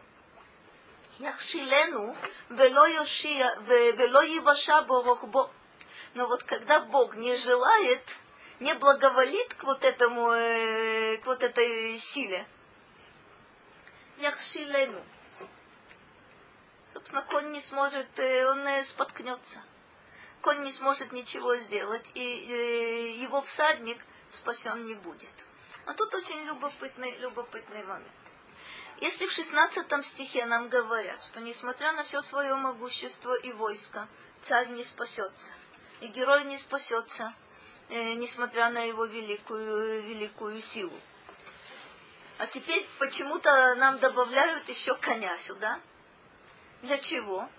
יכשילנו 1.21 2.15
ולא, 2.51 2.89
יושיע, 2.89 3.49
ולא 3.67 4.25
יבשה 4.25 4.81
בו 4.87 5.01
רוחבו. 5.03 5.51
Но 6.14 6.28
вот 6.28 6.44
когда 6.44 6.82
Бог 6.82 7.16
не 7.16 7.36
желает, 7.36 8.02
не 8.60 8.74
благоволит 8.76 9.54
к 9.56 9.64
вот 9.64 9.84
этому, 9.84 10.32
э, 10.32 11.18
к 11.18 11.26
вот 11.26 11.42
этой 11.44 11.98
силе, 12.00 12.48
яхшилену, 14.18 15.04
собственно, 16.92 17.22
конь 17.24 17.52
не 17.52 17.62
сможет, 17.62 18.08
э, 18.18 18.46
он 18.50 18.68
э, 18.68 18.84
споткнется. 18.86 19.62
Конь 20.42 20.64
не 20.64 20.72
сможет 20.72 21.12
ничего 21.12 21.56
сделать, 21.58 22.10
и 22.14 23.18
его 23.22 23.42
всадник 23.42 24.00
спасен 24.30 24.86
не 24.86 24.96
будет. 24.96 25.34
А 25.86 25.94
тут 25.94 26.14
очень 26.16 26.46
любопытный, 26.46 27.18
любопытный 27.18 27.84
момент. 27.84 28.08
Если 29.02 29.28
в 29.28 29.32
16 29.32 30.06
стихе 30.06 30.46
нам 30.46 30.70
говорят, 30.70 31.22
что 31.24 31.42
несмотря 31.42 31.92
на 31.94 32.04
все 32.04 32.22
свое 32.22 32.56
могущество 32.56 33.34
и 33.36 33.52
войско, 33.52 34.08
царь 34.44 34.70
не 34.70 34.84
спасется, 34.84 35.52
и 36.02 36.08
герой 36.08 36.46
не 36.46 36.58
спасется, 36.58 37.34
несмотря 37.90 38.70
на 38.70 38.84
его 38.84 39.06
великую, 39.06 40.04
великую 40.04 40.62
силу. 40.62 41.00
А 42.38 42.48
теперь 42.48 42.88
почему-то 43.00 43.76
нам 43.76 44.00
добавляют 44.00 44.68
еще 44.70 44.96
коня 44.96 45.36
сюда. 45.38 45.80
Для 46.82 46.98
чего? 47.00 47.50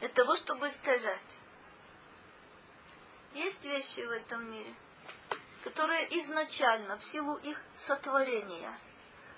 Для 0.00 0.08
того, 0.08 0.34
чтобы 0.36 0.68
сказать, 0.70 1.20
есть 3.34 3.64
вещи 3.64 4.00
в 4.00 4.10
этом 4.10 4.50
мире, 4.50 4.74
которые 5.62 6.18
изначально, 6.18 6.96
в 6.96 7.04
силу 7.04 7.36
их 7.36 7.62
сотворения, 7.86 8.76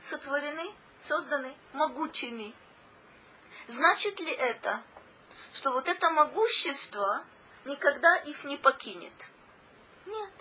сотворены, 0.04 0.72
созданы 1.02 1.54
могучими. 1.74 2.54
Значит 3.66 4.18
ли 4.20 4.32
это, 4.32 4.82
что 5.54 5.72
вот 5.72 5.86
это 5.88 6.10
могущество 6.10 7.24
никогда 7.64 8.16
их 8.16 8.44
не 8.44 8.56
покинет? 8.56 9.12
Нет. 10.06 10.32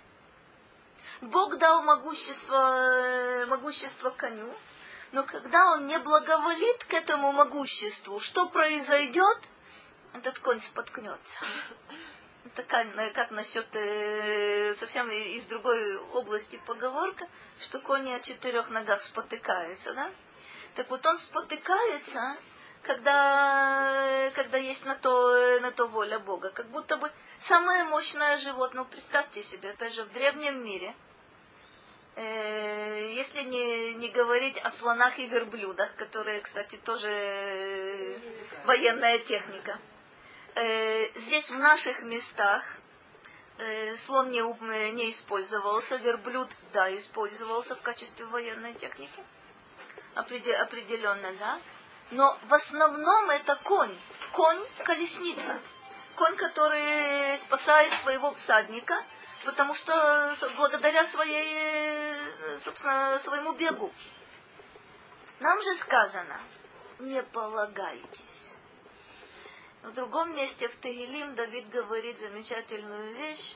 Бог 1.21 1.57
дал 1.57 1.83
могущество, 1.83 2.55
э, 2.55 3.45
могущество 3.45 4.09
коню, 4.11 4.51
но 5.11 5.23
когда 5.23 5.73
он 5.73 5.87
не 5.87 5.99
благоволит 5.99 6.83
к 6.85 6.93
этому 6.93 7.31
могуществу, 7.31 8.19
что 8.19 8.49
произойдет? 8.49 9.37
Этот 10.13 10.39
конь 10.39 10.61
споткнется. 10.61 11.39
Это 12.43 12.63
как, 12.63 13.13
как 13.13 13.31
насчет 13.31 13.67
э, 13.75 14.75
совсем 14.75 15.09
из 15.11 15.45
другой 15.45 15.97
области 15.97 16.59
поговорка, 16.65 17.27
что 17.59 17.79
кони 17.79 18.11
о 18.11 18.19
четырех 18.19 18.69
ногах 18.69 19.01
спотыкаются, 19.01 19.93
да? 19.93 20.11
Так 20.75 20.89
вот 20.89 21.05
он 21.05 21.19
спотыкается, 21.19 22.37
когда, 22.83 24.31
когда 24.35 24.57
есть 24.57 24.85
на 24.85 24.95
то, 24.95 25.59
на 25.59 25.71
то 25.71 25.87
воля 25.87 26.19
Бога. 26.19 26.49
Как 26.49 26.67
будто 26.67 26.97
бы 26.97 27.11
самое 27.39 27.83
мощное 27.85 28.37
животное, 28.39 28.83
ну, 28.83 28.89
представьте 28.89 29.43
себе, 29.43 29.71
опять 29.71 29.93
же, 29.93 30.03
в 30.03 30.11
древнем 30.11 30.63
мире– 30.63 30.93
э, 32.15 33.13
если 33.13 33.43
не, 33.43 33.93
не 33.95 34.09
говорить 34.09 34.57
о 34.57 34.71
слонах 34.71 35.17
и 35.19 35.27
верблюдах, 35.27 35.95
которые, 35.95 36.41
кстати, 36.41 36.77
тоже 36.77 37.07
э, 37.07 38.19
военная 38.65 39.19
техника. 39.19 39.79
Э, 40.55 41.19
здесь 41.19 41.49
в 41.49 41.57
наших 41.57 42.03
местах 42.03 42.63
э, 43.57 43.95
слон 43.97 44.31
не, 44.31 44.41
не 44.91 45.11
использовался, 45.11 45.97
верблюд, 45.97 46.49
да, 46.73 46.93
использовался 46.95 47.75
в 47.75 47.81
качестве 47.81 48.25
военной 48.25 48.73
техники. 48.73 49.23
Определенно, 50.15 51.33
да. 51.39 51.59
Но 52.11 52.37
в 52.43 52.53
основном 52.53 53.29
это 53.29 53.55
конь. 53.63 53.97
Конь– 54.31 54.65
колесница. 54.83 55.59
Конь, 56.15 56.35
который 56.35 57.37
спасает 57.39 57.93
своего 58.01 58.33
всадника– 58.33 59.03
потому 59.45 59.73
что 59.73 60.35
благодаря 60.57 61.05
своей, 61.05 62.59
собственно, 62.59 63.19
своему 63.19 63.53
бегу. 63.53 63.91
Нам 65.39 65.61
же 65.61 65.75
сказано, 65.77 66.39
не 66.99 67.21
полагайтесь. 67.23 68.53
В 69.83 69.91
другом 69.93 70.35
месте 70.35 70.69
в 70.69 70.79
Тегилим 70.79 71.33
Давид 71.33 71.69
говорит 71.69 72.19
замечательную 72.19 73.15
вещь. 73.15 73.55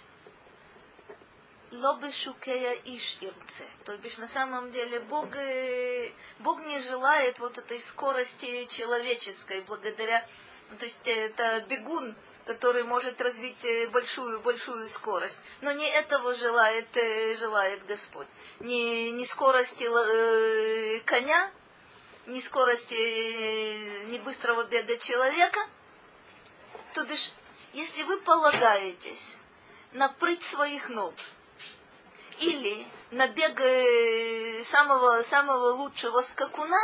Лобы 1.72 2.12
шукея 2.12 2.74
иш 2.86 3.18
ирце. 3.22 3.66
То 3.86 3.98
бишь 3.98 4.18
на 4.18 4.28
самом 4.28 4.72
деле 4.72 5.00
Бог, 5.02 5.36
э, 5.36 6.12
Бог 6.40 6.64
не 6.66 6.80
желает 6.82 7.40
вот 7.40 7.58
этой 7.58 7.80
скорости 7.82 8.66
человеческой, 8.66 9.62
благодаря, 9.62 10.26
то 10.80 10.86
есть 10.86 11.02
это 11.06 11.66
бегун, 11.68 12.16
который 12.46 12.84
может 12.84 13.20
развить 13.20 13.92
большую-большую 13.92 14.88
скорость. 14.90 15.38
Но 15.62 15.72
не 15.72 15.90
этого 15.90 16.36
желает, 16.36 16.96
э, 16.96 17.36
желает 17.38 17.86
Господь. 17.88 18.28
Не, 18.60 19.12
не 19.12 19.26
скорости 19.26 19.84
э, 19.84 21.00
коня, 21.02 21.52
не 22.28 22.42
скорости, 22.42 22.94
э, 22.94 24.04
не 24.06 24.20
быстрого 24.20 24.66
бега 24.66 24.98
человека. 24.98 25.60
То 26.94 27.04
бишь, 27.06 27.32
если 27.74 28.04
вы 28.04 28.22
полагаетесь 28.22 29.36
на 29.94 30.10
прыть 30.10 30.44
своих 30.44 30.90
ног, 30.90 31.14
или 32.40 32.88
на 33.12 33.28
бег 33.28 33.58
самого, 34.68 35.24
самого 35.24 35.74
лучшего 35.76 36.22
скакуна, 36.22 36.82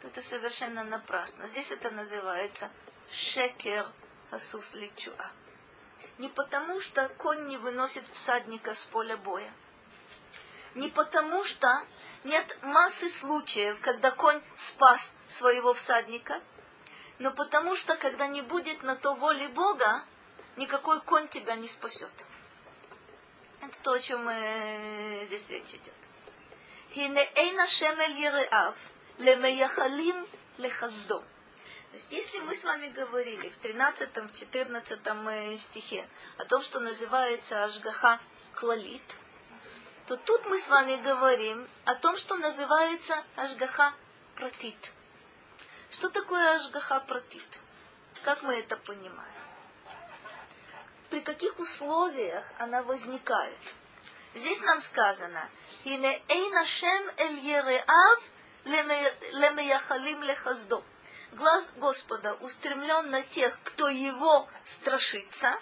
то 0.00 0.08
это 0.08 0.22
совершенно 0.22 0.84
напрасно. 0.84 1.46
Здесь 1.48 1.70
это 1.70 1.90
называется 1.90 2.70
шекер 3.10 3.86
асус 4.30 4.74
личуа. 4.74 5.30
Не 6.18 6.28
потому, 6.28 6.80
что 6.80 7.08
конь 7.10 7.46
не 7.46 7.56
выносит 7.56 8.06
всадника 8.08 8.74
с 8.74 8.84
поля 8.86 9.16
боя. 9.16 9.52
Не 10.74 10.88
потому, 10.88 11.44
что 11.44 11.68
нет 12.24 12.58
массы 12.62 13.08
случаев, 13.08 13.80
когда 13.80 14.10
конь 14.10 14.40
спас 14.54 15.12
своего 15.28 15.74
всадника, 15.74 16.40
но 17.18 17.32
потому 17.32 17.74
что, 17.74 17.96
когда 17.96 18.28
не 18.28 18.42
будет 18.42 18.82
на 18.82 18.94
то 18.94 19.14
воли 19.14 19.48
Бога, 19.48 20.04
никакой 20.56 21.00
конь 21.02 21.28
тебя 21.28 21.56
не 21.56 21.68
спасет. 21.68 22.12
Это 23.60 23.76
то, 23.82 23.92
о 23.92 24.00
чем 24.00 24.28
э, 24.28 25.26
здесь 25.26 25.48
речь 25.48 25.74
идет. 25.74 25.94
Хинеэйна 26.92 27.66
шемель 27.68 28.18
ереав, 28.18 28.76
лемеяхалим 29.18 30.26
лехаздом. 30.58 31.22
То 31.90 31.96
есть, 31.96 32.12
если 32.12 32.38
мы 32.40 32.54
с 32.54 32.64
вами 32.64 32.88
говорили 32.88 33.48
в 33.48 33.64
13-14 33.64 35.54
э, 35.54 35.58
стихе 35.58 36.08
о 36.36 36.44
том, 36.44 36.62
что 36.62 36.80
называется 36.80 37.64
Ашгаха 37.64 38.20
Клалит, 38.54 39.02
то 40.06 40.16
тут 40.16 40.46
мы 40.46 40.58
с 40.58 40.68
вами 40.68 40.96
говорим 40.96 41.68
о 41.84 41.94
том, 41.96 42.16
что 42.16 42.36
называется 42.36 43.24
Ашгаха 43.36 43.94
Протит. 44.36 44.92
Что 45.90 46.10
такое 46.10 46.56
Ашгаха 46.56 47.00
Протит? 47.00 47.46
Как 48.22 48.42
мы 48.42 48.54
это 48.54 48.76
понимаем? 48.76 49.37
При 51.10 51.20
каких 51.20 51.58
условиях 51.58 52.44
она 52.58 52.82
возникает? 52.82 53.58
Здесь 54.34 54.60
нам 54.60 54.82
сказано, 54.82 55.48
«Ине 55.84 56.22
эйнашем 56.28 57.10
эль 57.16 57.38
ереав 57.38 58.22
лемеяхалим 58.64 60.22
лехаздо». 60.22 60.84
Глаз 61.32 61.68
Господа 61.76 62.34
устремлен 62.34 63.10
на 63.10 63.22
тех, 63.22 63.58
кто 63.62 63.88
его 63.88 64.48
страшится. 64.64 65.58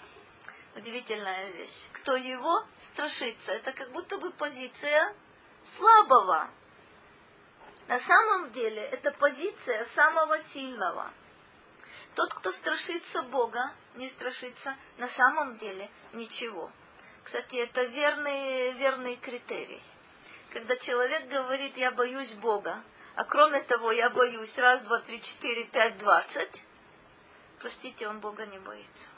Удивительная 0.74 1.50
вещь. 1.50 1.88
Кто 1.92 2.16
его 2.16 2.64
страшится. 2.78 3.52
Это 3.52 3.72
как 3.72 3.90
будто 3.90 4.18
бы 4.18 4.30
позиция 4.32 5.14
слабого. 5.76 6.50
На 7.88 7.98
самом 7.98 8.52
деле 8.52 8.82
это 8.82 9.10
позиция 9.12 9.86
самого 9.86 10.40
сильного. 10.44 11.12
Тот, 12.16 12.32
кто 12.32 12.50
страшится 12.50 13.24
Бога, 13.24 13.74
не 13.96 14.08
страшится 14.08 14.74
на 14.96 15.06
самом 15.06 15.58
деле 15.58 15.90
ничего. 16.14 16.72
Кстати, 17.22 17.56
это 17.56 17.82
верный, 17.82 18.72
верный 18.72 19.16
критерий. 19.16 19.82
Когда 20.50 20.76
человек 20.76 21.28
говорит, 21.28 21.76
я 21.76 21.90
боюсь 21.90 22.32
Бога, 22.34 22.82
а 23.16 23.24
кроме 23.24 23.60
того, 23.64 23.92
я 23.92 24.08
боюсь 24.08 24.56
раз, 24.56 24.80
два, 24.84 25.00
три, 25.00 25.20
четыре, 25.20 25.64
пять, 25.64 25.98
двадцать, 25.98 26.62
простите, 27.58 28.08
он 28.08 28.20
Бога 28.20 28.46
не 28.46 28.60
боится. 28.60 29.08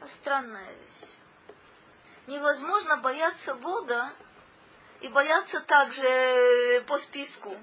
А 0.00 0.06
странная 0.06 0.72
вещь. 0.72 1.08
Невозможно 2.28 2.98
бояться 2.98 3.56
Бога 3.56 4.14
и 5.00 5.08
бояться 5.08 5.60
также 5.62 6.84
по 6.86 6.98
списку. 6.98 7.56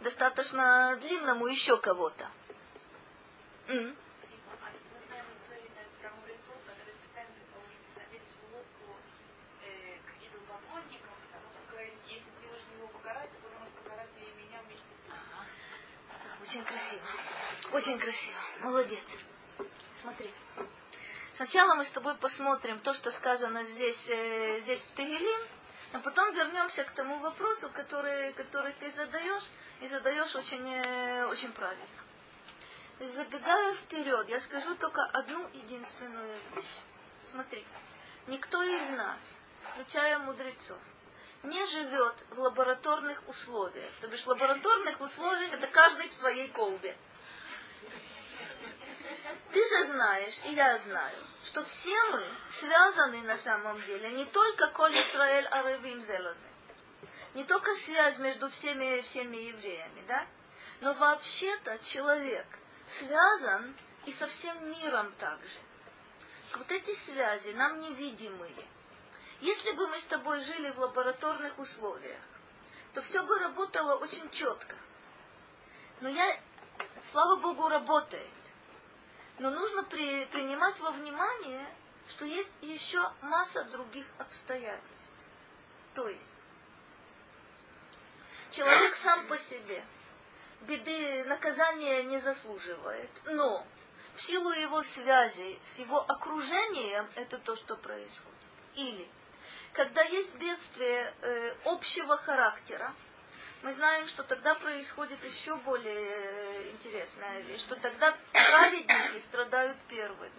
Достаточно 0.00 0.96
длинному 1.02 1.46
еще 1.46 1.76
кого-то. 1.76 2.26
Mm. 3.68 3.94
Очень 16.40 16.64
красиво. 16.64 17.02
Очень 17.72 17.98
красиво. 17.98 18.38
Молодец. 18.60 19.04
Смотри. 20.00 20.32
Сначала 21.36 21.74
мы 21.74 21.84
с 21.84 21.90
тобой 21.90 22.16
посмотрим 22.16 22.80
то, 22.80 22.94
что 22.94 23.10
сказано 23.10 23.64
здесь, 23.64 24.08
э, 24.08 24.60
здесь 24.62 24.82
в 24.82 24.94
Тегелим, 24.94 25.46
а 25.92 25.98
потом 25.98 26.32
вернемся 26.32 26.84
к 26.84 26.90
тому 26.92 27.18
вопросу, 27.18 27.70
который, 27.74 28.32
который 28.32 28.72
ты 28.80 28.90
задаешь, 28.92 29.44
и 29.80 29.88
задаешь 29.88 30.34
очень, 30.34 30.66
э, 30.66 31.26
очень 31.26 31.52
правильно. 31.52 32.07
Забегая 33.00 33.74
вперед, 33.74 34.28
я 34.28 34.40
скажу 34.40 34.74
только 34.74 35.04
одну 35.04 35.48
единственную 35.52 36.36
вещь. 36.54 36.80
Смотри, 37.30 37.64
никто 38.26 38.60
из 38.62 38.90
нас, 38.90 39.20
включая 39.72 40.18
мудрецов, 40.18 40.78
не 41.44 41.64
живет 41.66 42.14
в 42.30 42.40
лабораторных 42.40 43.22
условиях. 43.28 43.90
То 44.00 44.08
бишь, 44.08 44.26
лабораторных 44.26 45.00
условиях 45.00 45.52
это 45.52 45.68
каждый 45.68 46.08
в 46.08 46.14
своей 46.14 46.48
колбе. 46.48 46.96
Ты 49.52 49.64
же 49.64 49.86
знаешь, 49.92 50.44
и 50.46 50.54
я 50.54 50.78
знаю, 50.78 51.18
что 51.44 51.64
все 51.64 52.10
мы 52.10 52.24
связаны 52.50 53.22
на 53.22 53.36
самом 53.38 53.80
деле 53.86 54.10
не 54.10 54.24
только 54.26 54.68
Коль 54.68 54.98
Исраэль 54.98 55.46
Аревим 55.46 56.02
Зелазы, 56.02 56.48
не 57.34 57.44
только 57.44 57.74
связь 57.76 58.18
между 58.18 58.50
всеми, 58.50 59.02
всеми 59.02 59.36
евреями, 59.36 60.04
да? 60.08 60.26
Но 60.80 60.94
вообще-то 60.94 61.78
человек 61.84 62.46
связан 62.98 63.76
и 64.06 64.12
со 64.12 64.26
всем 64.26 64.70
миром 64.70 65.12
также. 65.18 65.58
Вот 66.56 66.70
эти 66.70 66.94
связи 67.04 67.50
нам 67.50 67.80
невидимые– 67.80 68.66
если 69.40 69.70
бы 69.72 69.86
мы 69.86 69.98
с 69.98 70.04
тобой 70.04 70.40
жили 70.40 70.70
в 70.70 70.78
лабораторных 70.80 71.58
условиях, 71.58 72.20
то 72.92 73.02
все 73.02 73.22
бы 73.22 73.38
работало 73.38 73.96
очень 73.96 74.28
четко. 74.30 74.74
Но 76.00 76.08
я, 76.08 76.40
слава 77.12 77.36
Богу, 77.36 77.68
работает. 77.68 78.30
Но 79.38 79.50
нужно 79.50 79.84
при, 79.84 80.24
принимать 80.26 80.78
во 80.80 80.90
внимание, 80.90 81.66
что 82.08 82.24
есть 82.24 82.50
еще 82.62 83.12
масса 83.22 83.62
других 83.64 84.06
обстоятельств. 84.18 85.14
То 85.94 86.08
есть, 86.08 86.38
человек 88.50 88.96
сам 88.96 89.28
по 89.28 89.38
себе 89.38 89.84
беды, 90.62 91.24
наказания 91.24 92.02
не 92.04 92.20
заслуживает, 92.20 93.10
но 93.24 93.66
в 94.14 94.22
силу 94.22 94.50
его 94.50 94.82
связи 94.82 95.58
с 95.74 95.78
его 95.78 96.00
окружением 96.00 97.08
это 97.14 97.38
то, 97.38 97.56
что 97.56 97.76
происходит. 97.76 98.34
Или 98.74 99.08
когда 99.72 100.02
есть 100.02 100.34
бедствие 100.36 101.14
э, 101.22 101.54
общего 101.64 102.16
характера, 102.16 102.92
мы 103.62 103.74
знаем, 103.74 104.06
что 104.08 104.22
тогда 104.22 104.54
происходит 104.54 105.22
еще 105.24 105.56
более 105.56 105.94
э, 105.94 106.70
интересная 106.70 107.40
вещь, 107.42 107.60
что 107.60 107.76
тогда 107.76 108.16
праведники 108.32 109.20
страдают 109.26 109.76
первыми. 109.88 110.32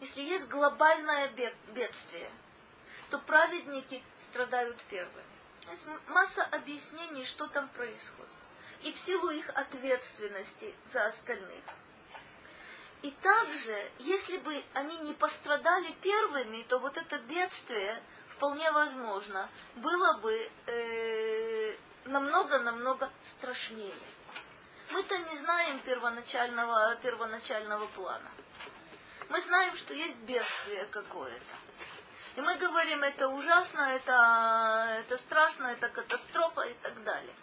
Если 0.00 0.22
есть 0.22 0.48
глобальное 0.48 1.28
бедствие, 1.74 2.30
то 3.10 3.18
праведники 3.20 4.02
страдают 4.30 4.82
первыми. 4.84 5.32
Есть 5.70 5.86
масса 6.08 6.42
объяснений, 6.44 7.24
что 7.24 7.46
там 7.48 7.68
происходит. 7.68 8.41
И 8.82 8.92
в 8.92 8.98
силу 8.98 9.30
их 9.30 9.48
ответственности 9.54 10.74
за 10.92 11.06
остальных. 11.06 11.64
И 13.02 13.10
также, 13.10 13.90
если 13.98 14.38
бы 14.38 14.62
они 14.74 14.96
не 14.98 15.14
пострадали 15.14 15.92
первыми, 16.02 16.62
то 16.62 16.78
вот 16.78 16.96
это 16.96 17.18
бедствие 17.20 18.02
вполне 18.42 18.70
возможно, 18.72 19.48
было 19.76 20.18
бы 20.18 20.50
э, 20.66 21.76
намного-намного 22.06 23.10
страшнее. 23.24 23.94
Мы-то 24.90 25.16
не 25.16 25.36
знаем 25.38 25.80
первоначального, 25.80 26.96
первоначального 26.96 27.86
плана. 27.88 28.30
Мы 29.28 29.40
знаем, 29.42 29.76
что 29.76 29.94
есть 29.94 30.18
бедствие 30.18 30.86
какое-то. 30.86 31.54
И 32.36 32.40
мы 32.40 32.56
говорим, 32.56 33.02
это 33.02 33.28
ужасно, 33.28 33.80
это, 33.80 34.96
это 35.00 35.16
страшно, 35.18 35.68
это 35.68 35.88
катастрофа 35.88 36.62
и 36.62 36.74
так 36.74 37.02
далее. 37.04 37.34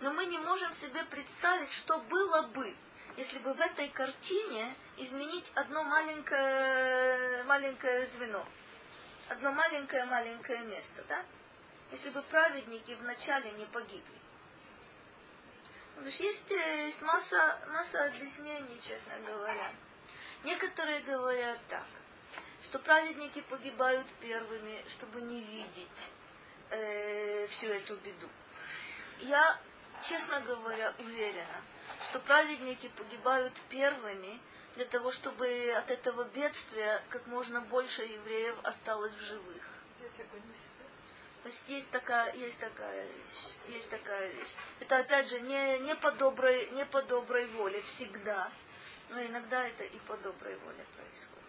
Но 0.00 0.12
мы 0.12 0.26
не 0.26 0.38
можем 0.38 0.72
себе 0.74 1.04
представить, 1.04 1.70
что 1.72 1.98
было 1.98 2.42
бы, 2.48 2.74
если 3.16 3.38
бы 3.38 3.54
в 3.54 3.60
этой 3.60 3.88
картине 3.88 4.74
изменить 4.96 5.50
одно 5.54 5.84
маленькое, 5.84 7.44
маленькое 7.44 8.06
звено 8.08 8.44
одно 9.28 9.52
маленькое-маленькое 9.52 10.64
место, 10.64 11.04
да? 11.08 11.24
Если 11.90 12.10
бы 12.10 12.22
праведники 12.22 12.92
вначале 12.94 13.52
не 13.52 13.66
погибли. 13.66 14.18
Потому 15.94 16.10
что 16.10 16.22
есть, 16.24 16.50
э, 16.50 16.86
есть 16.86 17.00
масса, 17.02 17.58
масса 17.68 18.04
объяснений, 18.06 18.80
честно 18.82 19.14
говоря. 19.26 19.70
Некоторые 20.42 21.00
говорят 21.00 21.58
так, 21.68 21.86
что 22.64 22.78
праведники 22.80 23.40
погибают 23.42 24.06
первыми, 24.20 24.84
чтобы 24.88 25.22
не 25.22 25.40
видеть 25.40 26.08
э, 26.70 27.46
всю 27.46 27.68
эту 27.68 27.96
беду. 27.96 28.28
Я, 29.20 29.58
честно 30.02 30.40
говоря, 30.42 30.94
уверена, 30.98 31.62
что 32.08 32.20
праведники 32.20 32.88
погибают 32.96 33.54
первыми, 33.68 34.40
для 34.74 34.84
того, 34.86 35.12
чтобы 35.12 35.72
от 35.76 35.90
этого 35.90 36.24
бедствия 36.24 37.00
как 37.10 37.26
можно 37.26 37.60
больше 37.60 38.02
евреев 38.02 38.56
осталось 38.64 39.12
в 39.12 39.20
живых. 39.20 39.62
То 41.42 41.48
есть 41.50 41.62
есть 41.68 41.90
такая, 41.90 42.34
есть 42.34 42.58
такая 42.58 43.06
вещь, 43.06 43.54
есть 43.68 43.90
такая 43.90 44.32
вещь. 44.32 44.54
Это 44.80 44.98
опять 44.98 45.28
же 45.28 45.40
не, 45.40 45.78
не, 45.80 45.94
по 45.94 46.10
доброй, 46.12 46.70
не 46.70 46.86
по 46.86 47.02
доброй 47.02 47.46
воле 47.48 47.82
всегда, 47.82 48.50
но 49.10 49.22
иногда 49.22 49.66
это 49.66 49.84
и 49.84 49.98
по 50.00 50.16
доброй 50.16 50.56
воле 50.56 50.84
происходит. 50.96 51.44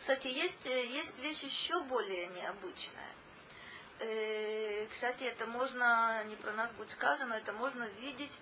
Кстати, 0.00 0.28
есть, 0.28 0.64
есть 0.64 1.18
вещь 1.18 1.42
еще 1.42 1.80
более 1.84 2.26
необычная. 2.28 3.14
Э, 4.02 4.86
кстати, 4.90 5.24
это 5.24 5.46
можно, 5.46 6.24
не 6.24 6.36
про 6.36 6.52
нас 6.52 6.72
будет 6.72 6.90
сказано, 6.90 7.34
это 7.34 7.52
можно 7.52 7.84
видеть 7.84 8.32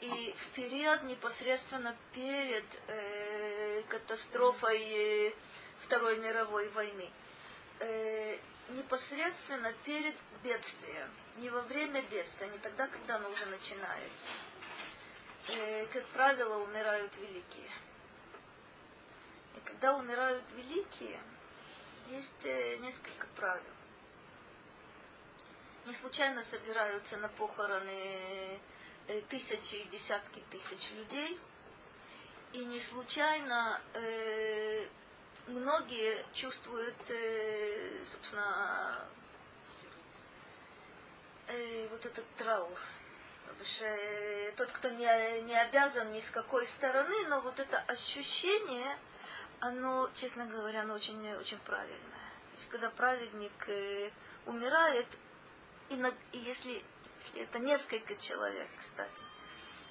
и 0.00 0.34
в 0.36 0.48
период 0.54 1.04
непосредственно 1.04 1.96
перед 2.12 2.64
э, 2.88 3.82
катастрофой 3.88 5.28
э, 5.28 5.32
Второй 5.80 6.18
мировой 6.18 6.68
войны, 6.70 7.10
непосредственно 8.70 9.72
перед 9.84 10.14
бедствием, 10.42 11.10
не 11.36 11.50
во 11.50 11.62
время 11.62 12.00
бедствия, 12.02 12.46
не 12.48 12.58
тогда, 12.58 12.86
когда 12.86 13.16
оно 13.16 13.28
уже 13.28 13.44
начинается, 13.46 14.28
как 15.92 16.06
правило, 16.06 16.62
умирают 16.62 17.14
великие. 17.16 17.70
И 19.56 19.60
когда 19.64 19.96
умирают 19.96 20.44
великие, 20.52 21.20
есть 22.08 22.44
несколько 22.80 23.26
правил. 23.36 23.73
Не 25.86 25.92
случайно 25.94 26.42
собираются 26.42 27.18
на 27.18 27.28
похороны 27.28 28.58
э, 29.06 29.20
тысячи 29.28 29.74
и 29.74 29.88
десятки 29.88 30.42
тысяч 30.50 30.90
людей. 30.92 31.38
И 32.54 32.64
не 32.64 32.80
случайно 32.80 33.82
э, 33.92 34.86
многие 35.46 36.24
чувствуют, 36.32 36.96
э, 37.10 38.02
собственно, 38.04 39.06
э, 41.48 41.88
вот 41.88 42.06
этот 42.06 42.24
траур. 42.36 42.78
Что 43.62 43.84
э, 43.84 44.52
тот, 44.56 44.70
кто 44.72 44.88
не, 44.88 45.42
не 45.42 45.54
обязан 45.54 46.10
ни 46.12 46.20
с 46.20 46.30
какой 46.30 46.66
стороны, 46.66 47.28
но 47.28 47.42
вот 47.42 47.60
это 47.60 47.78
ощущение, 47.80 48.96
оно, 49.60 50.10
честно 50.14 50.46
говоря, 50.46 50.80
оно 50.80 50.94
очень, 50.94 51.34
очень 51.34 51.58
правильное. 51.58 52.32
То 52.54 52.56
есть, 52.56 52.68
когда 52.70 52.88
праведник 52.90 53.68
э, 53.68 54.10
умирает, 54.46 55.06
и, 55.90 56.38
если, 56.38 56.82
если 57.24 57.42
это 57.42 57.58
несколько 57.58 58.16
человек, 58.16 58.68
кстати, 58.78 59.22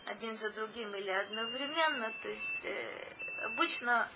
один 0.05 0.37
за 0.37 0.49
другим 0.51 0.93
или 0.95 1.09
одновременно, 1.09 2.11
то 2.21 2.29
есть 2.29 2.65
э, 2.65 3.45
обычно 3.45 4.09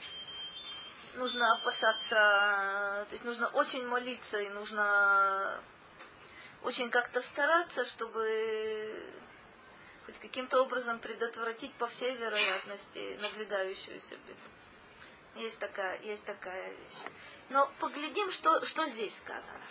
нужно 1.16 1.54
опасаться, 1.56 3.06
то 3.08 3.12
есть 3.12 3.26
нужно 3.26 3.48
очень 3.50 3.88
молиться 3.88 4.40
и 4.40 4.50
нужно 4.50 5.60
очень 6.64 6.90
как-то 6.90 7.22
стараться, 7.22 7.86
чтобы 7.86 9.14
хоть 10.06 10.20
каким-то 10.20 10.62
образом 10.62 11.00
предотвратить 11.00 11.74
по 11.74 11.88
всей 11.88 12.16
вероятности 12.16 13.18
надвигающуюся 13.22 14.16
беду. 14.28 14.40
Есть 15.36 15.60
такая, 15.60 16.02
есть 16.02 16.26
такая 16.26 16.72
вещь. 16.72 17.12
Но 17.50 17.72
поглядим, 17.80 18.32
что, 18.32 18.66
что 18.66 18.86
здесь 18.88 19.16
сказано. 19.18 19.62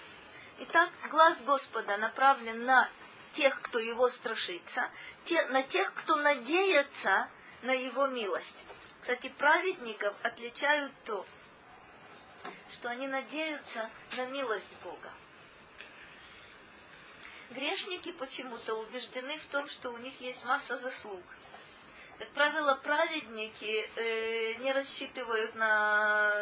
Итак, 0.59 0.91
глаз 1.11 1.39
Господа 1.43 1.99
направлен 1.99 2.65
на 2.65 2.89
тех, 3.35 3.61
кто 3.61 3.79
его 3.79 4.09
страшится, 4.09 4.91
те, 5.27 5.45
на 5.49 5.63
тех, 5.63 5.93
кто 5.95 6.17
надеется 6.17 7.29
на 7.63 7.73
его 7.73 8.07
милость. 8.07 8.65
Кстати, 9.01 9.29
праведников 9.29 10.15
отличают 10.23 10.93
то, 11.05 11.27
что 12.73 12.89
они 12.89 13.07
надеются 13.07 13.91
на 14.17 14.27
милость 14.27 14.75
Бога. 14.83 15.13
Грешники 17.51 18.13
почему-то 18.13 18.75
убеждены 18.77 19.39
в 19.39 19.45
том, 19.47 19.69
что 19.69 19.91
у 19.91 19.99
них 19.99 20.19
есть 20.21 20.43
масса 20.45 20.79
заслуг. 20.79 21.23
Как 22.19 22.29
правило, 22.31 22.77
праведники 22.77 23.91
э, 23.95 24.55
не 24.55 24.73
рассчитывают 24.73 25.55
на, 25.55 26.33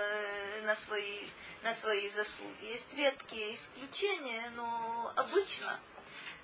на, 0.63 0.77
свои, 0.77 1.27
на 1.65 1.75
свои 1.75 2.11
заслуги. 2.11 2.65
Есть 2.65 2.95
редкие 2.95 3.57
исключения, 3.57 4.53
но 4.55 5.13
обычно 5.17 5.81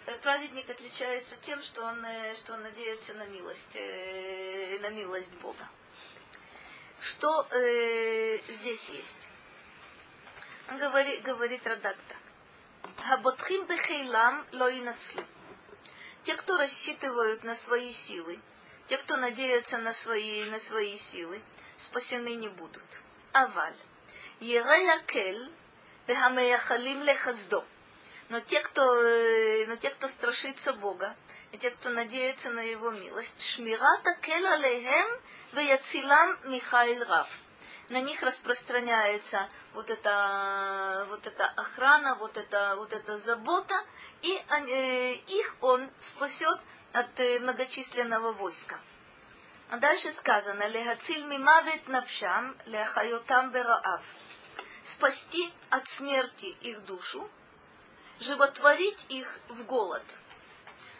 э, 0.06 0.18
праведник 0.18 0.68
отличается 0.68 1.36
тем, 1.42 1.62
что 1.62 1.84
он, 1.84 2.04
э, 2.04 2.34
что 2.38 2.54
он 2.54 2.62
надеется 2.62 3.14
на 3.14 3.26
милость, 3.26 3.76
э, 3.76 4.78
на 4.80 4.90
милость 4.90 5.32
Бога. 5.34 5.68
Что 7.00 7.46
э, 7.52 8.38
здесь 8.48 8.88
есть? 8.88 9.28
Он 10.70 10.78
говорит, 10.78 11.22
говорит 11.22 11.64
Радак 11.64 11.96
так. 12.08 12.96
Хаботхим 13.06 13.64
бехейлам 13.66 14.44
лоинацлю. 14.52 15.24
Те, 16.24 16.34
кто 16.34 16.56
рассчитывают 16.56 17.44
на 17.44 17.54
свои 17.54 17.92
силы, 17.92 18.40
те, 18.90 18.98
кто 18.98 19.16
надеются 19.16 19.78
на 19.78 19.94
свои, 19.94 20.44
на 20.46 20.58
свои 20.58 20.96
силы, 20.98 21.40
спасены 21.78 22.34
не 22.34 22.48
будут. 22.48 22.84
Аваль. 23.32 23.76
Ереякель 24.40 25.48
вехамеяхалим 26.08 27.04
лехаздо. 27.04 27.64
Но 28.30 28.40
те, 28.40 28.60
кто, 28.60 28.82
но 29.68 29.76
те, 29.76 29.90
кто 29.90 30.08
страшится 30.08 30.72
Бога, 30.72 31.14
и 31.52 31.58
те, 31.58 31.70
кто 31.70 31.90
надеется 31.90 32.50
на 32.50 32.60
Его 32.60 32.90
милость, 32.90 33.40
шмирата 33.54 34.16
кель 34.22 34.46
алейхем 34.46 35.20
веяцилам 35.52 36.50
Михаил 36.50 37.04
Рав 37.04 37.28
на 37.90 38.00
них 38.00 38.22
распространяется 38.22 39.48
вот 39.74 39.90
эта, 39.90 41.06
вот 41.10 41.26
эта 41.26 41.46
охрана, 41.46 42.14
вот 42.14 42.36
эта, 42.36 42.76
вот 42.76 42.92
эта 42.92 43.18
забота, 43.18 43.74
и 44.22 44.32
э, 44.32 45.14
их 45.14 45.56
он 45.60 45.90
спасет 46.00 46.60
от 46.92 47.18
э, 47.20 47.38
многочисленного 47.40 48.32
войска. 48.32 48.78
А 49.70 49.78
дальше 49.78 50.12
сказано, 50.12 50.66
лехациль 50.66 51.24
мимавит 51.24 51.86
навшам, 51.88 52.56
лехайотам 52.66 53.52
бераав. 53.52 54.02
Спасти 54.94 55.52
от 55.70 55.86
смерти 55.88 56.46
их 56.60 56.84
душу, 56.84 57.30
животворить 58.18 59.06
их 59.08 59.40
в 59.48 59.64
голод. 59.64 60.02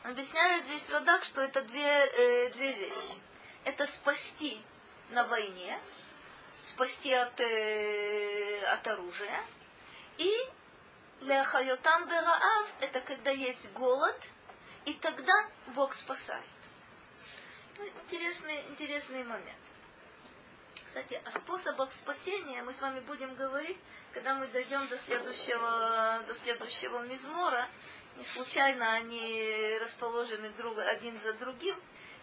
Он 0.05 0.13
объясняет 0.13 0.65
здесь 0.65 0.89
Радак, 0.91 1.25
что 1.25 1.41
это 1.41 1.63
две, 1.63 1.83
э, 1.83 2.51
две 2.51 2.73
вещи. 2.73 3.21
Это 3.65 3.87
спасти 3.89 4.63
на 5.11 5.25
войне, 5.25 5.79
спасти 6.63 7.13
от, 7.13 7.39
э, 7.41 8.65
от 8.67 8.87
оружия. 8.87 9.45
И 10.19 10.33
Ляхайотам 11.23 12.07
Бераав– 12.07 12.69
это 12.81 13.01
когда 13.01 13.31
есть 13.31 13.73
голод, 13.73 14.17
и 14.91 14.95
тогда 14.95 15.33
Бог 15.69 15.95
спасает. 15.95 16.45
Ну, 17.79 17.87
интересный, 17.87 18.61
интересный 18.71 19.23
момент. 19.23 19.59
Кстати, 20.87 21.23
о 21.25 21.39
способах 21.39 21.93
спасения 21.93 22.61
мы 22.63 22.73
с 22.73 22.81
вами 22.81 22.99
будем 23.01 23.37
говорить, 23.37 23.79
когда 24.13 24.35
мы 24.35 24.49
дойдем 24.49 24.89
до 24.89 24.99
следующего, 24.99 26.25
до 26.27 26.35
следующего 26.35 27.03
мизмора. 27.03 27.69
Не 28.17 28.25
случайно 28.25 28.95
они 28.95 29.79
расположены 29.81 30.51
друг, 30.51 30.77
один 30.79 31.21
за 31.21 31.35
другим. 31.35 31.77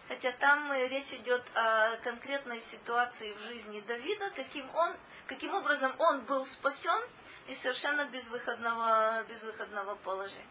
Хотя 0.06 0.32
там 0.32 0.70
э, 0.72 0.88
речь 0.88 1.12
идет 1.14 1.42
о 1.54 1.96
конкретной 1.98 2.60
ситуации 2.70 3.32
в 3.32 3.40
жизни 3.44 3.80
Давида, 3.80 4.30
каким, 4.30 4.68
он, 4.74 4.94
каким 5.26 5.54
образом 5.54 5.94
он 5.98 6.20
был 6.26 6.44
спасен 6.44 7.02
из 7.46 7.60
совершенно 7.60 8.04
безвыходного, 8.06 9.24
безвыходного 9.24 9.94
положения. 9.96 10.46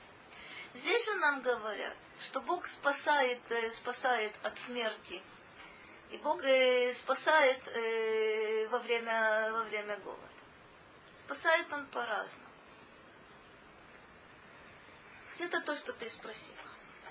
Здесь 0.73 1.05
же 1.05 1.15
нам 1.15 1.41
говорят, 1.41 1.95
что 2.21 2.41
Бог 2.41 2.65
спасает, 2.67 3.41
э, 3.49 3.71
спасает 3.71 4.33
от 4.43 4.57
смерти. 4.59 5.21
И 6.11 6.17
Бог 6.17 6.43
э, 6.43 6.93
спасает 6.95 7.61
во 8.71 8.79
время, 8.79 9.51
во 9.51 9.63
время 9.63 9.97
голода. 9.97 10.21
Спасает 11.19 11.71
Он 11.73 11.85
по-разному. 11.87 12.47
Это 15.39 15.61
то, 15.61 15.75
что 15.75 15.93
ты 15.93 16.09
спросила. 16.09 16.57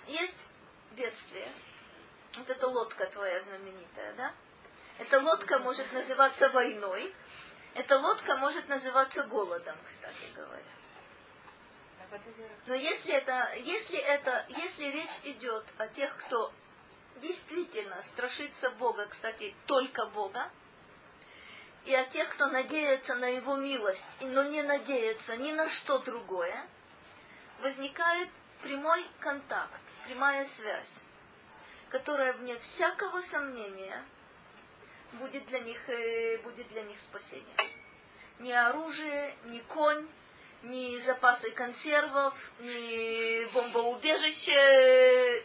Есть 0.09 0.47
бедствие, 0.93 1.53
вот 2.37 2.51
эта 2.51 2.67
лодка 2.67 3.07
твоя 3.07 3.41
знаменитая, 3.41 4.13
да? 4.15 4.35
Эта 4.99 5.21
лодка 5.21 5.59
может 5.59 5.93
называться 5.93 6.49
войной, 6.51 7.15
эта 7.75 7.99
лодка 7.99 8.37
может 8.37 8.69
называться 8.69 9.25
голодом, 9.25 9.77
кстати 9.85 10.33
говоря. 10.35 10.65
Но 12.67 12.75
если 12.75 13.13
это, 13.13 13.55
если 13.57 13.99
это, 13.99 14.47
если 14.49 14.85
речь 14.85 15.19
идет 15.25 15.65
о 15.79 15.89
тех, 15.89 16.17
кто 16.19 16.53
действительно 17.17 18.03
страшится 18.03 18.71
Бога, 18.71 19.07
кстати, 19.07 19.55
только 19.67 20.07
Бога, 20.07 20.51
и 21.85 21.95
о 21.95 22.05
тех, 22.07 22.29
кто 22.31 22.49
надеется 22.49 23.15
на 23.15 23.27
Его 23.27 23.57
милость, 23.57 24.07
но 24.21 24.45
не 24.45 24.63
надеется 24.63 25.37
ни 25.37 25.53
на 25.53 25.69
что 25.71 26.01
другое, 26.01 26.67
возникает 27.61 28.29
прямой 28.63 29.07
контакт, 29.21 29.81
прямая 30.07 30.45
связь 30.57 30.93
которая, 31.89 32.33
вне 32.35 32.57
всякого 32.59 33.21
сомнения, 33.23 34.05
будет 35.15 35.47
для 35.47 35.61
них, 35.61 35.89
э, 35.89 36.39
будет 36.39 36.69
для 36.69 36.83
них 36.83 36.99
спасение. 37.01 37.57
Ни 38.39 38.53
оружие, 38.53 39.35
ни 39.45 39.61
конь, 39.61 40.07
ни 40.71 40.99
запасы 41.01 41.51
консервов, 41.53 42.35
ни 42.61 43.45
бомбоубежище. 43.53 45.45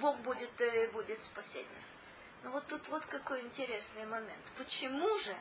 Бог 0.00 0.18
будет, 0.18 0.60
э, 0.60 0.90
будет 0.92 1.22
спасение. 1.24 1.84
Но 2.42 2.50
вот 2.50 2.66
тут 2.66 2.86
вот 2.88 3.04
какой 3.06 3.40
интересный 3.42 4.06
момент. 4.06 4.44
Почему 4.56 5.18
же, 5.18 5.36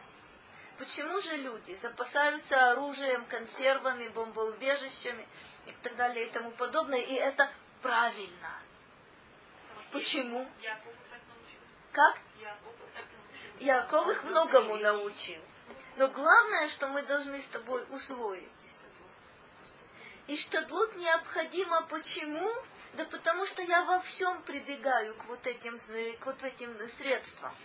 почему 0.78 1.22
же 1.22 1.38
люди 1.38 1.76
запасаются 1.76 2.72
оружием, 2.72 3.26
консервами, 3.26 4.08
бомбоубежищами 4.08 5.28
и 5.68 5.72
так 5.84 5.96
далее 5.96 6.28
и 6.28 6.30
тому 6.32 6.52
подобное, 6.52 7.02
и 7.02 7.14
это 7.14 7.52
правильно. 7.82 8.62
Почему? 9.92 10.48
Как? 11.92 12.18
Яков 13.60 14.08
их 14.10 14.24
многому 14.24 14.78
научил. 14.78 15.42
Но 15.98 16.10
главное, 16.10 16.70
что 16.70 16.88
мы 16.90 17.02
должны 17.04 17.42
с 17.42 17.48
тобой 17.48 17.86
усвоить. 17.90 18.52
И 20.28 20.36
что 20.36 20.62
тут 20.64 20.96
необходимо 20.98 21.84
почему? 21.84 22.52
Да 22.94 23.06
потому 23.06 23.46
что 23.46 23.62
я 23.62 23.84
во 23.86 24.00
всем 24.02 24.42
прибегаю 24.44 25.16
к 25.16 25.26
вот 25.26 25.46
этим, 25.48 25.78
к 26.20 26.26
вот 26.26 26.44
этим 26.44 26.76
средствам. 26.90 27.56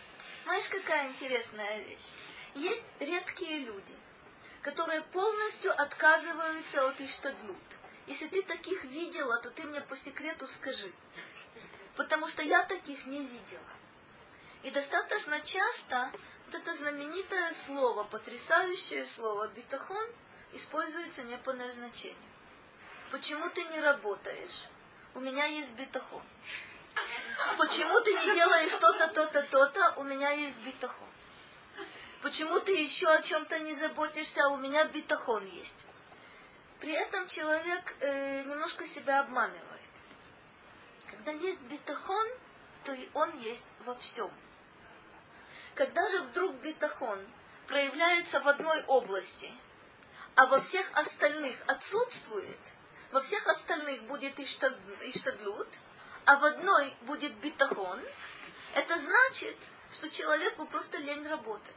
Знаешь, 0.44 0.68
какая 0.68 1.08
интересная 1.08 1.82
вещь? 1.82 2.06
Есть 2.54 2.84
редкие 3.00 3.60
люди, 3.60 3.96
которые 4.62 5.02
полностью 5.02 5.72
отказываются 5.80 6.86
от 6.86 7.00
иштадлут. 7.00 7.56
Если 8.06 8.28
ты 8.28 8.42
таких 8.42 8.84
видела, 8.84 9.40
то 9.40 9.50
ты 9.50 9.64
мне 9.64 9.80
по 9.80 9.96
секрету 9.96 10.46
скажи. 10.46 10.92
Потому 11.96 12.28
что 12.28 12.42
я 12.42 12.64
таких 12.64 13.06
не 13.06 13.24
видела. 13.24 13.72
И 14.62 14.70
достаточно 14.70 15.40
часто 15.40 16.12
вот 16.46 16.54
это 16.54 16.74
знаменитое 16.74 17.54
слово, 17.66 18.04
потрясающее 18.04 19.06
слово 19.06 19.48
битахон, 19.48 20.06
используется 20.52 21.22
не 21.24 21.38
по 21.38 21.52
назначению. 21.52 22.31
Почему 23.12 23.46
ты 23.50 23.62
не 23.64 23.78
работаешь? 23.78 24.68
У 25.14 25.20
меня 25.20 25.44
есть 25.44 25.74
битахон. 25.74 26.22
Почему 27.58 28.00
ты 28.00 28.14
не 28.14 28.34
делаешь 28.34 28.72
то-то, 28.80 29.08
то-то, 29.08 29.42
то-то? 29.42 29.94
У 29.98 30.04
меня 30.04 30.30
есть 30.30 30.58
битахон. 30.64 31.08
Почему 32.22 32.58
ты 32.60 32.72
еще 32.72 33.06
о 33.08 33.20
чем-то 33.20 33.58
не 33.58 33.74
заботишься? 33.74 34.48
У 34.48 34.56
меня 34.56 34.86
битахон 34.86 35.44
есть. 35.44 35.76
При 36.80 36.92
этом 36.92 37.28
человек 37.28 37.94
э, 38.00 38.44
немножко 38.44 38.86
себя 38.86 39.20
обманывает. 39.20 39.92
Когда 41.10 41.32
есть 41.32 41.60
битахон, 41.64 42.26
то 42.84 42.94
и 42.94 43.10
он 43.12 43.38
есть 43.40 43.66
во 43.84 43.94
всем. 43.96 44.30
Когда 45.74 46.08
же 46.08 46.22
вдруг 46.22 46.54
битахон 46.62 47.20
проявляется 47.66 48.40
в 48.40 48.48
одной 48.48 48.82
области, 48.84 49.52
а 50.34 50.46
во 50.46 50.62
всех 50.62 50.90
остальных 50.94 51.58
отсутствует, 51.66 52.58
во 53.12 53.20
всех 53.20 53.46
остальных 53.46 54.04
будет 54.04 54.40
иштадлут, 54.40 55.68
а 56.24 56.36
в 56.36 56.44
одной 56.44 56.96
будет 57.02 57.34
битахон, 57.36 58.00
это 58.74 58.98
значит, 58.98 59.56
что 59.92 60.10
человеку 60.10 60.66
просто 60.66 60.96
лень 60.98 61.26
работать. 61.28 61.76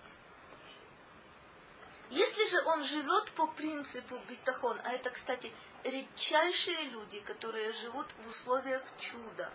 Если 2.09 2.45
же 2.47 2.63
он 2.65 2.83
живет 2.83 3.31
по 3.31 3.47
принципу 3.47 4.17
битахон, 4.29 4.79
а 4.83 4.93
это, 4.93 5.09
кстати, 5.09 5.51
редчайшие 5.83 6.83
люди, 6.83 7.19
которые 7.21 7.73
живут 7.73 8.07
в 8.23 8.29
условиях 8.29 8.83
чуда. 8.99 9.51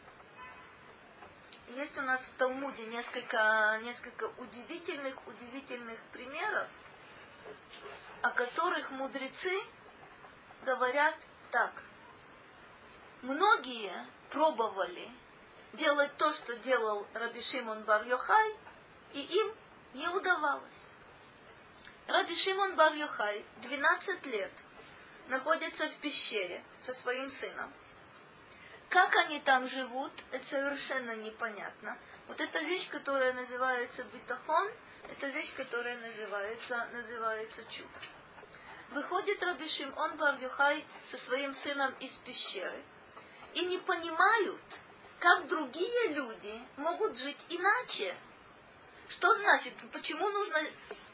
Есть 1.69 1.97
у 1.97 2.03
нас 2.03 2.21
в 2.21 2.35
Талмуде 2.35 2.85
несколько, 2.87 3.81
несколько 3.85 4.25
удивительных, 4.39 5.27
удивительных 5.29 6.01
примеров, 6.13 6.69
о 8.23 8.31
которых 8.31 8.91
мудрецы 8.91 9.57
говорят 10.65 11.15
так. 11.51 11.73
Многие 13.23 13.93
пробовали 14.31 15.11
делать 15.75 16.17
то, 16.17 16.33
что 16.33 16.57
делал 16.59 17.07
Раби 17.15 17.43
Шимон 17.43 17.85
бар 17.85 18.05
Йохай, 18.07 18.57
и 19.13 19.21
им 19.21 19.55
не 19.95 20.09
удавалось. 20.09 20.91
Раби 22.07 22.35
Шимон 22.35 22.77
бар 22.77 22.95
Йохай 22.95 23.45
12 23.63 24.27
лет 24.27 24.53
находится 25.29 25.89
в 25.89 25.97
пещере 25.97 26.63
со 26.81 26.95
своим 26.95 27.29
сыном. 27.31 27.73
Как 28.89 29.15
они 29.17 29.39
там 29.41 29.69
живут, 29.69 30.13
это 30.33 30.45
совершенно 30.47 31.15
непонятно. 31.17 31.97
Вот 32.27 32.41
эта 32.41 32.59
вещь, 32.61 32.89
которая 32.91 33.33
называется 33.35 34.03
битахон, 34.05 34.73
это 35.09 35.29
вещь, 35.29 35.55
которая 35.55 35.97
называется, 35.99 36.89
называется 36.93 37.65
чудо. 37.67 37.99
Выходит 38.91 39.43
Раби 39.43 39.69
Шимон 39.69 40.17
бар 40.17 40.39
Йохай 40.41 40.85
со 41.11 41.19
своим 41.19 41.55
сыном 41.55 41.95
из 42.01 42.17
пещеры– 42.19 42.83
и 43.55 43.65
не 43.65 43.79
понимают, 43.79 44.63
как 45.19 45.49
другие 45.49 46.09
люди 46.09 46.61
могут 46.77 47.17
жить 47.17 47.45
иначе. 47.49 48.17
Что 49.09 49.33
значит, 49.35 49.75
почему 49.93 50.29
нужно 50.29 50.63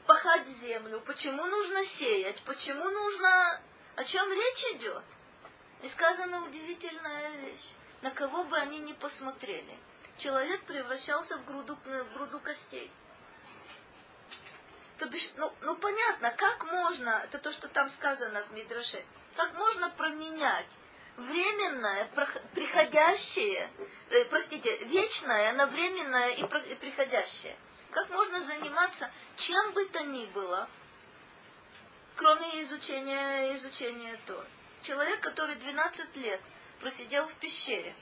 пахать 0.07 0.47
землю, 0.47 1.01
почему 1.07 1.45
нужно 1.45 1.85
сеять, 1.85 2.43
почему 2.45 2.85
нужно... 2.85 3.61
О 3.97 4.05
чем 4.05 4.31
речь 4.31 4.65
идет? 4.75 5.05
И 5.83 5.89
сказана 5.89 6.45
удивительная 6.45 7.31
вещь. 7.39 7.73
На 8.03 8.11
кого 8.11 8.45
бы 8.45 8.59
они 8.59 8.79
ни 8.81 8.93
посмотрели, 8.93 9.79
человек 10.19 10.63
превращался 10.65 11.39
в 11.39 11.47
груду, 11.47 11.77
в 11.77 12.13
груду 12.13 12.39
костей. 12.41 12.93
То 14.99 15.07
бишь, 15.09 15.31
ну, 15.37 15.53
ну 15.61 15.77
понятно, 15.77 16.31
как 16.31 16.65
можно, 16.65 17.21
это 17.25 17.39
то, 17.39 17.51
что 17.53 17.69
там 17.69 17.89
сказано 17.91 18.45
в 18.45 18.53
Мидраше, 18.53 19.05
как 19.37 19.53
можно 19.55 19.91
променять 19.91 20.71
временное, 21.17 22.09
приходящее, 22.55 23.71
э, 24.11 24.25
простите, 24.27 24.77
вечное 24.85 25.53
на 25.53 25.67
временное 25.67 26.31
и 26.35 26.45
приходящее. 26.77 27.57
Как 27.91 28.11
можно 28.11 28.41
заниматься 28.43 29.11
чем 29.37 29.73
бы 29.73 29.85
то 29.87 30.03
ни 30.03 30.27
было, 30.27 30.69
кроме 32.17 32.63
изучения, 32.63 33.55
изучения 33.57 34.19
Тор? 34.27 34.45
Человек, 34.83 35.21
который 35.21 35.57
12 35.57 36.17
лет 36.17 36.41
просидел 36.81 37.27
в 37.27 37.35
пещере, 37.37 37.95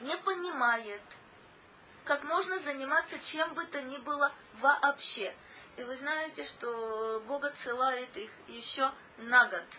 не 0.00 0.16
понимает, 0.18 1.02
как 2.10 2.24
можно 2.24 2.58
заниматься 2.58 3.20
чем 3.20 3.54
бы 3.54 3.64
то 3.66 3.80
ни 3.82 3.96
было 3.98 4.32
вообще. 4.54 5.32
И 5.76 5.84
вы 5.84 5.96
знаете, 5.96 6.42
что 6.42 7.22
Бог 7.28 7.44
отсылает 7.44 8.16
их 8.16 8.30
еще 8.48 8.90
на 9.18 9.46
год– 9.46 9.62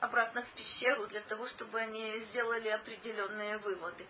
обратно 0.00 0.42
в 0.42 0.48
пещеру 0.56 1.06
для 1.06 1.20
того, 1.20 1.46
чтобы 1.46 1.78
они 1.78 2.18
сделали 2.30 2.68
определенные 2.68 3.58
выводы. 3.58 4.04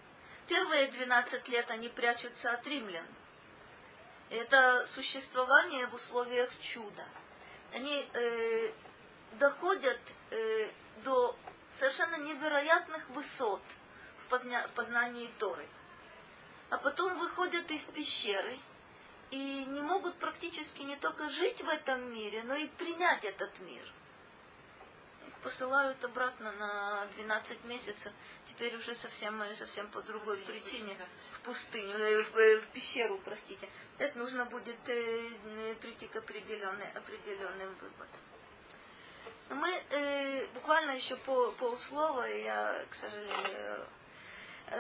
Первые 0.47 0.87
12 0.89 1.47
лет 1.49 1.71
они 1.71 1.91
прячутся 1.91 2.53
от 2.53 2.67
римлян. 2.67 3.05
Это 4.31 4.87
существование 4.87 5.89
в 5.89 5.95
условиях 5.95 6.51
чуда. 6.63 7.05
Они 7.75 8.09
э, 8.15 8.73
доходят 9.39 10.01
э, 10.31 10.71
до 11.05 11.37
совершенно 11.79 12.17
невероятных 12.17 13.11
высот 13.11 13.63
в, 14.25 14.29
позна 14.31 14.67
в 14.69 14.71
познании 14.71 15.29
Торы. 15.39 15.67
А 16.71 16.79
потом 16.79 17.19
выходят 17.19 17.71
из 17.71 17.83
пещеры 17.89 18.59
и 19.31 19.65
не 19.65 19.81
могут 19.83 20.17
практически 20.17 20.83
не 20.83 20.97
только 20.97 21.29
жить 21.29 21.61
в 21.63 21.69
этом 21.69 22.13
мире, 22.13 22.43
но 22.45 22.55
и 22.55 22.67
принять 22.69 23.25
этот 23.25 23.59
мир– 23.61 23.87
посылают 25.43 26.03
обратно 26.05 26.53
на 26.53 27.07
12 27.17 27.65
месяцев, 27.65 28.13
теперь 28.47 28.77
уже 28.77 28.95
совсем, 28.95 29.43
совсем 29.55 29.89
по 29.91 30.03
другой 30.03 30.39
причине, 30.39 30.97
в 31.35 31.41
пустыню, 31.41 31.97
э, 31.97 32.23
в, 32.23 32.37
э, 32.37 32.61
в 32.61 32.67
пещеру, 32.69 33.19
простите. 33.25 33.69
Это 33.99 34.19
нужно 34.19 34.45
будет 34.47 34.77
э, 34.89 35.75
прийти 35.81 36.07
к 36.09 36.17
определенным, 36.17 36.89
определенным 36.95 37.75
выводам. 37.75 38.21
Мы 39.51 39.69
э, 39.69 40.47
буквально 40.55 40.93
еще 40.93 41.17
пол, 41.17 41.53
полслова, 41.53 42.29
и 42.29 42.45
я, 42.45 42.87
к 42.89 42.95
сожалению, 42.95 43.87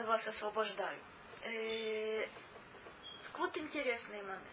вас 0.06 0.26
освобождаю. 0.28 0.98
Э, 1.42 2.26
вот 3.34 3.56
интересный 3.56 4.22
момент. 4.22 4.44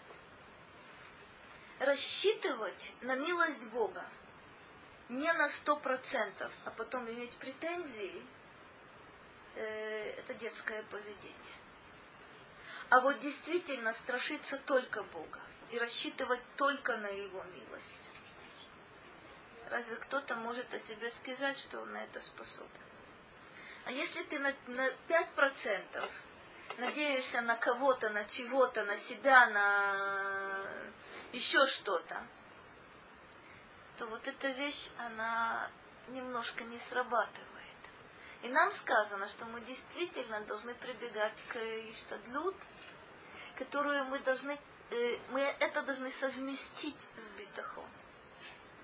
Рассчитывать 1.80 2.94
на 3.02 3.16
милость 3.16 3.66
Бога– 3.68 4.06
не 5.10 5.32
на 5.34 5.48
сто 5.50 5.78
процентов, 5.78 6.52
а 6.66 6.72
потом 6.72 7.10
иметь 7.10 7.36
претензии, 7.38 8.26
э, 9.56 10.12
это 10.18 10.34
детское 10.34 10.84
поведение. 10.84 11.34
А 12.90 13.00
вот 13.02 13.20
действительно 13.20 13.94
страшиться 13.94 14.58
только 14.60 15.04
Бога 15.04 15.40
и 15.72 15.78
рассчитывать 15.78 16.42
только 16.56 16.98
на 16.98 17.08
Его 17.08 17.44
милость. 17.44 18.10
Разве 19.70 19.98
кто-то 19.98 20.36
может 20.36 20.74
о 20.74 20.80
себе 20.80 21.10
сказать, 21.10 21.58
что 21.60 21.82
он 21.82 21.92
на 21.92 22.04
это 22.04 22.22
способен? 22.22 22.70
А 23.86 23.92
если 23.92 24.24
ты 24.24 24.40
на, 24.40 24.54
на 24.68 24.90
5% 25.08 26.10
надеешься 26.78 27.42
на 27.42 27.56
кого-то, 27.56 28.10
на 28.10 28.26
чего-то, 28.26 28.84
на 28.84 28.98
себя, 28.98 29.48
на 29.48 30.62
еще 31.32 31.66
что-то, 31.68 32.24
то 33.98 34.06
вот 34.08 34.26
эта 34.28 34.50
вещь, 34.50 34.90
она 34.98 35.70
немножко 36.10 36.64
не 36.64 36.78
срабатывает. 36.80 37.48
И 38.44 38.50
нам 38.50 38.72
сказано, 38.72 39.28
что 39.30 39.46
мы 39.46 39.62
действительно 39.62 40.42
должны 40.42 40.76
прибегать 40.76 41.44
к 41.50 41.56
Иштадлют, 41.92 42.56
которую 43.58 44.06
мы 44.06 44.20
должны, 44.20 44.58
э, 44.92 45.18
мы 45.30 45.42
это 45.42 45.82
должны 45.82 46.12
совместить 46.12 47.08
с 47.18 47.32
битахом. 47.32 47.90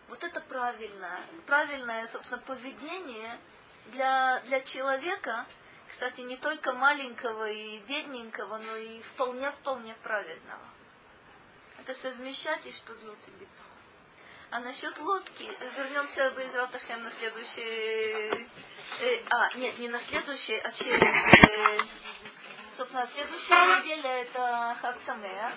Вот 0.10 0.24
это 0.24 0.41
правильное, 0.41 1.22
правильное, 1.45 2.07
собственно, 2.07 2.41
поведение 2.41 3.40
для, 3.88 4.41
для 4.41 4.61
человека, 4.61 5.45
кстати, 5.94 6.22
не 6.22 6.38
только 6.38 6.74
маленького 6.74 7.52
и 7.52 7.78
бедненького, 7.82 8.57
но 8.57 8.76
и 8.76 8.99
вполне-вполне 9.03 9.94
праведного. 10.02 10.68
Это 11.80 11.94
совмещать 11.94 12.65
и 12.65 12.72
битах. 13.30 13.65
А 14.49 14.60
насчет 14.60 14.98
лодки, 14.98 15.44
вернемся 15.78 16.32
без 16.32 16.52
Раташем 16.56 17.03
на 17.03 17.11
следующий... 17.11 18.49
Э, 19.02 19.24
а, 19.30 19.56
нет, 19.56 19.78
не 19.78 19.88
на 19.88 19.99
следующий, 19.99 20.57
а 20.57 20.72
через... 20.72 20.99
Э, 20.99 21.78
собственно, 22.76 23.07
следующая 23.14 23.84
неделя 23.84 24.24
это 24.24 24.78
Хаксамея. 24.82 25.53